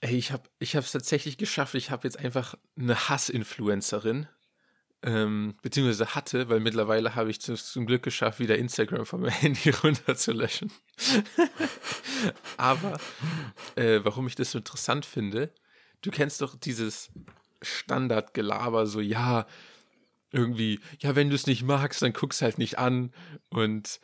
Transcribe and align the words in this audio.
Ey, 0.00 0.16
ich 0.16 0.32
habe 0.32 0.48
ich 0.58 0.74
es 0.74 0.92
tatsächlich 0.92 1.38
geschafft. 1.38 1.74
Ich 1.74 1.90
habe 1.90 2.06
jetzt 2.06 2.18
einfach 2.18 2.54
eine 2.78 3.08
Hass-Influencerin, 3.08 4.28
ähm, 5.02 5.56
beziehungsweise 5.62 6.14
hatte, 6.14 6.48
weil 6.48 6.60
mittlerweile 6.60 7.14
habe 7.14 7.30
ich 7.30 7.40
zum 7.40 7.86
Glück 7.86 8.02
geschafft, 8.02 8.38
wieder 8.38 8.58
Instagram 8.58 9.06
von 9.06 9.20
meinem 9.20 9.30
Handy 9.40 9.70
runterzulöschen. 9.70 10.72
Aber 12.56 12.98
äh, 13.74 14.00
warum 14.02 14.26
ich 14.26 14.34
das 14.34 14.52
so 14.52 14.58
interessant 14.58 15.04
finde, 15.04 15.52
du 16.02 16.10
kennst 16.10 16.40
doch 16.42 16.54
dieses 16.54 17.10
Standardgelaber, 17.62 18.86
so 18.86 19.00
ja, 19.00 19.46
irgendwie, 20.30 20.80
ja, 21.00 21.16
wenn 21.16 21.30
du 21.30 21.34
es 21.34 21.46
nicht 21.46 21.62
magst, 21.62 22.02
dann 22.02 22.12
guck's 22.12 22.42
halt 22.42 22.58
nicht 22.58 22.78
an 22.78 23.12
und 23.48 24.00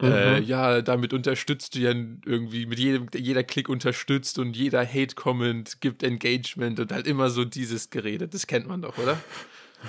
äh, 0.00 0.40
mhm. 0.40 0.46
ja, 0.46 0.80
damit 0.80 1.12
unterstützt 1.12 1.74
du 1.74 1.80
ja 1.80 1.90
irgendwie, 1.90 2.66
mit 2.66 2.78
jedem, 2.78 3.06
jeder 3.14 3.42
Klick 3.42 3.68
unterstützt 3.68 4.38
und 4.38 4.56
jeder 4.56 4.86
Hate-Comment 4.86 5.80
gibt 5.80 6.02
Engagement 6.02 6.78
und 6.78 6.92
halt 6.92 7.06
immer 7.06 7.30
so 7.30 7.44
dieses 7.44 7.90
Gerede. 7.90 8.28
Das 8.28 8.46
kennt 8.46 8.68
man 8.68 8.82
doch, 8.82 8.96
oder? 8.98 9.18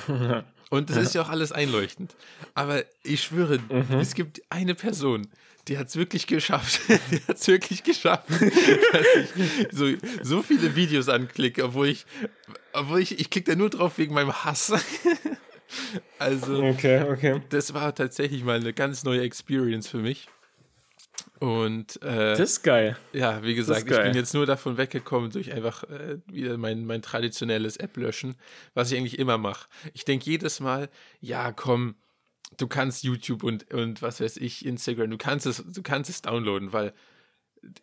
Und 0.70 0.92
das 0.92 0.98
ist 0.98 1.16
ja 1.16 1.24
auch 1.24 1.30
alles 1.30 1.52
einleuchtend. 1.52 2.16
Aber 2.54 2.84
ich 3.04 3.24
schwöre, 3.24 3.58
mhm. 3.58 3.98
es 4.00 4.14
gibt 4.14 4.42
eine 4.50 4.76
Person, 4.76 5.28
die 5.68 5.78
hat 5.78 5.88
es 5.88 5.96
wirklich 5.96 6.28
geschafft. 6.28 6.82
die 7.12 7.22
hat 7.28 7.38
es 7.38 7.48
wirklich 7.48 7.84
geschafft, 7.84 8.30
dass 8.30 9.06
ich 9.16 9.68
so, 9.72 9.88
so 10.22 10.44
viele 10.44 10.76
Videos 10.76 11.10
anklicke, 11.10 11.64
obwohl 11.64 11.88
ich, 11.88 12.06
obwohl 12.74 13.02
ich, 13.02 13.20
ich 13.20 13.30
klicke 13.30 13.52
da 13.52 13.58
nur 13.58 13.72
drauf 13.72 13.98
wegen 13.98 14.14
meinem 14.14 14.34
Hass. 14.44 14.74
Also, 16.18 16.64
okay, 16.64 17.04
okay. 17.04 17.42
das 17.50 17.74
war 17.74 17.94
tatsächlich 17.94 18.44
mal 18.44 18.60
eine 18.60 18.74
ganz 18.74 19.04
neue 19.04 19.22
Experience 19.22 19.88
für 19.88 20.00
mich. 20.00 20.28
Und 21.40 22.02
äh, 22.02 22.36
das 22.36 22.40
ist 22.40 22.64
geil. 22.64 22.98
Ja, 23.14 23.44
wie 23.44 23.56
gesagt, 23.56 23.90
ich 23.90 23.98
bin 23.98 24.14
jetzt 24.14 24.34
nur 24.34 24.46
davon 24.46 24.78
weggekommen 24.78 25.32
durch 25.32 25.54
einfach 25.54 25.84
äh, 25.84 26.18
wieder 26.28 26.58
mein, 26.58 26.86
mein 26.86 27.02
traditionelles 27.02 27.78
App 27.78 27.96
löschen, 27.98 28.36
was 28.74 28.92
ich 28.92 28.98
eigentlich 28.98 29.20
immer 29.20 29.38
mache. 29.38 29.68
Ich 29.94 30.04
denke 30.04 30.30
jedes 30.30 30.60
Mal, 30.60 30.90
ja, 31.22 31.52
komm, 31.54 31.96
du 32.58 32.68
kannst 32.68 33.04
YouTube 33.04 33.44
und, 33.44 33.74
und 33.74 34.02
was 34.02 34.20
weiß 34.20 34.38
ich, 34.38 34.66
Instagram, 34.66 35.10
du 35.12 35.18
kannst 35.18 35.46
es, 35.46 35.64
du 35.66 35.82
kannst 35.82 36.10
es 36.10 36.22
downloaden, 36.22 36.74
weil 36.74 36.94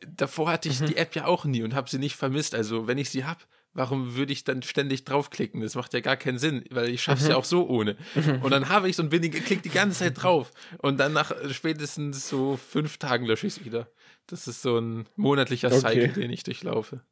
davor 0.07 0.51
hatte 0.51 0.69
ich 0.69 0.81
mhm. 0.81 0.87
die 0.87 0.97
App 0.97 1.15
ja 1.15 1.27
auch 1.27 1.45
nie 1.45 1.63
und 1.63 1.75
habe 1.75 1.89
sie 1.89 1.99
nicht 1.99 2.17
vermisst. 2.17 2.55
Also 2.55 2.87
wenn 2.87 2.99
ich 2.99 3.11
sie 3.11 3.25
habe, 3.25 3.41
warum 3.77 4.17
würde 4.17 4.33
ich 4.33 4.43
dann 4.43 4.63
ständig 4.63 5.05
draufklicken? 5.05 5.61
Das 5.61 5.75
macht 5.75 5.93
ja 5.93 6.01
gar 6.01 6.17
keinen 6.17 6.39
Sinn, 6.39 6.65
weil 6.71 6.89
ich 6.89 7.03
schaffe 7.03 7.19
es 7.19 7.25
mhm. 7.25 7.31
ja 7.31 7.37
auch 7.37 7.45
so 7.45 7.69
ohne. 7.69 7.97
Mhm. 8.15 8.43
Und 8.43 8.51
dann 8.51 8.69
habe 8.71 8.89
ich 8.89 8.97
so 8.97 9.03
ein 9.03 9.11
bin 9.11 9.31
klicke 9.31 9.63
die 9.63 9.69
ganze 9.69 10.01
Zeit 10.01 10.23
drauf. 10.23 10.51
Und 10.79 10.99
dann 10.99 11.13
nach 11.13 11.33
spätestens 11.51 12.29
so 12.29 12.57
fünf 12.57 12.97
Tagen 12.97 13.27
lösche 13.27 13.47
ich 13.47 13.59
es 13.59 13.65
wieder. 13.65 13.89
Das 14.27 14.49
ist 14.49 14.63
so 14.63 14.79
ein 14.79 15.07
monatlicher 15.15 15.69
okay. 15.69 15.81
Cycle, 15.81 16.09
den 16.09 16.31
ich 16.31 16.43
durchlaufe. 16.43 17.03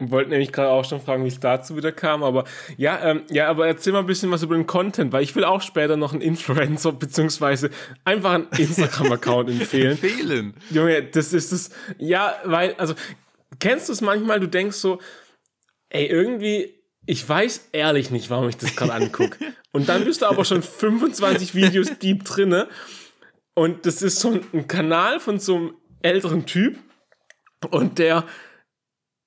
Wollte 0.00 0.30
nämlich 0.30 0.52
gerade 0.52 0.70
auch 0.70 0.84
schon 0.84 1.00
fragen, 1.00 1.22
wie 1.24 1.28
es 1.28 1.38
dazu 1.38 1.76
wieder 1.76 1.92
kam, 1.92 2.22
aber 2.22 2.44
ja, 2.78 2.98
ähm, 3.02 3.22
ja, 3.30 3.48
aber 3.48 3.66
erzähl 3.66 3.92
mal 3.92 3.98
ein 3.98 4.06
bisschen 4.06 4.30
was 4.30 4.42
über 4.42 4.54
den 4.54 4.66
Content, 4.66 5.12
weil 5.12 5.22
ich 5.22 5.36
will 5.36 5.44
auch 5.44 5.60
später 5.60 5.98
noch 5.98 6.12
einen 6.12 6.22
Influencer 6.22 6.92
beziehungsweise 6.92 7.68
einfach 8.04 8.32
einen 8.32 8.48
Instagram-Account 8.56 9.50
empfehlen. 9.60 9.92
Empfehlen. 9.92 10.54
Junge, 10.70 11.02
das 11.02 11.34
ist 11.34 11.52
es. 11.52 11.70
Ja, 11.98 12.34
weil, 12.44 12.74
also, 12.76 12.94
kennst 13.60 13.90
du 13.90 13.92
es 13.92 14.00
manchmal, 14.00 14.40
du 14.40 14.48
denkst 14.48 14.76
so, 14.76 14.98
ey, 15.92 16.06
irgendwie, 16.06 16.74
ich 17.06 17.28
weiß 17.28 17.68
ehrlich 17.72 18.10
nicht, 18.10 18.30
warum 18.30 18.48
ich 18.48 18.56
das 18.56 18.74
gerade 18.74 18.94
angucke. 18.94 19.38
Und 19.72 19.88
dann 19.88 20.04
bist 20.04 20.22
du 20.22 20.26
aber 20.26 20.44
schon 20.44 20.62
25 20.62 21.54
Videos 21.54 21.98
deep 21.98 22.24
drinne. 22.24 22.68
Und 23.54 23.84
das 23.86 24.02
ist 24.02 24.20
so 24.20 24.40
ein 24.52 24.66
Kanal 24.66 25.20
von 25.20 25.38
so 25.38 25.56
einem 25.56 25.74
älteren 26.00 26.46
Typ. 26.46 26.78
Und 27.70 27.98
der 27.98 28.24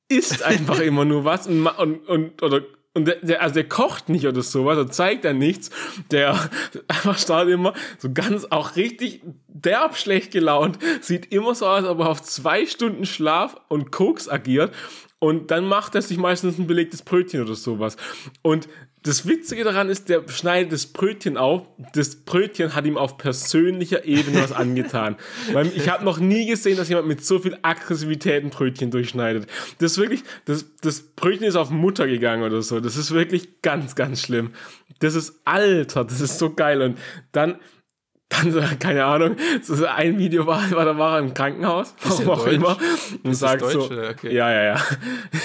isst 0.09 0.43
einfach 0.43 0.79
immer 0.79 1.05
nur 1.05 1.25
was 1.25 1.47
und, 1.47 1.65
und, 1.67 2.07
und 2.07 2.43
oder 2.43 2.61
und 2.95 3.05
der, 3.05 3.15
der, 3.17 3.41
also 3.41 3.55
der 3.55 3.67
kocht 3.67 4.07
nicht 4.07 4.25
oder 4.25 4.41
sowas, 4.41 4.77
er 4.77 4.89
zeigt 4.89 5.25
dann 5.25 5.37
nichts. 5.37 5.69
Der 6.11 6.49
einfach 6.87 7.17
startet 7.17 7.53
immer 7.53 7.73
so 7.97 8.11
ganz 8.11 8.45
auch 8.49 8.77
richtig 8.77 9.21
derb 9.47 9.97
schlecht 9.97 10.31
gelaunt. 10.31 10.79
Sieht 11.01 11.31
immer 11.31 11.53
so 11.55 11.67
aus, 11.67 11.83
als 11.83 11.87
ob 11.87 11.99
er 11.99 12.09
auf 12.09 12.23
zwei 12.23 12.65
Stunden 12.65 13.05
Schlaf 13.05 13.57
und 13.67 13.91
Koks 13.91 14.29
agiert. 14.29 14.73
Und 15.19 15.49
dann 15.49 15.65
macht 15.65 15.95
er 15.95 16.01
sich 16.01 16.17
meistens 16.17 16.59
ein 16.59 16.67
belegtes 16.67 17.01
Brötchen 17.01 17.41
oder 17.41 17.55
sowas. 17.55 17.95
Und 18.41 18.67
das 19.05 19.27
Witzige 19.27 19.63
daran 19.63 19.87
ist, 19.87 20.09
der 20.09 20.27
schneidet 20.27 20.73
das 20.73 20.87
Brötchen 20.87 21.37
auf. 21.37 21.67
Das 21.93 22.15
Brötchen 22.15 22.75
hat 22.75 22.85
ihm 22.85 22.97
auf 22.97 23.17
persönlicher 23.17 24.03
Ebene 24.05 24.41
was 24.41 24.51
angetan. 24.51 25.15
Weil 25.53 25.67
ich 25.67 25.89
habe 25.89 26.03
noch 26.03 26.19
nie 26.19 26.47
gesehen, 26.47 26.75
dass 26.75 26.89
jemand 26.89 27.07
mit 27.07 27.23
so 27.23 27.39
viel 27.39 27.57
Aggressivität 27.61 28.43
ein 28.43 28.49
Brötchen 28.49 28.89
durchschneidet. 28.91 29.47
Das 29.77 29.93
ist 29.93 29.97
wirklich, 29.99 30.23
das, 30.45 30.65
das 30.81 31.01
Brötchen 31.01 31.45
ist 31.45 31.55
auf 31.55 31.69
Mutter 31.69 32.07
gegangen 32.07 32.43
oder 32.43 32.61
so. 32.61 32.79
Das 32.79 32.97
ist 32.97 33.11
wirklich 33.11 33.61
ganz, 33.61 33.95
ganz 33.95 34.21
schlimm. 34.21 34.51
Das 34.99 35.13
ist 35.13 35.39
alter, 35.45 36.03
das 36.03 36.19
ist 36.19 36.39
so 36.39 36.53
geil. 36.53 36.81
Und 36.81 36.97
dann 37.31 37.59
dann, 38.29 38.79
keine 38.79 39.05
Ahnung, 39.05 39.35
so 39.61 39.85
ein 39.85 40.17
Video 40.17 40.47
war, 40.47 40.69
war 40.71 40.85
da 40.85 40.97
war 40.97 41.17
er 41.17 41.19
im 41.19 41.33
Krankenhaus, 41.33 41.93
warum 42.03 42.29
auch 42.29 42.47
immer, 42.47 42.77
und 43.23 43.31
ist 43.31 43.39
sagt 43.39 43.61
Deutsch, 43.61 43.73
so, 43.73 43.83
okay. 43.83 44.33
ja, 44.33 44.51
ja, 44.51 44.77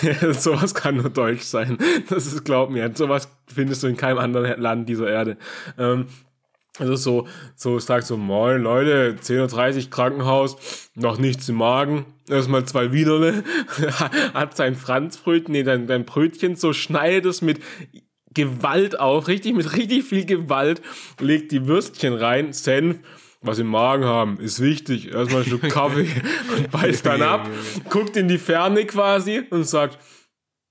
ja, 0.02 0.32
sowas 0.32 0.74
kann 0.74 0.96
nur 0.96 1.10
Deutsch 1.10 1.42
sein, 1.42 1.78
das 2.08 2.26
ist, 2.26 2.44
glaub 2.44 2.70
mir, 2.70 2.91
sowas 2.94 3.28
findest 3.52 3.82
du 3.82 3.86
in 3.86 3.96
keinem 3.96 4.18
anderen 4.18 4.60
Land 4.60 4.88
dieser 4.88 5.10
Erde. 5.10 5.36
Ähm, 5.78 6.06
also 6.78 6.96
so, 6.96 7.28
so 7.56 7.78
sagt 7.78 8.06
so, 8.06 8.16
moin 8.16 8.62
Leute, 8.62 9.16
10.30 9.20 9.84
Uhr 9.84 9.91
Krankenhaus, 9.91 10.91
noch 10.94 11.18
nichts 11.18 11.48
im 11.48 11.56
Magen, 11.56 12.06
erstmal 12.28 12.64
zwei 12.64 12.92
Wienerle, 12.92 13.44
hat 14.34 14.56
sein 14.56 14.74
Franzbrötchen, 14.74 15.52
nee, 15.52 15.62
dein, 15.64 15.86
dein 15.86 16.06
Brötchen 16.06 16.56
so, 16.56 16.72
schneidet 16.72 17.26
es 17.26 17.42
mit 17.42 17.60
Gewalt 18.34 18.98
auf, 18.98 19.28
richtig 19.28 19.54
mit 19.54 19.76
richtig 19.76 20.04
viel 20.04 20.24
Gewalt, 20.24 20.80
legt 21.18 21.52
die 21.52 21.66
Würstchen 21.66 22.14
rein, 22.14 22.52
Senf, 22.52 22.98
was 23.42 23.58
im 23.58 23.66
Magen 23.68 24.04
haben, 24.04 24.38
ist 24.38 24.60
wichtig. 24.60 25.12
Erstmal 25.12 25.42
ein 25.42 25.46
Stück 25.46 25.62
Kaffee 25.68 26.08
und 26.56 26.70
beißt 26.70 27.06
dann 27.06 27.22
ab, 27.22 27.48
guckt 27.88 28.16
in 28.16 28.28
die 28.28 28.38
Ferne 28.38 28.84
quasi 28.84 29.42
und 29.50 29.64
sagt, 29.64 29.98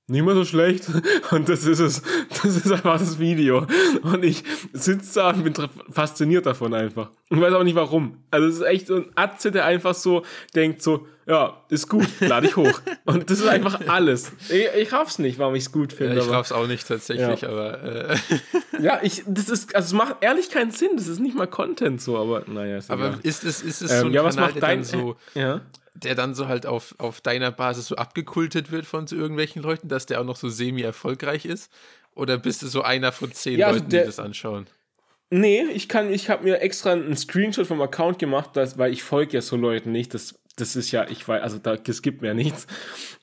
nicht 0.09 0.23
mehr 0.23 0.35
so 0.35 0.45
schlecht. 0.45 0.85
Und 1.31 1.49
das 1.49 1.65
ist 1.65 1.79
es. 1.79 2.01
Das 2.29 2.55
ist 2.55 2.71
einfach 2.71 2.99
das 2.99 3.19
Video. 3.19 3.65
Und 4.01 4.23
ich 4.23 4.43
sitze 4.73 5.19
da 5.19 5.29
und 5.29 5.43
bin 5.43 5.53
fasziniert 5.91 6.45
davon 6.45 6.73
einfach. 6.73 7.09
Und 7.29 7.41
weiß 7.41 7.53
auch 7.53 7.63
nicht 7.63 7.75
warum. 7.75 8.17
Also 8.31 8.47
es 8.47 8.55
ist 8.55 8.61
echt 8.61 8.87
so 8.87 8.95
ein 8.95 9.05
Atze, 9.15 9.51
der 9.51 9.65
einfach 9.65 9.93
so 9.93 10.23
denkt 10.55 10.81
so, 10.81 11.07
ja, 11.29 11.61
ist 11.69 11.87
gut, 11.87 12.07
lade 12.21 12.47
ich 12.47 12.55
hoch. 12.55 12.81
Und 13.05 13.29
das 13.29 13.39
ist 13.39 13.47
einfach 13.47 13.79
alles. 13.87 14.31
Ich, 14.49 14.65
ich 14.75 14.91
raff's 14.91 15.19
nicht, 15.19 15.37
warum 15.37 15.53
ich 15.53 15.65
es 15.65 15.71
gut 15.71 15.93
finde. 15.93 16.15
Ja, 16.15 16.23
ich 16.23 16.29
raff's 16.29 16.51
auch 16.51 16.65
nicht 16.65 16.87
tatsächlich, 16.87 17.41
ja. 17.41 17.49
aber. 17.49 17.83
Äh. 17.83 18.17
Ja, 18.81 18.99
ich, 19.03 19.23
das 19.27 19.49
ist, 19.49 19.75
also 19.75 19.87
es 19.87 19.93
macht 19.93 20.23
ehrlich 20.23 20.49
keinen 20.49 20.71
Sinn. 20.71 20.91
Das 20.95 21.09
ist 21.09 21.19
nicht 21.19 21.35
mal 21.35 21.47
Content 21.47 22.01
so, 22.01 22.17
aber 22.17 22.43
naja. 22.47 22.77
Ist 22.77 22.89
aber 22.89 23.09
egal. 23.09 23.19
ist 23.23 23.43
es, 23.43 23.61
ist 23.61 23.81
es 23.81 23.91
ähm, 23.91 23.99
so 23.99 24.05
ein 24.05 24.13
ja, 24.13 24.21
Kanal, 24.21 24.25
was 24.25 24.35
macht 24.37 24.63
dein, 24.63 24.83
so, 24.85 25.17
ja? 25.35 25.59
Der 26.03 26.15
dann 26.15 26.33
so 26.33 26.47
halt 26.47 26.65
auf, 26.65 26.95
auf 26.97 27.21
deiner 27.21 27.51
Basis 27.51 27.87
so 27.87 27.95
abgekultet 27.95 28.71
wird 28.71 28.85
von 28.85 29.07
so 29.07 29.15
irgendwelchen 29.15 29.61
Leuten, 29.61 29.87
dass 29.87 30.05
der 30.05 30.21
auch 30.21 30.25
noch 30.25 30.37
so 30.37 30.49
semi-erfolgreich 30.49 31.45
ist? 31.45 31.71
Oder 32.15 32.37
bist 32.37 32.61
du 32.61 32.67
so 32.67 32.81
einer 32.81 33.11
von 33.11 33.31
zehn 33.31 33.59
ja, 33.59 33.67
also 33.67 33.79
Leuten, 33.79 33.91
der, 33.91 34.01
die 34.01 34.07
das 34.07 34.19
anschauen? 34.19 34.67
Nee, 35.31 35.63
ich 35.73 35.87
kann, 35.87 36.11
ich 36.11 36.29
habe 36.29 36.43
mir 36.43 36.59
extra 36.61 36.91
einen 36.93 37.15
Screenshot 37.15 37.67
vom 37.67 37.81
Account 37.81 38.17
gemacht, 38.17 38.51
dass, 38.55 38.77
weil 38.77 38.91
ich 38.91 39.03
folge 39.03 39.33
ja 39.33 39.41
so 39.41 39.55
Leuten 39.55 39.91
nicht. 39.91 40.13
Das, 40.13 40.39
das 40.55 40.75
ist 40.75 40.91
ja, 40.91 41.07
ich 41.07 41.27
weiß, 41.27 41.41
also 41.43 41.59
da, 41.59 41.77
das 41.77 42.01
gibt 42.01 42.21
mir 42.21 42.33
nichts. 42.33 42.65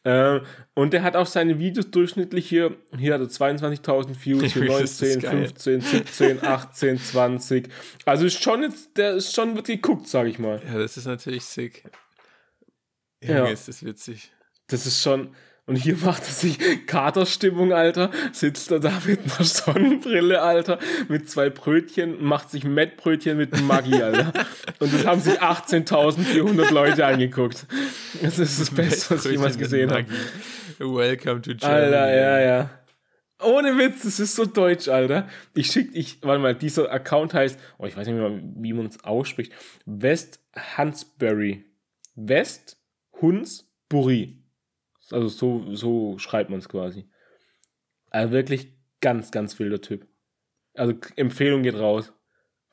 Äh, 0.04 0.41
und 0.75 0.92
der 0.92 1.03
hat 1.03 1.16
auch 1.16 1.26
seine 1.26 1.59
Videos 1.59 1.91
durchschnittlich 1.91 2.48
hier, 2.48 2.76
hier 2.97 3.15
hat 3.15 3.20
er 3.20 3.26
22.000 3.26 4.25
Views, 4.25 4.44
hier 4.53 4.65
19, 4.65 5.20
15, 5.20 5.81
17, 5.81 6.44
18, 6.44 6.98
20. 6.98 7.69
Also 8.04 8.26
ist 8.26 8.41
schon 8.41 8.62
jetzt, 8.62 8.97
der 8.97 9.15
ist 9.15 9.34
schon 9.34 9.56
wird 9.56 9.66
geguckt, 9.66 10.06
sag 10.06 10.28
ich 10.28 10.38
mal. 10.38 10.62
Ja, 10.65 10.78
das 10.78 10.97
ist 10.97 11.06
natürlich 11.06 11.44
sick. 11.44 11.82
Ja, 13.22 13.47
ist 13.47 13.69
das 13.69 13.84
witzig. 13.84 14.31
Das 14.69 14.87
ist 14.87 15.03
schon, 15.03 15.34
und 15.66 15.75
hier 15.77 15.97
macht 15.97 16.22
er 16.22 16.32
sich 16.32 16.86
Katerstimmung, 16.86 17.72
Alter. 17.72 18.10
Sitzt 18.33 18.71
er 18.71 18.78
da 18.78 19.03
mit 19.04 19.21
einer 19.21 19.45
Sonnenbrille, 19.45 20.41
Alter, 20.41 20.78
mit 21.09 21.28
zwei 21.28 21.51
Brötchen, 21.51 22.22
macht 22.22 22.51
sich 22.51 22.65
Mettbrötchen 22.65 23.36
mit 23.36 23.60
Maggi, 23.63 24.01
Alter. 24.01 24.33
Und 24.78 24.95
das 24.95 25.04
haben 25.04 25.21
sich 25.21 25.42
18.400 25.42 26.72
Leute 26.72 27.04
angeguckt. 27.04 27.66
Das 28.22 28.39
ist 28.39 28.60
das 28.60 28.71
Beste, 28.71 29.16
was 29.16 29.24
ich 29.24 29.33
jemals 29.33 29.59
gesehen 29.59 29.91
habe. 29.91 30.07
Welcome 30.78 31.42
to 31.42 31.54
Germany. 31.54 31.84
Alter, 31.84 32.15
ja, 32.15 32.41
ja. 32.41 32.71
Ohne 33.42 33.77
Witz, 33.77 34.03
das 34.03 34.21
ist 34.21 34.36
so 34.36 34.47
deutsch, 34.47 34.89
Alter. 34.89 35.28
Ich 35.53 35.66
schick, 35.66 35.91
ich, 35.95 36.22
warte 36.22 36.41
mal, 36.41 36.54
dieser 36.54 36.91
Account 36.91 37.34
heißt, 37.34 37.59
oh, 37.78 37.86
ich 37.86 37.97
weiß 37.97 38.07
nicht 38.07 38.16
mehr, 38.16 38.41
wie 38.57 38.72
man 38.72 38.86
es 38.86 39.03
ausspricht. 39.03 39.53
West 39.84 40.41
Hansbury. 40.54 41.65
West 42.15 42.76
Hunsbury. 43.21 44.42
Also 45.10 45.28
so, 45.28 45.74
so 45.74 46.18
schreibt 46.18 46.51
man 46.51 46.59
es 46.59 46.68
quasi. 46.68 47.09
Also 48.10 48.33
wirklich 48.33 48.72
ganz, 49.01 49.30
ganz 49.30 49.59
wilder 49.59 49.80
Typ. 49.80 50.07
Also 50.74 50.95
Empfehlung 51.16 51.63
geht 51.63 51.77
raus. 51.77 52.13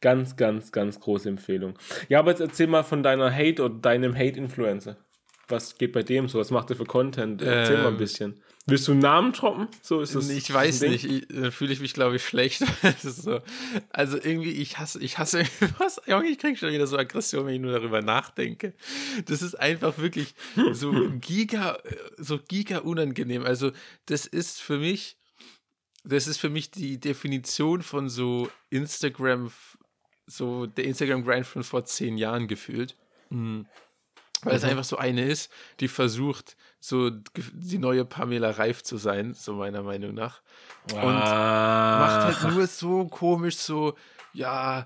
Ganz, 0.02 0.36
ganz, 0.36 0.72
ganz 0.72 1.00
große 1.00 1.30
Empfehlung. 1.30 1.78
Ja, 2.10 2.20
aber 2.20 2.32
jetzt 2.32 2.42
erzähl 2.42 2.68
mal 2.68 2.84
von 2.84 3.04
deiner 3.04 3.34
Hate 3.34 3.64
oder 3.64 3.76
deinem 3.76 4.16
Hate-Influencer. 4.16 4.98
was 5.48 5.78
geht 5.78 5.94
bei 5.94 6.04
dem 6.04 6.28
so? 6.28 6.40
Was 6.40 6.52
macht 6.52 6.70
er 6.70 6.76
für 6.76 6.86
Content? 6.86 7.42
Erzähl 7.42 7.78
mal 7.78 7.90
ein 7.90 7.98
bisschen. 7.98 8.42
Willst 8.66 8.88
du 8.88 8.94
einen 8.94 9.02
Namen 9.02 9.34
droppen? 9.34 9.68
So 9.82 10.00
ist 10.00 10.16
das. 10.16 10.30
Ich 10.30 10.52
weiß 10.54 10.82
nicht, 10.82 11.04
ich, 11.04 11.28
da 11.28 11.52
fühle 11.52 11.74
ich 11.74 11.82
mich, 11.82 11.94
glaube 11.94 12.16
ich, 12.16 12.24
schlecht. 12.24 12.64
so. 13.02 13.42
Also 13.90 14.18
irgendwie, 14.18 14.52
ich 14.52 14.78
hasse, 14.80 15.02
ich 15.02 15.18
hasse 15.18 15.44
was. 15.80 16.02
Ich 16.08 16.40
kriege 16.40 16.56
schon 16.56 16.72
wieder 16.72 16.88
so 16.88 16.98
Aggression, 16.98 17.46
wenn 17.46 17.56
ich 17.56 17.60
nur 17.62 17.74
darüber 17.74 18.02
nachdenke. 18.02 18.74
Das 19.26 19.42
ist 19.42 19.56
einfach 19.56 19.98
wirklich 19.98 20.34
so 20.72 20.94
giga, 21.20 21.78
so 22.18 22.40
giga 22.40 22.80
unangenehm. 22.80 23.44
Also, 23.44 23.72
das 24.06 24.26
ist 24.26 24.62
für 24.62 24.78
mich, 24.78 25.18
das 26.06 26.28
ist 26.28 26.38
für 26.38 26.50
mich 26.50 26.72
die 26.72 27.02
Definition 27.02 27.82
von 27.82 28.08
so 28.08 28.50
Instagram, 28.70 29.52
so 30.26 30.68
der 30.68 30.86
Instagram-Grind 30.86 31.46
von 31.46 31.64
vor 31.64 31.84
zehn 31.84 32.18
Jahren 32.18 32.48
gefühlt. 32.48 32.96
Mhm. 33.30 33.66
Weil 34.44 34.56
es 34.56 34.64
mhm. 34.64 34.70
einfach 34.70 34.84
so 34.84 34.98
eine 34.98 35.26
ist, 35.26 35.52
die 35.80 35.88
versucht, 35.88 36.56
so 36.80 37.10
die 37.10 37.78
neue 37.78 38.06
Pamela 38.06 38.52
Reif 38.52 38.84
zu 38.84 38.98
sein, 38.98 39.34
so 39.34 39.54
meiner 39.54 39.84
Meinung 39.84 40.14
nach. 40.14 40.42
Und 40.92 41.00
ah. 41.02 42.00
macht 42.00 42.44
halt 42.44 42.54
nur 42.54 42.68
so 42.68 43.06
komisch, 43.06 43.56
so, 43.56 43.96
ja, 44.34 44.86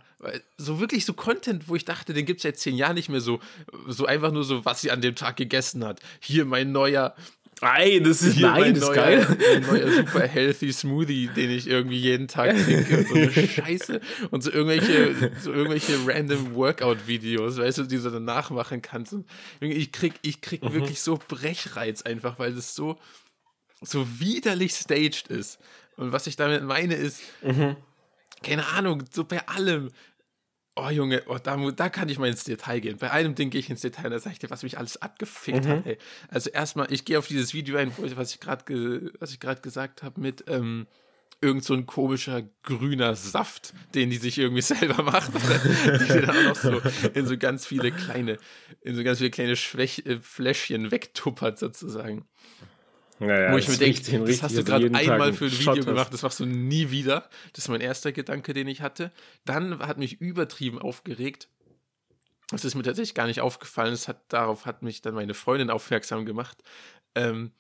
so 0.57 0.79
wirklich 0.79 1.05
so 1.05 1.13
Content, 1.13 1.67
wo 1.67 1.75
ich 1.75 1.85
dachte, 1.85 2.13
den 2.13 2.25
gibt 2.25 2.39
es 2.39 2.43
seit 2.43 2.57
zehn 2.57 2.75
Jahren 2.75 2.95
nicht 2.95 3.09
mehr 3.09 3.21
so, 3.21 3.39
so 3.87 4.05
einfach 4.05 4.31
nur 4.31 4.43
so, 4.43 4.63
was 4.65 4.81
sie 4.81 4.91
an 4.91 5.01
dem 5.01 5.15
Tag 5.15 5.37
gegessen 5.37 5.83
hat. 5.83 5.99
Hier 6.19 6.45
mein 6.45 6.71
neuer, 6.71 7.15
Nein, 7.61 8.03
das 8.03 8.21
ist, 8.21 8.35
Hier 8.35 8.47
nein, 8.47 8.73
das 8.73 8.83
ist 8.83 8.93
geil. 8.93 9.37
Ein 9.55 9.61
neuer 9.61 9.91
super 9.91 10.27
healthy 10.27 10.71
Smoothie, 10.71 11.27
den 11.27 11.49
ich 11.49 11.67
irgendwie 11.67 11.97
jeden 11.97 12.27
Tag 12.27 12.55
trinke. 12.55 12.97
Und 12.97 13.07
so 13.07 13.15
eine 13.15 13.31
Scheiße. 13.47 14.01
Und 14.31 14.43
so 14.43 14.51
irgendwelche, 14.51 15.31
so 15.41 15.51
irgendwelche 15.51 15.97
random 16.05 16.53
Workout-Videos, 16.55 17.57
weißt 17.57 17.79
du, 17.79 17.83
die 17.83 17.97
du 17.97 18.09
danach 18.09 18.51
machen 18.51 18.81
kannst. 18.81 19.13
Und 19.13 19.25
ich 19.59 19.91
krieg, 19.91 20.13
ich 20.21 20.41
krieg 20.41 20.63
mhm. 20.63 20.73
wirklich 20.73 21.01
so 21.01 21.19
Brechreiz 21.27 22.03
einfach, 22.03 22.37
weil 22.37 22.53
das 22.53 22.75
so, 22.75 22.99
so 23.81 24.07
widerlich 24.19 24.73
staged 24.73 25.27
ist. 25.27 25.59
Und 25.95 26.11
was 26.11 26.27
ich 26.27 26.35
damit 26.35 26.63
meine 26.63 26.95
ist, 26.95 27.21
mhm. 27.41 27.75
keine 28.43 28.67
Ahnung, 28.67 29.03
so 29.11 29.23
bei 29.23 29.47
allem. 29.47 29.89
Oh 30.79 30.89
Junge, 30.89 31.23
oh, 31.25 31.37
da, 31.41 31.57
da 31.71 31.89
kann 31.89 32.07
ich 32.07 32.19
mal 32.19 32.29
ins 32.29 32.43
Detail 32.43 32.79
gehen. 32.79 32.97
Bei 32.97 33.09
einem 33.09 33.33
Ding 33.33 33.49
gehe 33.49 33.59
ich 33.59 33.69
ins 33.69 33.81
Detail, 33.81 34.09
da 34.09 34.19
sage 34.19 34.33
ich 34.33 34.39
dir, 34.39 34.51
was 34.51 34.61
mich 34.61 34.77
alles 34.77 35.01
abgefickt 35.01 35.65
mhm. 35.65 35.69
hat. 35.69 35.85
Ey. 35.87 35.97
Also 36.29 36.51
erstmal, 36.51 36.93
ich 36.93 37.03
gehe 37.03 37.17
auf 37.17 37.27
dieses 37.27 37.55
Video 37.55 37.77
ein, 37.77 37.91
was 37.97 38.31
ich 38.31 38.39
gerade 38.39 39.11
was 39.19 39.31
ich 39.31 39.39
gerade 39.39 39.61
gesagt 39.61 40.03
habe 40.03 40.21
mit 40.21 40.45
ähm, 40.47 40.85
irgend 41.41 41.63
so 41.63 41.73
ein 41.73 41.85
komischer 41.87 42.43
grüner 42.63 43.15
Saft, 43.15 43.73
den 43.95 44.09
die 44.09 44.17
sich 44.17 44.37
irgendwie 44.37 44.61
selber 44.63 45.01
macht, 45.01 45.31
die 45.33 46.07
dann 46.07 46.29
auch 46.29 46.43
noch 46.43 46.55
so 46.55 46.81
in 47.13 47.25
so 47.25 47.37
ganz 47.37 47.65
viele 47.65 47.91
kleine, 47.91 48.37
in 48.81 48.95
so 48.95 49.03
ganz 49.03 49.17
viele 49.17 49.31
kleine 49.31 49.55
Schwäch 49.55 50.03
äh, 50.05 50.19
Fläschchen 50.19 50.91
wegtuppert 50.91 51.57
sozusagen. 51.57 52.25
Naja, 53.19 53.51
Wo 53.51 53.57
ich 53.57 53.67
mir 53.67 53.77
denke, 53.77 54.25
das 54.25 54.43
hast 54.43 54.57
du 54.57 54.63
gerade 54.63 54.93
einmal 54.93 55.33
für 55.33 55.45
ein 55.45 55.51
Video 55.51 55.75
Shot 55.75 55.85
gemacht, 55.85 56.13
das 56.13 56.21
machst 56.21 56.39
du 56.39 56.45
nie 56.45 56.91
wieder. 56.91 57.29
Das 57.53 57.65
ist 57.65 57.69
mein 57.69 57.81
erster 57.81 58.11
Gedanke, 58.11 58.53
den 58.53 58.67
ich 58.67 58.81
hatte. 58.81 59.11
Dann 59.45 59.79
hat 59.79 59.97
mich 59.97 60.21
übertrieben 60.21 60.79
aufgeregt. 60.79 61.49
Das 62.51 62.63
ist 62.63 62.75
mir 62.75 62.83
tatsächlich 62.83 63.15
gar 63.15 63.27
nicht 63.27 63.41
aufgefallen. 63.41 63.91
Das 63.91 64.07
hat, 64.07 64.21
darauf 64.31 64.65
hat 64.65 64.83
mich 64.83 65.01
dann 65.01 65.15
meine 65.15 65.33
Freundin 65.33 65.69
aufmerksam 65.69 66.25
gemacht. 66.25 66.57
Ähm, 67.15 67.51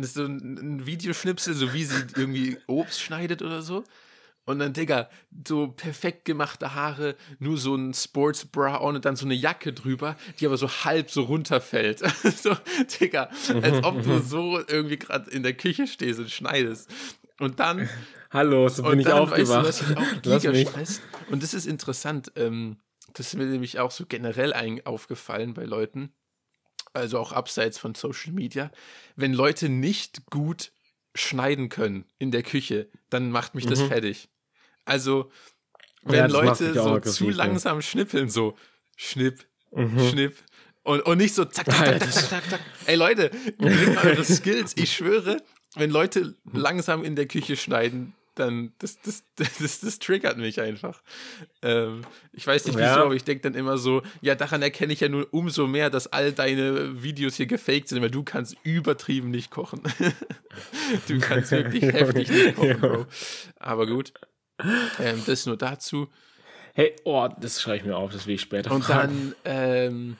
so 0.00 0.24
ein 0.24 0.86
Videoschnipsel, 0.86 1.54
so 1.54 1.72
wie 1.74 1.84
sie 1.84 2.06
irgendwie 2.16 2.56
Obst 2.66 3.00
schneidet 3.00 3.42
oder 3.42 3.62
so. 3.62 3.84
Und 4.44 4.58
dann, 4.58 4.72
Digga, 4.72 5.08
so 5.46 5.68
perfekt 5.68 6.24
gemachte 6.24 6.74
Haare, 6.74 7.16
nur 7.38 7.58
so 7.58 7.76
ein 7.76 7.94
Sportsbra 7.94 8.76
und 8.76 9.04
dann 9.04 9.14
so 9.14 9.24
eine 9.24 9.34
Jacke 9.34 9.72
drüber, 9.72 10.16
die 10.40 10.46
aber 10.46 10.56
so 10.56 10.68
halb 10.68 11.10
so 11.10 11.22
runterfällt. 11.22 12.00
so, 12.36 12.56
Digga, 13.00 13.30
als 13.62 13.84
ob 13.84 14.02
du 14.02 14.18
so 14.18 14.58
irgendwie 14.58 14.98
gerade 14.98 15.30
in 15.30 15.44
der 15.44 15.54
Küche 15.54 15.86
stehst 15.86 16.18
und 16.18 16.30
schneidest. 16.30 16.90
Und 17.38 17.60
dann. 17.60 17.88
Hallo, 18.30 18.68
so 18.68 18.82
bin 18.82 19.00
ich 19.00 19.06
dann, 19.06 19.18
aufgewacht. 19.18 19.66
Weißt 19.66 19.82
du, 20.24 20.30
was 20.30 20.44
ich 20.44 20.48
auch 20.48 20.54
stresst. 20.72 21.02
Und 21.30 21.42
das 21.42 21.54
ist 21.54 21.66
interessant. 21.66 22.32
Ähm, 22.34 22.78
das 23.12 23.28
ist 23.28 23.34
mir 23.34 23.46
nämlich 23.46 23.78
auch 23.78 23.90
so 23.90 24.06
generell 24.06 24.80
aufgefallen 24.84 25.54
bei 25.54 25.64
Leuten. 25.64 26.12
Also 26.94 27.18
auch 27.18 27.32
abseits 27.32 27.78
von 27.78 27.94
Social 27.94 28.32
Media. 28.32 28.72
Wenn 29.16 29.34
Leute 29.34 29.68
nicht 29.68 30.26
gut 30.30 30.72
schneiden 31.14 31.68
können 31.68 32.06
in 32.18 32.30
der 32.30 32.42
Küche, 32.42 32.88
dann 33.10 33.30
macht 33.30 33.54
mich 33.54 33.66
das 33.66 33.80
mhm. 33.80 33.88
fertig. 33.88 34.28
Also, 34.84 35.30
wenn 36.02 36.16
ja, 36.16 36.26
Leute 36.26 36.74
so 36.74 36.98
zu 37.00 37.30
langsam 37.30 37.82
schnippeln, 37.82 38.28
so 38.28 38.56
schnipp, 38.96 39.46
mhm. 39.70 40.10
schnipp. 40.10 40.36
Und, 40.84 41.00
und 41.02 41.18
nicht 41.18 41.34
so 41.34 41.44
zack, 41.44 41.70
zack, 41.70 42.00
zack, 42.00 42.12
zack, 42.12 42.28
zack, 42.28 42.50
zack. 42.50 42.60
Ey 42.86 42.96
Leute, 42.96 43.30
bringt 43.58 43.94
mal 43.94 44.06
eure 44.06 44.24
Skills. 44.24 44.72
Ich 44.76 44.92
schwöre, 44.92 45.36
wenn 45.76 45.90
Leute 45.90 46.34
langsam 46.52 47.04
in 47.04 47.14
der 47.14 47.26
Küche 47.26 47.56
schneiden, 47.56 48.14
dann 48.34 48.72
das, 48.78 49.00
das, 49.02 49.24
das, 49.36 49.58
das, 49.58 49.80
das 49.80 49.98
triggert 49.98 50.38
mich 50.38 50.60
einfach. 50.60 51.02
Ähm, 51.62 52.02
ich 52.32 52.46
weiß 52.46 52.66
nicht 52.66 52.76
wieso, 52.76 52.84
ja. 52.84 53.02
aber 53.02 53.14
ich 53.14 53.24
denke 53.24 53.42
dann 53.42 53.54
immer 53.54 53.78
so, 53.78 54.02
ja, 54.20 54.34
daran 54.34 54.62
erkenne 54.62 54.92
ich 54.92 55.00
ja 55.00 55.08
nur 55.08 55.28
umso 55.32 55.66
mehr, 55.66 55.90
dass 55.90 56.06
all 56.08 56.32
deine 56.32 57.02
Videos 57.02 57.36
hier 57.36 57.46
gefaked 57.46 57.88
sind, 57.88 58.02
weil 58.02 58.10
du 58.10 58.22
kannst 58.22 58.56
übertrieben 58.62 59.30
nicht 59.30 59.50
kochen. 59.50 59.82
du 61.08 61.18
kannst 61.20 61.52
wirklich 61.52 61.82
heftig 61.82 62.30
nicht 62.30 62.56
kochen, 62.56 62.80
Bro. 62.80 63.06
Aber 63.56 63.86
gut. 63.86 64.12
Ähm, 65.00 65.22
das 65.26 65.46
nur 65.46 65.56
dazu. 65.56 66.08
Hey, 66.74 66.94
oh, 67.04 67.28
das 67.40 67.60
schreibe 67.60 67.78
ich 67.78 67.84
mir 67.84 67.96
auf, 67.96 68.12
das 68.12 68.26
will 68.26 68.34
ich 68.36 68.40
später 68.40 68.70
Und 68.70 68.84
fragen. 68.84 69.34
dann, 69.44 69.52
ähm, 69.54 70.16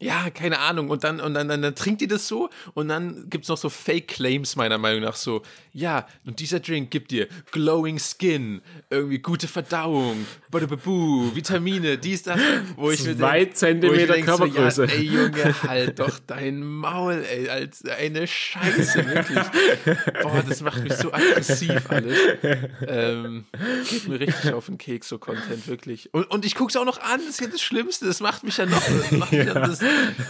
ja, 0.00 0.30
keine 0.30 0.58
Ahnung. 0.58 0.88
Und 0.88 1.04
dann, 1.04 1.20
und 1.20 1.34
dann, 1.34 1.48
dann, 1.48 1.60
dann 1.60 1.74
trinkt 1.74 2.00
die 2.00 2.06
das 2.06 2.26
so 2.26 2.48
und 2.72 2.88
dann 2.88 3.28
gibt 3.28 3.44
es 3.44 3.48
noch 3.50 3.58
so 3.58 3.68
Fake-Claims, 3.68 4.56
meiner 4.56 4.78
Meinung 4.78 5.02
nach. 5.02 5.14
So, 5.14 5.42
ja, 5.72 6.06
und 6.24 6.40
dieser 6.40 6.60
Drink 6.60 6.90
gibt 6.90 7.10
dir 7.10 7.28
glowing 7.52 7.98
Skin, 7.98 8.62
irgendwie 8.88 9.18
gute 9.18 9.46
Verdauung, 9.46 10.26
Badababu, 10.50 11.34
Vitamine, 11.34 11.98
dies, 11.98 12.22
das, 12.22 12.40
wo 12.76 12.90
ich 12.90 13.02
Zwei 13.02 13.40
mir 13.40 13.52
Zentimeter 13.52 14.14
denk, 14.14 14.26
Körpergröße. 14.26 14.74
So, 14.74 14.82
ja, 14.84 14.88
ey, 14.90 15.02
Junge, 15.02 15.62
halt 15.62 15.98
doch 15.98 16.18
dein 16.26 16.62
Maul, 16.62 17.22
ey, 17.30 17.50
als 17.50 17.84
eine 17.84 18.26
Scheiße, 18.26 19.06
wirklich. 19.06 19.38
Boah, 20.22 20.42
das 20.48 20.62
macht 20.62 20.82
mich 20.82 20.94
so 20.94 21.12
aggressiv 21.12 21.90
alles. 21.90 22.16
Ähm, 22.86 23.44
geht 23.88 24.08
mir 24.08 24.18
richtig 24.18 24.54
auf 24.54 24.66
den 24.66 24.78
Keks, 24.78 25.08
so 25.08 25.18
Content, 25.18 25.68
wirklich. 25.68 26.12
Und, 26.14 26.30
und 26.30 26.46
ich 26.46 26.54
gucke 26.54 26.70
es 26.70 26.76
auch 26.76 26.86
noch 26.86 27.00
an, 27.02 27.20
das 27.20 27.34
ist 27.34 27.40
ja 27.42 27.48
das 27.48 27.60
Schlimmste, 27.60 28.06
das 28.06 28.20
macht 28.20 28.44
mich 28.44 28.56
ja 28.56 28.64
noch, 28.64 28.82
macht 29.10 29.32
ja. 29.32 29.54
das, 29.54 29.80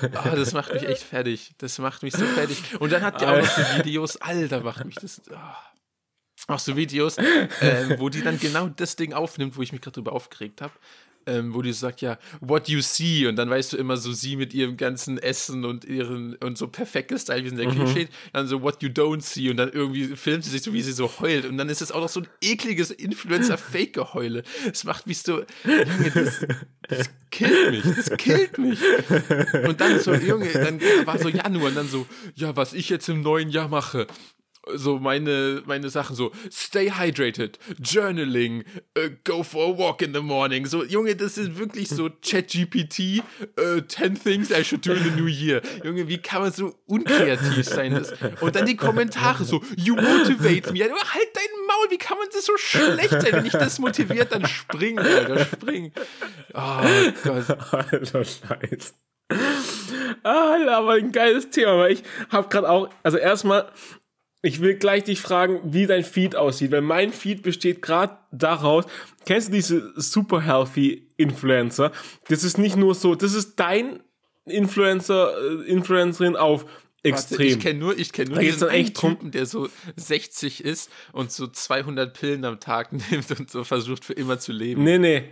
oh, 0.02 0.36
das 0.36 0.52
macht 0.52 0.72
mich 0.72 0.84
echt 0.84 1.02
fertig. 1.02 1.52
Das 1.58 1.78
macht 1.78 2.02
mich 2.02 2.14
so 2.14 2.24
fertig. 2.24 2.80
Und 2.80 2.92
dann 2.92 3.02
hat 3.02 3.20
die 3.20 3.26
auch 3.26 3.36
noch 3.36 3.44
so 3.44 3.62
Videos, 3.78 4.16
Alter, 4.16 4.60
macht 4.60 4.84
mich 4.84 4.96
das. 4.96 5.22
Oh. 5.30 5.34
Auch 6.48 6.58
so 6.58 6.74
Videos, 6.76 7.18
äh, 7.18 7.96
wo 7.98 8.08
die 8.08 8.22
dann 8.22 8.38
genau 8.38 8.68
das 8.68 8.96
Ding 8.96 9.12
aufnimmt, 9.12 9.56
wo 9.56 9.62
ich 9.62 9.72
mich 9.72 9.82
gerade 9.82 9.94
drüber 9.94 10.12
aufgeregt 10.12 10.62
habe 10.62 10.72
ähm, 11.26 11.54
wo 11.54 11.62
die 11.62 11.72
sagt, 11.72 12.00
ja, 12.00 12.18
what 12.40 12.68
you 12.68 12.80
see, 12.80 13.26
und 13.26 13.36
dann 13.36 13.50
weißt 13.50 13.72
du 13.72 13.76
immer 13.76 13.96
so 13.96 14.12
sie 14.12 14.36
mit 14.36 14.54
ihrem 14.54 14.76
ganzen 14.76 15.18
Essen 15.18 15.64
und 15.64 15.84
ihren 15.84 16.36
und 16.36 16.58
so 16.58 16.68
perfektes 16.68 17.22
Style, 17.22 17.44
wie 17.44 17.48
sie 17.48 17.54
in 17.54 17.60
der 17.60 17.68
mhm. 17.68 17.78
Küche 17.78 17.90
steht, 17.90 18.08
dann 18.32 18.46
so 18.46 18.62
what 18.62 18.82
you 18.82 18.88
don't 18.88 19.22
see 19.22 19.50
und 19.50 19.56
dann 19.56 19.70
irgendwie 19.70 20.16
filmt 20.16 20.44
sie 20.44 20.50
sich 20.50 20.62
so, 20.62 20.72
wie 20.72 20.82
sie 20.82 20.92
so 20.92 21.10
heult 21.20 21.44
und 21.44 21.56
dann 21.58 21.68
ist 21.68 21.82
es 21.82 21.92
auch 21.92 22.00
noch 22.00 22.08
so 22.08 22.20
ein 22.20 22.28
ekliges 22.40 22.90
Influencer-Fake-Geheule. 22.90 24.42
Das 24.66 24.84
macht 24.84 25.06
mich 25.06 25.22
so, 25.22 25.42
Junge, 25.64 26.10
das, 26.14 26.46
das 26.88 27.10
killt 27.30 27.70
mich, 27.70 27.82
das 27.82 28.16
killt 28.16 28.58
mich. 28.58 28.78
Und 29.66 29.80
dann 29.80 30.00
so, 30.00 30.14
Junge, 30.14 30.50
dann 30.52 30.80
war 31.04 31.18
so 31.18 31.28
Januar 31.28 31.68
und 31.68 31.76
dann 31.76 31.88
so, 31.88 32.06
ja, 32.34 32.56
was 32.56 32.72
ich 32.72 32.88
jetzt 32.88 33.08
im 33.08 33.22
neuen 33.22 33.50
Jahr 33.50 33.68
mache 33.68 34.06
so 34.74 34.98
meine, 34.98 35.62
meine 35.66 35.88
Sachen 35.88 36.14
so, 36.14 36.32
stay 36.50 36.90
hydrated, 36.90 37.58
journaling, 37.80 38.64
uh, 38.96 39.08
go 39.24 39.42
for 39.42 39.66
a 39.66 39.78
walk 39.78 40.02
in 40.02 40.12
the 40.12 40.20
morning. 40.20 40.66
So, 40.66 40.84
Junge, 40.84 41.16
das 41.16 41.38
ist 41.38 41.58
wirklich 41.58 41.88
so 41.88 42.10
ChatGPT, 42.22 43.22
uh, 43.58 43.80
10 43.80 44.16
things 44.16 44.50
I 44.50 44.62
should 44.62 44.84
do 44.84 44.92
in 44.92 45.02
the 45.02 45.10
new 45.10 45.26
year. 45.26 45.62
Junge, 45.82 46.08
wie 46.08 46.18
kann 46.18 46.42
man 46.42 46.52
so 46.52 46.74
unkreativ 46.86 47.64
sein? 47.64 47.94
Das, 47.94 48.12
und 48.40 48.54
dann 48.54 48.66
die 48.66 48.76
Kommentare 48.76 49.44
so, 49.44 49.62
you 49.76 49.94
motivate 49.94 50.72
me. 50.72 50.80
halt 50.80 51.28
dein 51.34 51.66
Maul, 51.66 51.90
wie 51.90 51.98
kann 51.98 52.18
man 52.18 52.28
das 52.32 52.44
so 52.44 52.56
schlecht 52.56 53.10
sein? 53.10 53.32
Wenn 53.32 53.46
ich 53.46 53.52
das 53.52 53.78
motiviert, 53.78 54.32
dann 54.32 54.46
spring, 54.46 54.98
Alter, 54.98 55.46
spring. 55.46 55.92
Oh 56.54 56.82
Gott. 57.24 57.72
Alter, 57.72 58.24
Scheiß. 58.24 58.94
Ah, 60.22 60.56
aber 60.70 60.92
ein 60.94 61.12
geiles 61.12 61.50
Thema, 61.50 61.78
weil 61.78 61.92
ich 61.92 62.02
habe 62.30 62.48
gerade 62.48 62.68
auch, 62.68 62.90
also 63.02 63.16
erstmal, 63.16 63.70
ich 64.42 64.60
will 64.60 64.74
gleich 64.74 65.04
dich 65.04 65.20
fragen, 65.20 65.60
wie 65.64 65.86
dein 65.86 66.04
Feed 66.04 66.34
aussieht, 66.34 66.70
weil 66.70 66.80
mein 66.80 67.12
Feed 67.12 67.42
besteht 67.42 67.82
gerade 67.82 68.16
daraus, 68.32 68.84
kennst 69.26 69.48
du 69.48 69.52
diese 69.52 69.92
super 69.96 70.40
healthy 70.40 71.08
Influencer? 71.16 71.92
Das 72.28 72.44
ist 72.44 72.56
nicht 72.58 72.76
nur 72.76 72.94
so, 72.94 73.14
das 73.14 73.34
ist 73.34 73.56
dein 73.56 74.02
Influencer, 74.46 75.34
äh, 75.38 75.68
Influencerin 75.68 76.36
auf 76.36 76.64
extrem. 77.02 77.38
Warte, 77.38 77.44
ich 77.44 77.60
kenne 77.60 77.78
nur, 77.78 77.98
ich 77.98 78.12
kenne 78.12 78.30
nur 78.30 78.38
da 78.38 78.42
diesen 78.42 78.68
echt 78.68 78.98
Typen, 78.98 79.30
der 79.30 79.46
so 79.46 79.68
60 79.96 80.64
ist 80.64 80.90
und 81.12 81.32
so 81.32 81.46
200 81.46 82.18
Pillen 82.18 82.44
am 82.44 82.60
Tag 82.60 82.92
nimmt 83.10 83.30
und 83.38 83.50
so 83.50 83.64
versucht 83.64 84.04
für 84.04 84.14
immer 84.14 84.38
zu 84.38 84.52
leben. 84.52 84.84
Nee, 84.84 84.98
nee. 84.98 85.24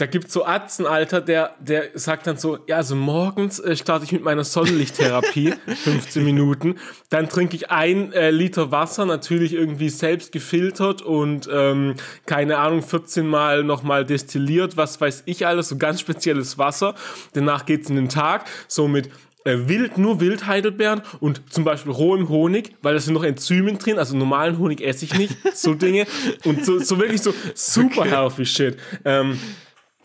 Da 0.00 0.06
gibt's 0.06 0.32
so 0.32 0.46
Atzen, 0.46 0.86
Alter, 0.86 1.20
der, 1.20 1.54
der 1.60 1.90
sagt 1.94 2.26
dann 2.26 2.38
so, 2.38 2.58
ja, 2.66 2.76
also 2.76 2.96
morgens 2.96 3.58
äh, 3.58 3.76
starte 3.76 4.04
ich 4.06 4.12
mit 4.12 4.24
meiner 4.24 4.44
Sonnenlichttherapie, 4.44 5.52
15 5.84 6.24
Minuten, 6.24 6.76
dann 7.10 7.28
trinke 7.28 7.54
ich 7.56 7.70
ein 7.70 8.12
äh, 8.12 8.30
Liter 8.30 8.72
Wasser, 8.72 9.04
natürlich 9.04 9.52
irgendwie 9.52 9.90
selbst 9.90 10.32
gefiltert 10.32 11.02
und 11.02 11.48
ähm, 11.52 11.96
keine 12.24 12.58
Ahnung, 12.58 12.82
14 12.82 13.26
Mal 13.26 13.62
nochmal 13.62 14.06
destilliert, 14.06 14.78
was 14.78 15.00
weiß 15.00 15.24
ich 15.26 15.46
alles, 15.46 15.68
so 15.68 15.76
ganz 15.76 16.00
spezielles 16.00 16.56
Wasser. 16.56 16.94
Danach 17.34 17.66
geht's 17.66 17.90
in 17.90 17.96
den 17.96 18.08
Tag, 18.08 18.46
so 18.68 18.88
mit 18.88 19.10
äh, 19.44 19.68
wild, 19.68 19.98
nur 19.98 20.20
Wildheidelbeeren 20.20 21.02
und 21.20 21.52
zum 21.52 21.64
Beispiel 21.64 21.92
rohem 21.92 22.28
Honig, 22.28 22.72
weil 22.82 22.94
da 22.94 23.00
sind 23.00 23.14
noch 23.14 23.24
Enzymen 23.24 23.78
drin, 23.78 23.98
also 23.98 24.16
normalen 24.16 24.58
Honig 24.58 24.80
esse 24.80 25.04
ich 25.04 25.14
nicht, 25.14 25.36
so 25.54 25.74
Dinge. 25.74 26.06
Und 26.44 26.64
so, 26.64 26.78
so 26.78 26.98
wirklich 26.98 27.22
so 27.22 27.34
super 27.54 28.02
okay. 28.02 28.10
healthy 28.10 28.46
shit. 28.46 28.78
Ähm, 29.04 29.38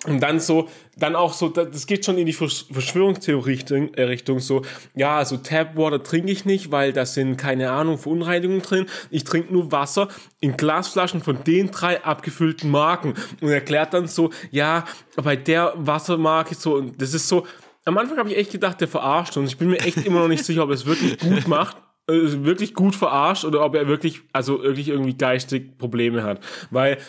und 0.08 0.22
dann 0.22 0.40
so, 0.40 0.70
dann 0.98 1.16
auch 1.16 1.34
so, 1.34 1.50
das 1.50 1.88
geht 1.88 2.06
schon 2.06 2.18
in 2.18 2.26
die 2.26 2.34
Verschwörungstheorie-Richtung, 2.34 4.40
so, 4.40 4.62
ja, 4.96 5.18
also 5.18 5.38
Tapwater 5.38 6.04
trinke 6.04 6.32
ich 6.32 6.46
nicht, 6.46 6.72
weil 6.72 6.94
da 6.94 7.06
sind, 7.06 7.38
keine 7.38 7.72
Ahnung, 7.72 7.98
Verunreinigungen 7.98 8.62
drin. 8.62 8.86
Ich 9.10 9.24
trinke 9.24 9.52
nur 9.52 9.72
Wasser 9.72 10.08
in 10.40 10.58
Glasflaschen 10.58 11.22
von 11.22 11.44
den 11.44 11.72
drei 11.72 12.04
abgefüllten 12.04 12.72
Marken. 12.72 13.16
Und 13.42 13.50
erklärt 13.50 13.94
dann 13.94 14.08
so, 14.08 14.30
ja, 14.52 14.86
bei 15.16 15.36
der 15.36 15.74
Wassermarke 15.76 16.56
so, 16.56 16.76
und 16.76 17.02
das 17.02 17.14
ist 17.14 17.28
so, 17.28 17.46
am 17.86 17.98
Anfang 17.98 18.18
habe 18.18 18.30
ich 18.30 18.38
echt 18.38 18.52
gedacht, 18.52 18.82
der 18.82 18.88
verarscht 18.88 19.38
und 19.38 19.46
ich 19.46 19.58
bin 19.58 19.70
mir 19.70 19.80
echt 19.80 20.06
immer 20.06 20.22
noch 20.22 20.28
nicht 20.28 20.44
sicher, 20.44 20.64
ob 20.64 20.70
er 20.70 20.76
es 20.76 20.86
wirklich 20.86 21.20
gut 21.20 21.48
macht 21.48 21.78
äh, 22.08 22.44
wirklich 22.44 22.76
gut 22.76 22.96
verarscht 22.96 23.46
oder 23.46 23.66
ob 23.66 23.74
er 23.74 23.88
wirklich, 23.88 24.22
also 24.32 24.62
wirklich 24.62 24.90
irgendwie 24.90 25.16
geistig 25.16 25.80
Probleme 25.80 26.22
hat. 26.22 26.40
Weil 26.70 27.00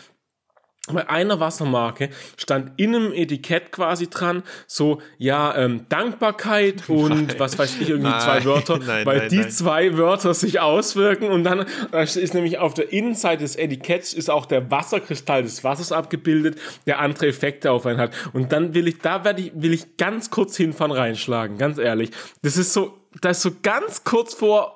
bei 0.93 1.09
einer 1.09 1.41
Wassermarke 1.41 2.11
stand 2.37 2.73
in 2.77 2.95
einem 2.95 3.13
Etikett 3.13 3.73
quasi 3.73 4.09
dran, 4.09 4.43
so, 4.67 5.01
ja, 5.19 5.57
ähm, 5.57 5.87
Dankbarkeit 5.89 6.85
und 6.89 7.29
nein. 7.29 7.35
was 7.39 7.59
weiß 7.59 7.81
ich, 7.81 7.91
irgendwie 7.91 8.11
nein, 8.11 8.21
zwei 8.21 8.45
Wörter, 8.45 8.79
nein, 8.87 9.05
weil 9.05 9.29
die 9.29 9.49
zwei 9.49 9.97
Wörter 9.99 10.35
sich 10.35 10.61
auswirken 10.61 11.29
und 11.29 11.45
dann 11.45 11.67
ist 11.93 12.35
nämlich 12.35 12.59
auf 12.59 12.75
der 12.75 12.93
Innenseite 12.93 13.43
des 13.43 13.57
Etiketts 13.57 14.13
ist 14.13 14.31
auch 14.31 14.47
der 14.47 14.71
Wasserkristall 14.71 15.43
des 15.43 15.65
Wassers 15.65 15.93
abgebildet, 15.93 16.59
der 16.87 17.01
andere 17.01 17.27
Effekte 17.27 17.71
auf 17.73 17.87
einen 17.87 17.99
hat. 17.99 18.13
Und 18.33 18.53
dann 18.53 18.75
will 18.75 18.89
ich, 18.89 18.99
da 18.99 19.25
werde 19.25 19.43
ich, 19.43 19.53
will 19.55 19.73
ich 19.73 19.97
ganz 19.97 20.31
kurz 20.31 20.57
hinfahren 20.57 20.93
reinschlagen, 20.93 21.59
ganz 21.59 21.79
ehrlich. 21.79 22.11
Das 22.43 22.57
ist 22.57 22.73
so, 22.73 22.99
das 23.21 23.39
ist 23.39 23.43
so 23.43 23.51
ganz 23.63 24.05
kurz 24.05 24.35
vor 24.35 24.76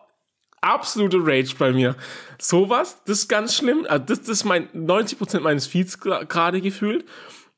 absolute 0.60 1.18
Rage 1.20 1.54
bei 1.58 1.72
mir. 1.72 1.96
Sowas, 2.38 3.02
das 3.06 3.20
ist 3.20 3.28
ganz 3.28 3.56
schlimm. 3.56 3.86
Also 3.88 4.04
das, 4.06 4.20
das 4.20 4.28
ist 4.28 4.44
mein 4.44 4.68
90% 4.70 5.40
meines 5.40 5.66
Feeds 5.66 6.00
gerade 6.00 6.60
gefühlt. 6.60 7.04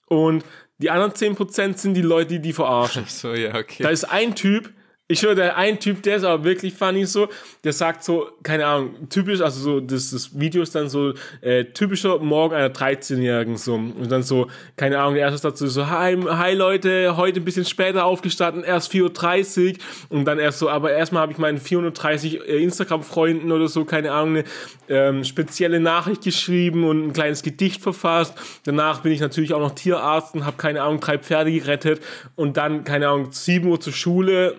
Und 0.06 0.44
die 0.78 0.90
anderen 0.90 1.12
10% 1.12 1.78
sind 1.78 1.94
die 1.94 2.02
Leute, 2.02 2.35
die 2.35 2.40
die 2.40 2.52
verarschen. 2.52 3.04
So, 3.06 3.35
ja, 3.35 3.54
okay. 3.54 3.82
Da 3.82 3.90
ist 3.90 4.04
ein 4.04 4.35
Typ, 4.35 4.73
ich 5.09 5.23
höre, 5.23 5.35
der 5.35 5.56
ein 5.56 5.78
Typ, 5.78 6.02
der 6.02 6.16
ist 6.16 6.25
aber 6.25 6.44
wirklich 6.44 6.73
funny 6.75 7.04
so, 7.04 7.28
der 7.64 7.73
sagt 7.73 8.02
so, 8.02 8.30
keine 8.42 8.66
Ahnung, 8.66 9.09
typisch, 9.11 9.40
also 9.40 9.61
so, 9.61 9.80
das, 9.80 10.11
das 10.11 10.38
Video 10.38 10.62
ist 10.62 10.75
dann 10.75 10.88
so, 10.88 11.12
äh, 11.42 11.64
typischer 11.64 12.18
Morgen 12.18 12.54
einer 12.54 12.71
13-Jährigen 12.71 13.56
so. 13.56 13.75
Und 13.75 14.11
dann 14.11 14.23
so, 14.23 14.47
keine 14.76 14.99
Ahnung, 14.99 15.14
der 15.14 15.25
erste 15.25 15.38
Satz 15.38 15.59
so, 15.59 15.87
hi, 15.88 16.16
hi 16.16 16.54
Leute, 16.54 17.16
heute 17.16 17.40
ein 17.40 17.44
bisschen 17.44 17.64
später 17.64 18.04
aufgestanden, 18.04 18.64
erst 18.64 18.92
4.30 18.92 19.73
Uhr. 19.73 19.78
Und 20.09 20.25
dann 20.25 20.38
erst 20.38 20.61
so, 20.61 20.71
aber 20.71 20.92
erstmal 20.92 21.23
habe 21.23 21.32
ich 21.32 21.38
meinen 21.38 21.59
430 21.59 22.40
äh, 22.40 22.62
Instagram-Freunden 22.62 23.52
oder 23.52 23.68
so, 23.68 23.85
keine 23.85 24.12
Ahnung, 24.12 24.37
eine 24.37 24.44
ähm, 24.88 25.25
spezielle 25.25 25.80
Nachricht 25.80 26.23
geschrieben 26.23 26.85
und 26.85 27.09
ein 27.09 27.12
kleines 27.12 27.42
Gedicht 27.42 27.82
verfasst. 27.82 28.35
Danach 28.64 29.00
bin 29.00 29.12
ich 29.12 29.21
natürlich 29.21 29.52
auch 29.52 29.61
noch 29.61 29.75
Tierarzt 29.75 30.35
und 30.35 30.47
habe, 30.47 30.56
keine 30.56 30.82
Ahnung, 30.82 31.00
drei 31.00 31.18
Pferde 31.18 31.52
gerettet. 31.52 32.00
Und 32.35 32.56
dann, 32.56 32.85
keine 32.85 33.09
Ahnung, 33.09 33.32
7 33.32 33.68
Uhr 33.68 33.80
zur 33.80 33.92
Schule 33.92 34.56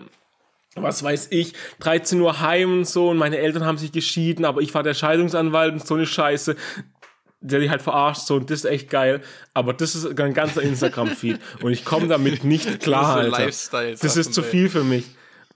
was 0.76 1.04
weiß 1.04 1.28
ich, 1.32 1.54
13 1.80 2.20
Uhr 2.20 2.40
heim 2.40 2.80
und 2.80 2.88
so 2.88 3.10
und 3.10 3.18
meine 3.18 3.38
Eltern 3.38 3.66
haben 3.66 3.78
sich 3.78 3.92
geschieden, 3.92 4.46
aber 4.46 4.62
ich 4.62 4.74
war 4.74 4.84
der 4.84 4.94
Scheidungsanwalt 4.94 5.74
und 5.74 5.86
so 5.86 5.96
eine 5.96 6.06
Scheiße. 6.06 6.56
Der 7.46 7.60
dich 7.60 7.70
halt 7.70 7.82
verarscht 7.82 8.26
so 8.26 8.36
und 8.36 8.50
das 8.50 8.60
ist 8.60 8.72
echt 8.72 8.90
geil. 8.90 9.22
Aber 9.54 9.74
das 9.74 9.96
ist 9.96 10.06
ein 10.06 10.34
ganzer 10.34 10.62
Instagram-Feed 10.62 11.40
und 11.62 11.74
ich 11.74 11.84
komme 11.84 12.08
damit 12.08 12.46
nicht 12.46 12.80
klar, 12.80 13.18
Alter. 13.18 13.46
Das 13.46 14.16
ist 14.16 14.34
zu 14.34 14.42
viel 14.42 14.70
für 14.70 14.86
mich. 14.86 15.04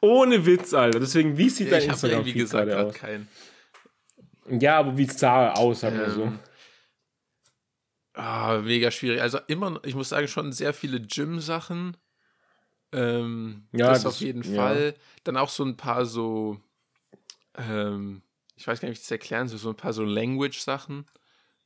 Ohne 0.01 0.45
Witz, 0.45 0.73
Alter. 0.73 0.99
Deswegen, 0.99 1.37
wie 1.37 1.49
sieht 1.49 1.71
ja, 1.71 1.79
dein 1.79 1.89
Instagram-Feed 1.89 2.49
gerade 2.49 2.77
aus? 2.77 2.93
Keinen. 2.93 3.29
Ja, 4.49 4.79
aber 4.79 4.97
wie 4.97 5.05
sah 5.05 5.45
er 5.45 5.57
aus, 5.57 5.79
sagen 5.79 5.97
wir 5.97 6.07
ähm, 6.07 6.11
so. 6.11 6.33
Ah, 8.13 8.59
mega 8.63 8.91
schwierig. 8.91 9.21
Also 9.21 9.39
immer, 9.47 9.79
ich 9.85 9.95
muss 9.95 10.09
sagen, 10.09 10.27
schon 10.27 10.51
sehr 10.51 10.73
viele 10.73 10.99
Gym-Sachen 10.99 11.95
ähm, 12.91 13.67
ja, 13.71 13.89
das, 13.89 14.03
das 14.03 14.15
auf 14.15 14.21
jeden 14.21 14.43
ja. 14.43 14.55
Fall. 14.55 14.95
Dann 15.23 15.37
auch 15.37 15.49
so 15.49 15.63
ein 15.63 15.77
paar 15.77 16.05
so, 16.05 16.59
ähm, 17.55 18.21
ich 18.55 18.67
weiß 18.67 18.79
gar 18.79 18.89
nicht, 18.89 18.97
wie 18.97 19.01
ich 19.01 19.05
das 19.05 19.11
erklären 19.11 19.47
soll, 19.47 19.59
so 19.59 19.69
ein 19.69 19.75
paar 19.75 19.93
so 19.93 20.03
Language-Sachen, 20.03 21.05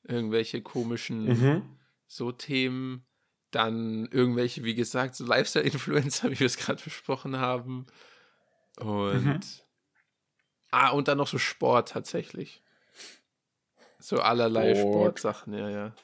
irgendwelche 0.03 0.61
komischen 0.61 1.25
mhm. 1.25 1.77
so 2.07 2.31
Themen. 2.31 3.05
Dann 3.51 4.05
irgendwelche, 4.05 4.63
wie 4.63 4.75
gesagt, 4.75 5.15
so 5.15 5.25
Lifestyle-Influencer, 5.25 6.31
wie 6.31 6.39
wir 6.39 6.47
es 6.47 6.57
gerade 6.57 6.81
besprochen 6.81 7.37
haben. 7.37 7.85
Und 8.79 9.25
mhm. 9.25 9.39
ah, 10.71 10.89
und 10.89 11.07
dann 11.07 11.17
noch 11.17 11.27
so 11.27 11.37
Sport 11.37 11.89
tatsächlich. 11.89 12.61
So 13.99 14.17
allerlei 14.17 14.73
Sport. 14.73 15.19
Sportsachen, 15.19 15.53
ja, 15.53 15.69
ja. 15.69 15.95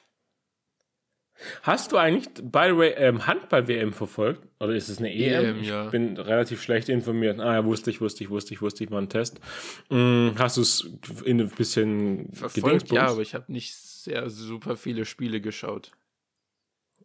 Hast 1.62 1.92
du 1.92 1.96
eigentlich 1.96 2.28
by 2.34 2.68
the 2.70 2.76
way 2.76 2.94
ähm, 2.96 3.26
Handball-WM 3.26 3.92
verfolgt? 3.92 4.42
Oder 4.60 4.74
ist 4.74 4.88
es 4.88 4.98
eine 4.98 5.14
EM? 5.14 5.44
EM 5.44 5.60
ich 5.60 5.68
ja. 5.68 5.88
bin 5.88 6.16
relativ 6.16 6.62
schlecht 6.62 6.88
informiert. 6.88 7.38
Ah 7.38 7.54
ja, 7.54 7.64
wusste 7.64 7.90
ich, 7.90 8.00
wusste 8.00 8.24
ich, 8.24 8.30
wusste 8.30 8.54
ich, 8.54 8.62
wusste 8.62 8.84
ich, 8.84 8.90
war 8.90 9.00
ein 9.00 9.08
Test. 9.08 9.40
Hm, 9.88 10.34
hast 10.38 10.56
du 10.56 10.62
es 10.62 10.90
in 11.24 11.40
ein 11.40 11.48
bisschen 11.50 12.30
verfolgt? 12.32 12.90
Ja, 12.90 13.08
aber 13.08 13.22
ich 13.22 13.34
habe 13.34 13.52
nicht 13.52 13.74
sehr 13.74 14.28
super 14.30 14.76
viele 14.76 15.04
Spiele 15.04 15.40
geschaut. 15.40 15.92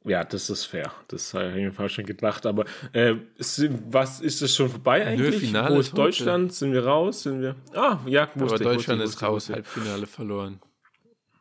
Ja, 0.05 0.23
das 0.25 0.49
ist 0.49 0.65
fair. 0.65 0.91
Das 1.07 1.33
habe 1.33 1.57
ich 1.57 1.77
mir 1.77 1.89
schon 1.89 2.05
gedacht. 2.05 2.45
Aber 2.45 2.65
äh, 2.91 3.15
ist, 3.37 3.69
was 3.89 4.19
ist 4.19 4.41
es 4.41 4.53
schon 4.53 4.69
vorbei 4.69 5.05
eigentlich? 5.05 5.31
Nö, 5.35 5.39
Finale 5.39 5.75
Wo 5.75 5.79
ist 5.79 5.97
Deutschland? 5.97 6.45
Heute. 6.45 6.53
Sind 6.53 6.73
wir 6.73 6.85
raus? 6.85 7.23
Sind 7.23 7.41
wir? 7.41 7.55
Ah, 7.73 7.99
ja, 8.05 8.27
wusste 8.35 8.43
Aber 8.43 8.55
ich, 8.55 8.61
Deutschland 8.61 9.01
wusste, 9.01 9.15
ist 9.15 9.21
wusste, 9.21 9.25
raus, 9.25 9.49
Halbfinale 9.49 10.05
verloren. 10.07 10.59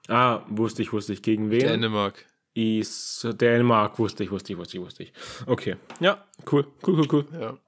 Ah, 0.06 0.42
wusste 0.48 0.82
ich, 0.82 0.92
wusste 0.92 1.12
ich. 1.12 1.22
Gegen 1.22 1.50
wen? 1.50 1.60
Dänemark 1.60 2.24
ist 2.54 3.26
Dänemark, 3.40 3.98
wusste 3.98 4.24
ich, 4.24 4.30
wusste 4.30 4.52
ich, 4.52 4.58
wusste 4.58 4.76
ich, 4.76 4.84
wusste 4.84 5.02
ich. 5.04 5.12
Okay, 5.46 5.76
ja, 6.00 6.24
cool, 6.50 6.66
cool, 6.86 7.00
cool, 7.00 7.08
cool. 7.12 7.26
Ja. 7.38 7.58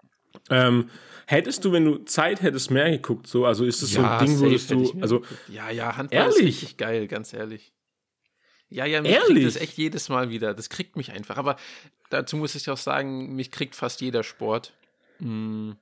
Ähm, 0.50 0.90
hättest 1.26 1.64
du, 1.64 1.72
wenn 1.72 1.84
du 1.84 1.98
Zeit 2.04 2.42
hättest, 2.42 2.70
mehr 2.70 2.90
geguckt, 2.90 3.26
so, 3.26 3.46
also 3.46 3.64
ist 3.64 3.82
es 3.82 3.94
ja, 3.94 4.00
so 4.00 4.06
ein 4.06 4.26
Ding, 4.26 4.40
würdest 4.40 4.70
du, 4.70 4.92
also, 5.00 5.22
ja, 5.48 5.70
ja, 5.70 5.96
Handball 5.96 6.18
ehrlich? 6.18 6.36
ist 6.36 6.44
richtig 6.44 6.76
geil, 6.76 7.06
ganz 7.08 7.32
ehrlich. 7.32 7.72
Ja, 8.68 8.86
ja, 8.86 9.00
mich 9.00 9.12
ehrlich? 9.12 9.28
kriegt 9.28 9.46
das 9.46 9.56
echt 9.56 9.76
jedes 9.78 10.08
Mal 10.08 10.30
wieder, 10.30 10.54
das 10.54 10.68
kriegt 10.68 10.96
mich 10.96 11.12
einfach, 11.12 11.36
aber 11.36 11.56
dazu 12.10 12.36
muss 12.36 12.54
ich 12.54 12.68
auch 12.70 12.76
sagen, 12.76 13.34
mich 13.34 13.50
kriegt 13.50 13.74
fast 13.74 14.00
jeder 14.00 14.22
Sport. 14.22 14.74
Hm. 15.18 15.76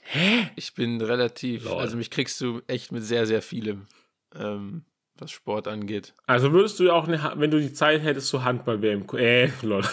Hä? 0.00 0.50
Ich 0.56 0.74
bin 0.74 1.00
relativ, 1.00 1.64
Lol. 1.64 1.78
also 1.78 1.96
mich 1.96 2.10
kriegst 2.10 2.40
du 2.40 2.62
echt 2.68 2.92
mit 2.92 3.02
sehr, 3.02 3.26
sehr 3.26 3.42
vielem. 3.42 3.86
Ähm, 4.34 4.84
was 5.18 5.30
Sport 5.30 5.68
angeht. 5.68 6.14
Also 6.26 6.52
würdest 6.52 6.78
du 6.80 6.90
auch, 6.90 7.08
eine, 7.08 7.32
wenn 7.36 7.50
du 7.50 7.60
die 7.60 7.72
Zeit 7.72 8.02
hättest, 8.02 8.28
so 8.28 8.44
Handball-WM, 8.44 9.04
äh, 9.16 9.50
lol. 9.62 9.82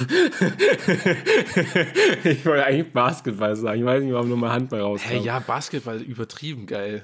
ich 2.23 2.45
wollte 2.45 2.65
eigentlich 2.65 2.91
Basketball 2.91 3.55
sagen. 3.55 3.79
Ich 3.79 3.85
weiß 3.85 4.03
nicht, 4.03 4.13
warum 4.13 4.29
nur 4.29 4.37
mal 4.37 4.51
Handball 4.51 4.81
rauskam. 4.81 5.09
Hey, 5.09 5.19
ja, 5.21 5.39
Basketball 5.39 6.01
übertrieben 6.01 6.65
geil. 6.65 7.03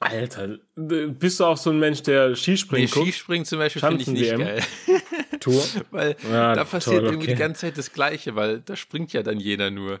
Alter, 0.00 0.58
bist 0.76 1.40
du 1.40 1.44
auch 1.44 1.56
so 1.56 1.70
ein 1.70 1.80
Mensch, 1.80 2.02
der 2.02 2.36
Skispringen 2.36 2.84
nee, 2.84 2.90
guckt? 2.90 3.06
Skispringen 3.06 3.44
zum 3.44 3.58
Beispiel 3.58 3.82
finde 3.82 4.02
ich 4.02 4.06
nicht 4.06 4.36
geil. 4.36 4.62
Tour? 5.40 5.60
weil 5.90 6.14
ja, 6.30 6.54
da 6.54 6.64
passiert 6.64 6.96
toll, 6.96 7.06
okay. 7.06 7.14
irgendwie 7.14 7.26
die 7.28 7.34
ganze 7.34 7.62
Zeit 7.62 7.78
das 7.78 7.92
Gleiche, 7.92 8.36
weil 8.36 8.60
da 8.60 8.76
springt 8.76 9.12
ja 9.12 9.24
dann 9.24 9.40
jeder 9.40 9.70
nur. 9.70 10.00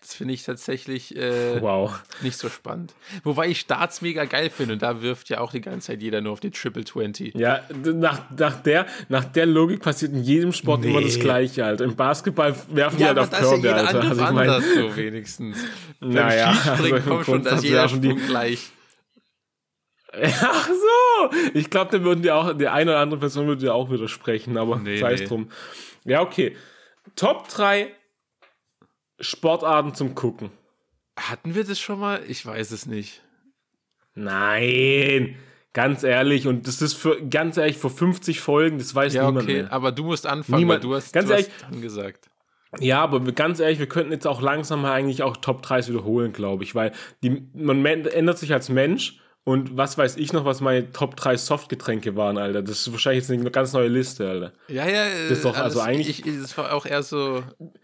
Das 0.00 0.14
finde 0.14 0.32
ich 0.32 0.44
tatsächlich 0.44 1.14
äh, 1.14 1.60
wow. 1.60 2.00
nicht 2.22 2.38
so 2.38 2.48
spannend. 2.48 2.94
Wobei 3.22 3.48
ich 3.48 3.60
Starts 3.60 4.00
mega 4.00 4.24
geil 4.24 4.48
finde 4.48 4.72
und 4.74 4.82
da 4.82 5.02
wirft 5.02 5.28
ja 5.28 5.40
auch 5.40 5.52
die 5.52 5.60
ganze 5.60 5.88
Zeit 5.88 6.00
jeder 6.00 6.22
nur 6.22 6.32
auf 6.32 6.40
die 6.40 6.50
Triple 6.50 6.84
20. 6.84 7.34
Ja, 7.34 7.60
nach, 7.84 8.22
nach, 8.36 8.62
der, 8.62 8.86
nach 9.10 9.24
der 9.24 9.44
Logik 9.44 9.80
passiert 9.82 10.12
in 10.12 10.22
jedem 10.22 10.52
Sport 10.52 10.80
nee. 10.80 10.90
immer 10.90 11.02
das 11.02 11.18
Gleiche, 11.18 11.66
Alter. 11.66 11.84
Im 11.84 11.96
Basketball 11.96 12.56
werfen 12.70 12.98
ja, 12.98 13.12
die 13.12 13.20
halt 13.20 13.34
auf 13.34 13.38
Körbe, 13.38 13.66
ja 13.66 13.74
Alter. 13.74 14.02
Also 14.02 14.24
ich 14.24 14.30
mein, 14.30 14.62
so 14.62 14.96
wenigstens. 14.96 15.58
naja, 16.00 16.54
Skispringen 16.54 16.94
also 16.94 17.10
kommt 17.10 17.26
schon, 17.26 17.44
dass 17.44 17.62
jeder 17.62 17.88
Sprung 17.88 18.00
die... 18.00 18.26
gleich. 18.26 18.70
Ach 20.42 20.68
so! 20.68 21.36
Ich 21.52 21.68
glaube, 21.68 21.90
der 21.90 22.02
würden 22.02 22.22
die 22.22 22.30
auch, 22.30 22.56
die 22.56 22.68
eine 22.68 22.92
oder 22.92 23.00
andere 23.00 23.20
Person 23.20 23.46
würde 23.46 23.60
dir 23.60 23.74
auch 23.74 23.90
widersprechen, 23.90 24.56
aber 24.56 24.76
nee, 24.76 24.96
sei 24.96 25.12
es 25.12 25.20
nee. 25.20 25.26
drum. 25.26 25.50
Ja, 26.04 26.22
okay. 26.22 26.56
Top 27.16 27.48
3 27.48 27.92
Sportarten 29.20 29.94
zum 29.94 30.14
Gucken. 30.14 30.50
Hatten 31.18 31.54
wir 31.54 31.64
das 31.64 31.78
schon 31.78 32.00
mal? 32.00 32.22
Ich 32.26 32.44
weiß 32.46 32.70
es 32.70 32.86
nicht. 32.86 33.22
Nein. 34.14 35.36
Ganz 35.72 36.02
ehrlich, 36.02 36.48
und 36.48 36.66
das 36.66 36.82
ist 36.82 36.94
für, 36.94 37.24
ganz 37.28 37.56
ehrlich, 37.56 37.76
vor 37.78 37.90
50 37.90 38.40
Folgen, 38.40 38.78
das 38.78 38.92
weiß 38.92 39.14
Ja, 39.14 39.26
niemand 39.26 39.44
okay, 39.44 39.62
mehr. 39.62 39.72
aber 39.72 39.92
du 39.92 40.02
musst 40.02 40.26
anfangen, 40.26 40.58
Niemand- 40.58 40.82
weil 40.82 40.90
du 40.90 40.96
hast, 40.96 41.12
ganz 41.12 41.28
du 41.28 41.32
ehrlich- 41.34 41.48
hast 41.62 41.72
angesagt. 41.72 42.28
Ja, 42.80 43.00
aber 43.02 43.20
ganz 43.32 43.60
ehrlich, 43.60 43.78
wir 43.78 43.88
könnten 43.88 44.12
jetzt 44.12 44.26
auch 44.26 44.40
langsam 44.42 44.82
mal 44.82 44.92
eigentlich 44.92 45.22
auch 45.22 45.36
Top 45.36 45.62
3 45.62 45.86
wiederholen, 45.86 46.32
glaube 46.32 46.64
ich, 46.64 46.74
weil 46.74 46.92
die, 47.22 47.48
man 47.54 47.84
ändert 47.84 48.38
sich 48.38 48.52
als 48.52 48.68
Mensch 48.68 49.20
und 49.44 49.76
was 49.76 49.96
weiß 49.98 50.16
ich 50.18 50.32
noch, 50.32 50.44
was 50.44 50.60
meine 50.60 50.92
Top 50.92 51.16
3 51.16 51.36
Softgetränke 51.36 52.14
waren, 52.16 52.38
Alter. 52.38 52.62
Das 52.62 52.80
ist 52.80 52.92
wahrscheinlich 52.92 53.26
jetzt 53.26 53.30
eine 53.40 53.50
ganz 53.50 53.72
neue 53.72 53.88
Liste, 53.88 54.28
Alter. 54.28 54.52
Ja, 54.68 54.86
ja, 54.88 55.04
Das 55.28 55.38
ist 55.38 55.44
doch 55.44 55.56
also 55.56 55.80
eigentlich- 55.80 56.26
Ich, 56.26 56.40
das 56.40 56.56
war 56.58 56.72
auch 56.74 56.86
eher 56.86 57.02
so. 57.02 57.42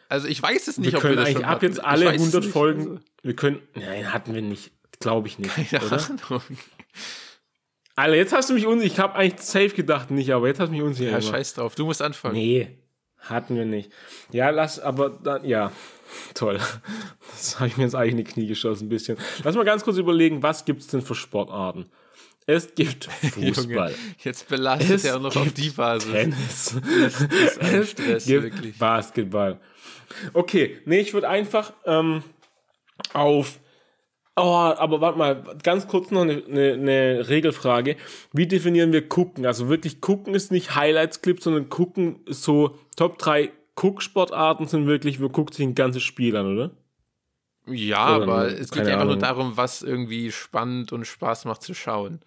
Also, 0.08 0.28
ich 0.28 0.40
weiß 0.42 0.68
es 0.68 0.78
nicht, 0.78 0.92
Wir 0.92 0.98
ob 0.98 1.02
wir 1.04 1.10
können 1.10 1.16
das 1.16 1.28
eigentlich 1.28 1.44
ab 1.46 1.50
hatten. 1.56 1.64
jetzt 1.66 1.82
alle 1.84 2.06
weiß 2.06 2.14
es 2.16 2.20
100 2.22 2.42
nicht. 2.44 2.52
Folgen, 2.52 3.00
wir 3.22 3.34
können, 3.36 3.60
nein, 3.74 4.12
hatten 4.12 4.34
wir 4.34 4.42
nicht, 4.42 4.70
glaube 5.00 5.28
ich 5.28 5.38
nicht, 5.38 5.50
Also, 5.74 5.86
oder? 5.86 5.96
keine 5.98 6.22
Ahnung. 6.28 6.42
Alter, 7.96 8.14
jetzt 8.16 8.32
hast 8.34 8.50
du 8.50 8.54
mich 8.54 8.66
unsicher, 8.66 8.92
ich 8.92 8.98
habe 9.00 9.14
eigentlich 9.14 9.40
safe 9.46 9.70
gedacht 9.70 10.10
nicht, 10.10 10.30
aber 10.32 10.46
jetzt 10.48 10.60
hast 10.60 10.68
du 10.68 10.72
mich 10.72 10.82
unsicher 10.82 11.10
Ja, 11.12 11.22
scheiß 11.22 11.54
drauf. 11.54 11.74
Du 11.74 11.86
musst 11.86 12.02
anfangen. 12.02 12.34
Nee, 12.34 12.78
hatten 13.20 13.56
wir 13.56 13.64
nicht. 13.64 13.90
Ja, 14.32 14.50
lass, 14.50 14.78
aber 14.78 15.08
dann, 15.08 15.44
ja, 15.46 15.72
toll. 16.34 16.60
Das 17.36 17.58
habe 17.58 17.68
ich 17.68 17.76
mir 17.76 17.84
jetzt 17.84 17.94
eigentlich 17.94 18.12
in 18.12 18.16
die 18.18 18.24
Knie 18.24 18.46
geschossen, 18.46 18.86
ein 18.86 18.88
bisschen. 18.88 19.18
Lass 19.44 19.54
mal 19.54 19.64
ganz 19.64 19.84
kurz 19.84 19.98
überlegen, 19.98 20.42
was 20.42 20.64
gibt 20.64 20.80
es 20.80 20.86
denn 20.88 21.02
für 21.02 21.14
Sportarten? 21.14 21.86
Es 22.46 22.74
gibt 22.74 23.04
Fußball, 23.34 23.90
Junge, 23.90 23.94
jetzt 24.22 24.48
belastet 24.48 24.90
Es 24.90 25.04
er 25.04 25.16
auch 25.16 25.20
noch 25.20 25.34
auf 25.34 25.52
die 25.52 25.70
Basis. 25.70 26.10
Tennis, 26.10 26.76
Das 27.02 27.20
ist 27.20 27.60
ein 27.60 27.80
es 27.80 27.90
Stress, 27.90 28.24
gibt 28.26 28.42
wirklich. 28.44 28.78
Basketball. 28.78 29.60
Okay, 30.32 30.78
nee, 30.84 31.00
ich 31.00 31.12
würde 31.12 31.28
einfach 31.28 31.72
ähm, 31.84 32.22
auf. 33.12 33.58
Oh, 34.38 34.42
aber 34.42 35.00
warte 35.00 35.18
mal, 35.18 35.42
ganz 35.62 35.88
kurz 35.88 36.10
noch 36.10 36.20
eine, 36.20 36.44
eine, 36.44 36.72
eine 36.74 37.28
Regelfrage. 37.28 37.96
Wie 38.32 38.46
definieren 38.46 38.92
wir 38.92 39.08
gucken? 39.08 39.46
Also 39.46 39.68
wirklich 39.68 40.00
gucken 40.00 40.34
ist 40.34 40.52
nicht 40.52 40.76
Highlights-Clip, 40.76 41.42
sondern 41.42 41.68
gucken 41.70 42.20
ist 42.26 42.42
so 42.42 42.78
Top 42.96 43.18
3 43.18 43.50
Gucksportarten 43.76 44.66
sind 44.66 44.86
wirklich, 44.86 45.20
wir 45.20 45.28
gucken 45.28 45.54
sich 45.54 45.66
ein 45.66 45.74
ganzes 45.74 46.02
Spiel 46.02 46.36
an, 46.36 46.46
oder? 46.54 46.70
Ja, 47.68 48.14
Oder 48.14 48.22
aber 48.22 48.48
es 48.48 48.70
geht 48.70 48.86
ja 48.86 48.94
einfach 48.94 49.06
nur 49.06 49.16
darum, 49.18 49.56
was 49.56 49.82
irgendwie 49.82 50.30
spannend 50.30 50.92
und 50.92 51.04
Spaß 51.04 51.46
macht 51.46 51.62
zu 51.62 51.74
schauen. 51.74 52.20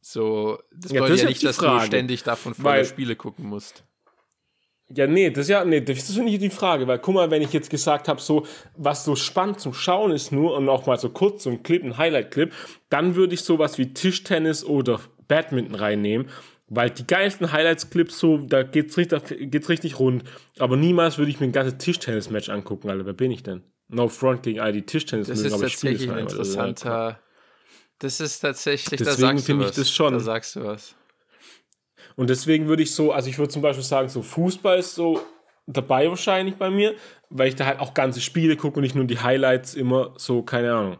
So, 0.00 0.58
das 0.72 0.92
Ja, 0.92 1.00
bedeutet 1.00 1.14
das 1.16 1.22
ja 1.22 1.28
nicht, 1.28 1.44
dass 1.44 1.56
du 1.58 1.64
Frage. 1.64 1.86
ständig 1.86 2.22
davon 2.22 2.54
volle 2.54 2.84
Spiele 2.84 3.16
gucken 3.16 3.46
musst. 3.46 3.84
Ja, 4.88 5.08
nee, 5.08 5.30
das 5.30 5.46
ist 5.46 5.48
ja, 5.48 5.64
nee, 5.64 5.80
das 5.80 6.08
ist 6.08 6.16
nicht 6.16 6.40
die 6.40 6.48
Frage, 6.48 6.86
weil 6.86 7.00
guck 7.00 7.16
mal, 7.16 7.30
wenn 7.32 7.42
ich 7.42 7.52
jetzt 7.52 7.70
gesagt 7.70 8.06
habe, 8.06 8.20
so, 8.20 8.46
was 8.76 9.04
so 9.04 9.16
spannend 9.16 9.58
zum 9.58 9.74
Schauen 9.74 10.12
ist 10.12 10.30
nur 10.30 10.56
und 10.56 10.68
auch 10.68 10.86
mal 10.86 10.96
so 10.96 11.08
kurz 11.10 11.42
so 11.42 11.50
ein 11.50 11.64
Clip, 11.64 11.82
ein 11.82 11.98
Highlight-Clip, 11.98 12.52
dann 12.88 13.16
würde 13.16 13.34
ich 13.34 13.40
sowas 13.40 13.78
wie 13.78 13.92
Tischtennis 13.92 14.64
oder 14.64 15.00
Badminton 15.26 15.74
reinnehmen, 15.74 16.28
weil 16.68 16.90
die 16.90 17.04
geilsten 17.04 17.50
Highlights-Clips 17.50 18.16
so, 18.16 18.38
da 18.38 18.62
geht's 18.62 18.96
richtig, 18.96 19.50
geht's 19.50 19.68
richtig 19.68 19.98
rund, 19.98 20.22
aber 20.60 20.76
niemals 20.76 21.18
würde 21.18 21.32
ich 21.32 21.40
mir 21.40 21.46
ein 21.46 21.52
ganzes 21.52 21.78
Tischtennis-Match 21.78 22.48
angucken, 22.48 22.88
Alter, 22.88 23.06
wer 23.06 23.12
bin 23.12 23.32
ich 23.32 23.42
denn? 23.42 23.64
No 23.88 24.08
front 24.08 24.42
gegen 24.42 24.60
all 24.60 24.72
die 24.72 24.82
Tischtennis 24.82 25.28
Das 25.28 25.40
ist 25.40 25.52
tatsächlich 25.52 26.10
ein 26.10 26.18
interessanter. 26.18 27.20
Das 27.98 28.20
ist 28.20 28.40
tatsächlich, 28.40 28.98
da 28.98 29.04
Deswegen 29.04 29.38
sagst 29.38 29.44
du 29.44 29.46
finde 29.46 29.64
ich 29.64 29.70
was. 29.70 29.76
das 29.76 29.90
schon. 29.90 30.12
Da 30.12 30.20
sagst 30.20 30.56
du 30.56 30.64
was. 30.64 30.94
Und 32.16 32.30
deswegen 32.30 32.66
würde 32.66 32.82
ich 32.82 32.94
so, 32.94 33.12
also 33.12 33.28
ich 33.28 33.38
würde 33.38 33.52
zum 33.52 33.62
Beispiel 33.62 33.84
sagen, 33.84 34.08
so 34.08 34.22
Fußball 34.22 34.78
ist 34.78 34.94
so 34.94 35.20
dabei 35.66 36.08
wahrscheinlich 36.08 36.56
bei 36.56 36.70
mir, 36.70 36.94
weil 37.30 37.48
ich 37.48 37.56
da 37.56 37.66
halt 37.66 37.80
auch 37.80 37.94
ganze 37.94 38.20
Spiele 38.20 38.56
gucke 38.56 38.76
und 38.76 38.82
nicht 38.82 38.94
nur 38.94 39.04
die 39.04 39.20
Highlights 39.20 39.74
immer 39.74 40.14
so, 40.16 40.42
keine 40.42 40.74
Ahnung. 40.74 40.98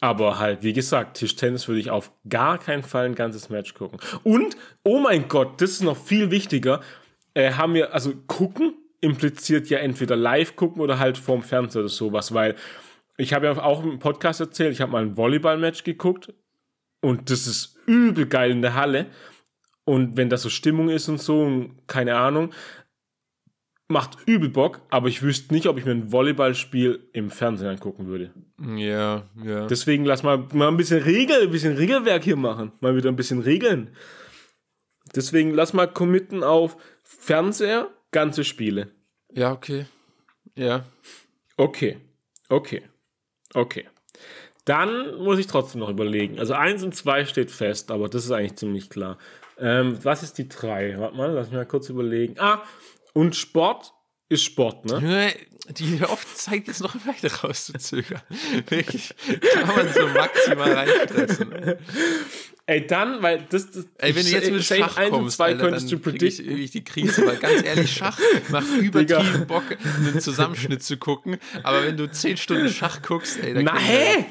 Aber 0.00 0.38
halt, 0.38 0.62
wie 0.62 0.72
gesagt, 0.72 1.16
Tischtennis 1.16 1.68
würde 1.68 1.80
ich 1.80 1.90
auf 1.90 2.12
gar 2.28 2.58
keinen 2.58 2.82
Fall 2.82 3.06
ein 3.06 3.14
ganzes 3.14 3.48
Match 3.48 3.74
gucken. 3.74 3.98
Und, 4.24 4.56
oh 4.84 4.98
mein 4.98 5.26
Gott, 5.28 5.60
das 5.60 5.70
ist 5.70 5.82
noch 5.82 5.96
viel 5.96 6.30
wichtiger, 6.30 6.82
äh, 7.34 7.52
haben 7.52 7.74
wir, 7.74 7.94
also 7.94 8.12
gucken 8.26 8.74
impliziert 9.00 9.68
ja 9.68 9.78
entweder 9.78 10.16
live 10.16 10.56
gucken 10.56 10.82
oder 10.82 10.98
halt 10.98 11.18
vorm 11.18 11.42
Fernseher 11.42 11.80
oder 11.80 11.88
sowas, 11.88 12.34
weil 12.34 12.56
ich 13.16 13.32
habe 13.32 13.46
ja 13.46 13.62
auch 13.62 13.82
im 13.82 13.98
Podcast 13.98 14.40
erzählt, 14.40 14.72
ich 14.72 14.80
habe 14.80 14.92
mal 14.92 15.02
ein 15.02 15.16
Volleyball-Match 15.16 15.84
geguckt 15.84 16.32
und 17.00 17.30
das 17.30 17.46
ist 17.46 17.78
übel 17.86 18.26
geil 18.26 18.50
in 18.50 18.62
der 18.62 18.74
Halle. 18.74 19.06
Und 19.84 20.16
wenn 20.16 20.28
das 20.28 20.42
so 20.42 20.48
Stimmung 20.48 20.88
ist 20.88 21.08
und 21.08 21.20
so, 21.20 21.42
und 21.42 21.86
keine 21.86 22.16
Ahnung, 22.16 22.52
macht 23.88 24.18
übel 24.26 24.48
Bock, 24.48 24.80
aber 24.90 25.08
ich 25.08 25.22
wüsste 25.22 25.54
nicht, 25.54 25.68
ob 25.68 25.78
ich 25.78 25.84
mir 25.84 25.92
ein 25.92 26.10
Volleyballspiel 26.10 27.08
im 27.12 27.30
Fernsehen 27.30 27.68
angucken 27.68 28.06
würde. 28.06 28.32
Ja, 28.76 29.28
ja. 29.42 29.66
Deswegen 29.66 30.04
lass 30.04 30.24
mal, 30.24 30.48
mal 30.52 30.68
ein 30.68 30.76
bisschen 30.76 31.02
Regel, 31.02 31.42
ein 31.42 31.50
bisschen 31.50 31.76
Regelwerk 31.76 32.24
hier 32.24 32.36
machen. 32.36 32.72
Mal 32.80 32.96
wieder 32.96 33.08
ein 33.08 33.16
bisschen 33.16 33.40
Regeln. 33.40 33.90
Deswegen 35.14 35.54
lass 35.54 35.72
mal 35.72 35.86
committen 35.86 36.42
auf 36.42 36.76
Fernseher, 37.04 37.88
ganze 38.10 38.44
Spiele. 38.44 38.92
ja, 39.32 39.52
okay. 39.52 39.86
Ja. 40.54 40.84
Okay. 41.56 41.98
Okay. 42.48 42.82
Okay. 43.54 43.88
Dann 44.64 45.16
muss 45.22 45.38
ich 45.38 45.46
trotzdem 45.46 45.80
noch 45.80 45.88
überlegen. 45.88 46.38
Also 46.38 46.54
eins 46.54 46.82
und 46.82 46.94
zwei 46.94 47.24
steht 47.24 47.50
fest, 47.50 47.90
aber 47.90 48.08
das 48.08 48.24
ist 48.24 48.30
eigentlich 48.30 48.56
ziemlich 48.56 48.90
klar. 48.90 49.18
Ähm, 49.58 49.98
was 50.02 50.22
ist 50.22 50.38
die 50.38 50.48
drei? 50.48 50.98
Warte 50.98 51.16
mal, 51.16 51.30
lass 51.32 51.46
mich 51.48 51.56
mal 51.56 51.66
kurz 51.66 51.88
überlegen. 51.88 52.34
Ah, 52.38 52.62
und 53.12 53.36
Sport 53.36 53.92
ist 54.28 54.42
Sport, 54.44 54.86
ne? 54.86 55.32
Die 55.70 56.02
oft 56.04 56.36
zeigt 56.36 56.68
jetzt 56.68 56.80
noch 56.82 56.94
weiter 57.06 57.32
rauszuzögern. 57.42 58.20
Wirklich. 58.68 59.14
Kann 59.52 59.68
man 59.68 59.92
so 59.92 60.06
maximal 60.08 60.72
reinstressen. 60.72 61.74
Ey, 62.68 62.84
dann, 62.84 63.22
weil 63.22 63.46
das, 63.48 63.70
das 63.70 63.86
Ey, 63.98 64.16
wenn 64.16 64.24
du 64.24 64.30
jetzt 64.32 64.50
mit 64.50 64.64
Schach 64.64 64.96
eins 64.96 65.12
und 65.12 65.18
kommst, 65.18 65.36
zwei 65.36 65.46
Alter, 65.46 65.60
könntest 65.60 65.92
du 65.92 65.96
dann 65.98 66.02
krieg 66.02 66.22
ich 66.22 66.36
predikten. 66.36 66.48
wirklich 66.48 66.70
die 66.72 66.84
Krise, 66.84 67.24
weil 67.24 67.36
ganz 67.36 67.64
ehrlich, 67.64 67.92
Schach 67.92 68.18
macht 68.48 68.66
übertrieben 68.76 69.46
Bock, 69.46 69.64
einen 69.98 70.18
Zusammenschnitt 70.18 70.82
zu 70.82 70.96
gucken, 70.96 71.38
aber 71.62 71.84
wenn 71.84 71.96
du 71.96 72.10
zehn 72.10 72.36
Stunden 72.36 72.68
Schach 72.68 73.02
guckst, 73.02 73.38
ey, 73.40 73.54
dann 73.54 73.64
Na, 73.64 73.78
hä? 73.78 74.24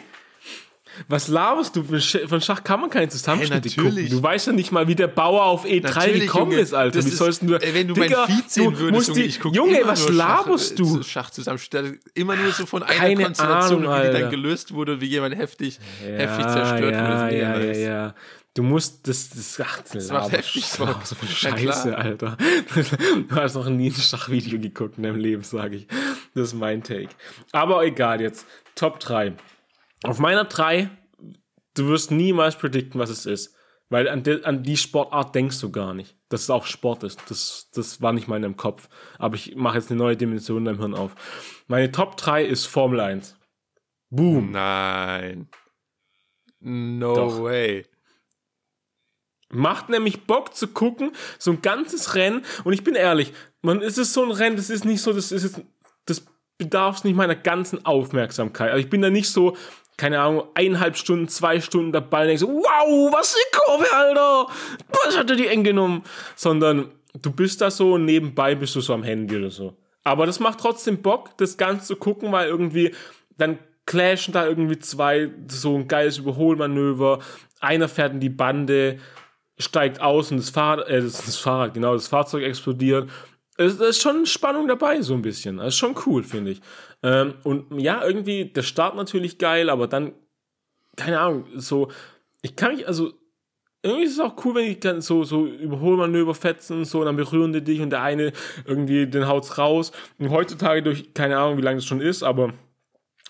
Was 1.07 1.27
laberst 1.27 1.75
du? 1.75 1.83
Von 1.83 1.97
Sch- 1.97 2.27
Von 2.27 2.41
Schach 2.41 2.63
kann 2.63 2.81
man 2.81 2.89
keine 2.89 3.09
Zusammenschnitte 3.09 3.69
Hey, 3.69 3.89
gucken. 3.89 4.09
Du 4.09 4.23
weißt 4.23 4.47
ja 4.47 4.53
nicht 4.53 4.71
mal, 4.71 4.87
wie 4.87 4.95
der 4.95 5.07
Bauer 5.07 5.43
auf 5.45 5.65
E3 5.65 5.81
Natürlich, 5.83 6.21
gekommen 6.21 6.51
Junge. 6.51 6.63
ist, 6.63 6.73
Alter. 6.73 7.03
Wie 7.05 7.09
sollst 7.09 7.41
du... 7.41 7.53
Ey, 7.55 7.73
wenn 7.73 7.87
du 7.87 7.93
Digga, 7.93 8.25
mein 8.27 8.35
Feed 8.37 8.49
sehen 8.51 8.77
würdest, 8.77 8.91
musst 8.93 9.07
Junge, 9.09 9.19
die- 9.21 9.25
ich 9.27 9.39
gucke 9.39 9.55
Junge, 9.55 9.81
was 9.85 10.09
laberst 10.09 10.69
Schach, 10.69 10.75
du? 10.77 10.99
äh, 10.99 11.03
Schach 11.03 11.29
zusammenstellen. 11.29 11.99
Immer 12.13 12.35
nur 12.35 12.51
so 12.51 12.65
von 12.65 12.83
einer 12.83 12.93
Keine 12.99 13.23
Konstellation, 13.25 13.85
Ahnung, 13.87 14.03
wie 14.03 14.07
die 14.13 14.19
dann 14.21 14.29
gelöst 14.31 14.73
wurde, 14.73 15.01
wie 15.01 15.05
jemand 15.07 15.35
heftig, 15.35 15.79
heftig 16.03 16.45
zerstört 16.47 16.81
wurde. 16.81 16.91
ja, 16.91 17.25
mega 17.25 17.59
ja, 17.59 17.59
ja, 17.59 17.73
ja. 17.73 18.15
Du 18.53 18.63
musst 18.63 19.05
das, 19.05 19.29
das, 19.31 19.59
ach, 19.61 19.81
das, 19.91 20.07
laber- 20.09 20.29
heftig 20.31 20.61
das 20.63 20.77
so 20.77 20.85
klar. 20.85 21.29
Scheiße, 21.29 21.97
Alter. 21.97 22.37
Du 23.27 23.35
hast 23.35 23.55
noch 23.55 23.67
nie 23.67 23.89
ein 23.89 23.93
Schachvideo 23.93 24.59
geguckt 24.59 24.97
in 24.97 25.03
deinem 25.03 25.17
Leben, 25.17 25.43
sage 25.43 25.75
ich. 25.77 25.87
Das 26.35 26.49
ist 26.49 26.53
mein 26.53 26.81
Take. 26.81 27.09
Aber 27.51 27.83
egal 27.83 28.21
jetzt. 28.21 28.45
Top 28.75 28.99
3. 29.01 29.33
Auf 30.03 30.19
meiner 30.19 30.45
3, 30.45 30.89
du 31.75 31.87
wirst 31.87 32.11
niemals 32.11 32.57
predikten, 32.57 32.99
was 32.99 33.09
es 33.09 33.25
ist. 33.25 33.55
Weil 33.89 34.09
an, 34.09 34.23
de, 34.23 34.43
an 34.43 34.63
die 34.63 34.77
Sportart 34.77 35.35
denkst 35.35 35.59
du 35.59 35.71
gar 35.71 35.93
nicht. 35.93 36.17
Dass 36.29 36.41
es 36.41 36.49
auch 36.49 36.65
Sport 36.65 37.03
ist. 37.03 37.19
Das, 37.29 37.69
das 37.73 38.01
war 38.01 38.13
nicht 38.13 38.27
mal 38.27 38.37
in 38.37 38.41
deinem 38.41 38.57
Kopf. 38.57 38.89
Aber 39.19 39.35
ich 39.35 39.55
mache 39.55 39.77
jetzt 39.77 39.91
eine 39.91 39.99
neue 39.99 40.17
Dimension 40.17 40.59
in 40.59 40.65
deinem 40.65 40.79
Hirn 40.79 40.95
auf. 40.95 41.15
Meine 41.67 41.91
Top 41.91 42.17
3 42.17 42.45
ist 42.45 42.65
Formel 42.65 42.99
1. 42.99 43.37
Boom. 44.09 44.51
Nein. 44.51 45.49
No 46.59 47.13
Doch. 47.13 47.43
way. 47.43 47.85
Macht 49.49 49.89
nämlich 49.89 50.25
Bock 50.25 50.55
zu 50.55 50.67
gucken, 50.67 51.11
so 51.37 51.51
ein 51.51 51.61
ganzes 51.61 52.15
Rennen. 52.15 52.43
Und 52.63 52.73
ich 52.73 52.83
bin 52.83 52.95
ehrlich, 52.95 53.33
man, 53.61 53.81
es 53.81 53.99
ist 53.99 54.13
so 54.13 54.23
ein 54.23 54.31
Rennen, 54.31 54.55
das 54.55 54.71
ist 54.71 54.83
nicht 54.83 55.01
so, 55.01 55.13
das 55.13 55.31
ist 55.31 55.43
jetzt, 55.43 55.61
das 56.05 56.25
bedarf 56.57 57.03
nicht 57.03 57.15
meiner 57.15 57.35
ganzen 57.35 57.85
Aufmerksamkeit. 57.85 58.71
Also 58.71 58.83
ich 58.83 58.89
bin 58.89 59.01
da 59.01 59.09
nicht 59.09 59.29
so, 59.29 59.55
keine 59.97 60.19
Ahnung, 60.19 60.43
eineinhalb 60.55 60.97
Stunden, 60.97 61.27
zwei 61.27 61.61
Stunden 61.61 61.91
dabei 61.91 62.21
und 62.21 62.27
denke 62.27 62.39
so, 62.39 62.47
wow, 62.47 63.13
was 63.13 63.33
für 63.33 63.39
eine 63.39 63.65
Kurve, 63.65 63.93
Alter! 63.93 64.53
Was 64.89 65.17
hat 65.17 65.29
er 65.29 65.35
die 65.35 65.47
eng 65.47 65.63
genommen? 65.63 66.03
Sondern 66.35 66.91
du 67.21 67.31
bist 67.31 67.61
da 67.61 67.71
so 67.71 67.93
und 67.93 68.05
nebenbei 68.05 68.55
bist 68.55 68.75
du 68.75 68.81
so 68.81 68.93
am 68.93 69.03
Handy 69.03 69.37
oder 69.37 69.49
so. 69.49 69.75
Aber 70.03 70.25
das 70.25 70.39
macht 70.39 70.59
trotzdem 70.59 71.01
Bock, 71.01 71.37
das 71.37 71.57
Ganze 71.57 71.87
zu 71.87 71.95
gucken, 71.95 72.31
weil 72.31 72.47
irgendwie 72.47 72.93
dann 73.37 73.57
clashen 73.85 74.33
da 74.33 74.45
irgendwie 74.45 74.79
zwei, 74.79 75.31
so 75.47 75.75
ein 75.75 75.87
geiles 75.87 76.17
Überholmanöver. 76.17 77.19
Einer 77.59 77.87
fährt 77.87 78.13
in 78.13 78.19
die 78.19 78.29
Bande, 78.29 78.99
steigt 79.57 80.01
aus 80.01 80.31
und 80.31 80.37
das 80.37 80.49
Fahrrad, 80.49 80.87
äh, 80.89 81.01
das, 81.01 81.25
das 81.25 81.37
Fahrrad, 81.37 81.73
genau, 81.73 81.93
das 81.93 82.07
Fahrzeug 82.07 82.43
explodiert. 82.43 83.09
Es 83.57 83.79
ist 83.79 84.01
schon 84.01 84.25
Spannung 84.25 84.67
dabei, 84.67 85.01
so 85.01 85.13
ein 85.13 85.21
bisschen. 85.21 85.57
Das 85.57 85.67
ist 85.67 85.77
schon 85.77 85.95
cool, 86.05 86.23
finde 86.23 86.51
ich. 86.51 86.61
Ähm, 87.03 87.35
und 87.43 87.79
ja, 87.79 88.03
irgendwie, 88.03 88.45
der 88.45 88.63
Start 88.63 88.95
natürlich 88.95 89.37
geil, 89.37 89.69
aber 89.69 89.87
dann, 89.87 90.13
keine 90.97 91.19
Ahnung, 91.19 91.45
so, 91.55 91.89
ich 92.41 92.55
kann 92.55 92.75
mich, 92.75 92.87
also, 92.87 93.13
irgendwie 93.81 94.05
ist 94.05 94.13
es 94.13 94.19
auch 94.19 94.43
cool, 94.43 94.55
wenn 94.55 94.71
ich 94.71 94.79
dann 94.79 94.99
so, 94.99 95.23
so 95.23 95.45
Überholmanöver 95.45 96.33
fetzen 96.33 96.79
und 96.79 96.85
so, 96.85 96.99
und 96.99 97.05
dann 97.05 97.15
berühren 97.15 97.53
die 97.53 97.63
dich 97.63 97.81
und 97.81 97.91
der 97.91 98.01
eine 98.01 98.33
irgendwie, 98.65 99.07
den 99.07 99.27
haut's 99.27 99.57
raus. 99.57 99.91
Und 100.17 100.31
heutzutage 100.31 100.81
durch, 100.83 101.13
keine 101.13 101.37
Ahnung, 101.37 101.57
wie 101.57 101.61
lange 101.61 101.77
das 101.77 101.85
schon 101.85 102.01
ist, 102.01 102.23
aber 102.23 102.53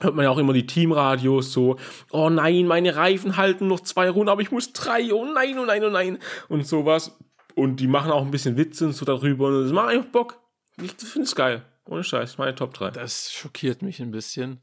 hört 0.01 0.15
man 0.15 0.23
ja 0.23 0.29
auch 0.29 0.38
immer 0.38 0.53
die 0.53 0.65
Teamradios 0.65 1.53
so, 1.53 1.77
oh 2.11 2.29
nein, 2.29 2.67
meine 2.67 2.95
Reifen 2.95 3.38
halten 3.38 3.67
noch 3.67 3.81
zwei 3.81 4.09
Runden, 4.09 4.29
aber 4.29 4.41
ich 4.41 4.51
muss 4.51 4.73
drei, 4.73 5.13
oh 5.13 5.25
nein, 5.25 5.57
oh 5.59 5.65
nein, 5.65 5.83
oh 5.83 5.89
nein 5.89 6.19
und 6.49 6.65
sowas. 6.65 7.17
Und 7.56 7.78
die 7.78 7.88
machen 7.88 8.12
auch 8.12 8.24
ein 8.24 8.32
bisschen 8.32 8.58
Witze 8.58 8.86
und 8.86 8.94
so 8.94 9.06
darüber 9.06 9.48
und 9.48 9.63
das 9.63 9.72
macht 9.72 9.89
einfach 9.89 10.10
Bock. 10.10 10.41
Ich 10.82 10.91
finde 10.91 11.26
es 11.26 11.36
geil. 11.36 11.63
Ohne 11.86 12.04
Scheiß, 12.04 12.38
meine 12.38 12.56
Top 12.56 12.74
3. 12.74 12.91
Das 12.91 13.32
schockiert 13.32 13.82
mich 13.82 14.02
ein 14.02 14.12
bisschen. 14.12 14.62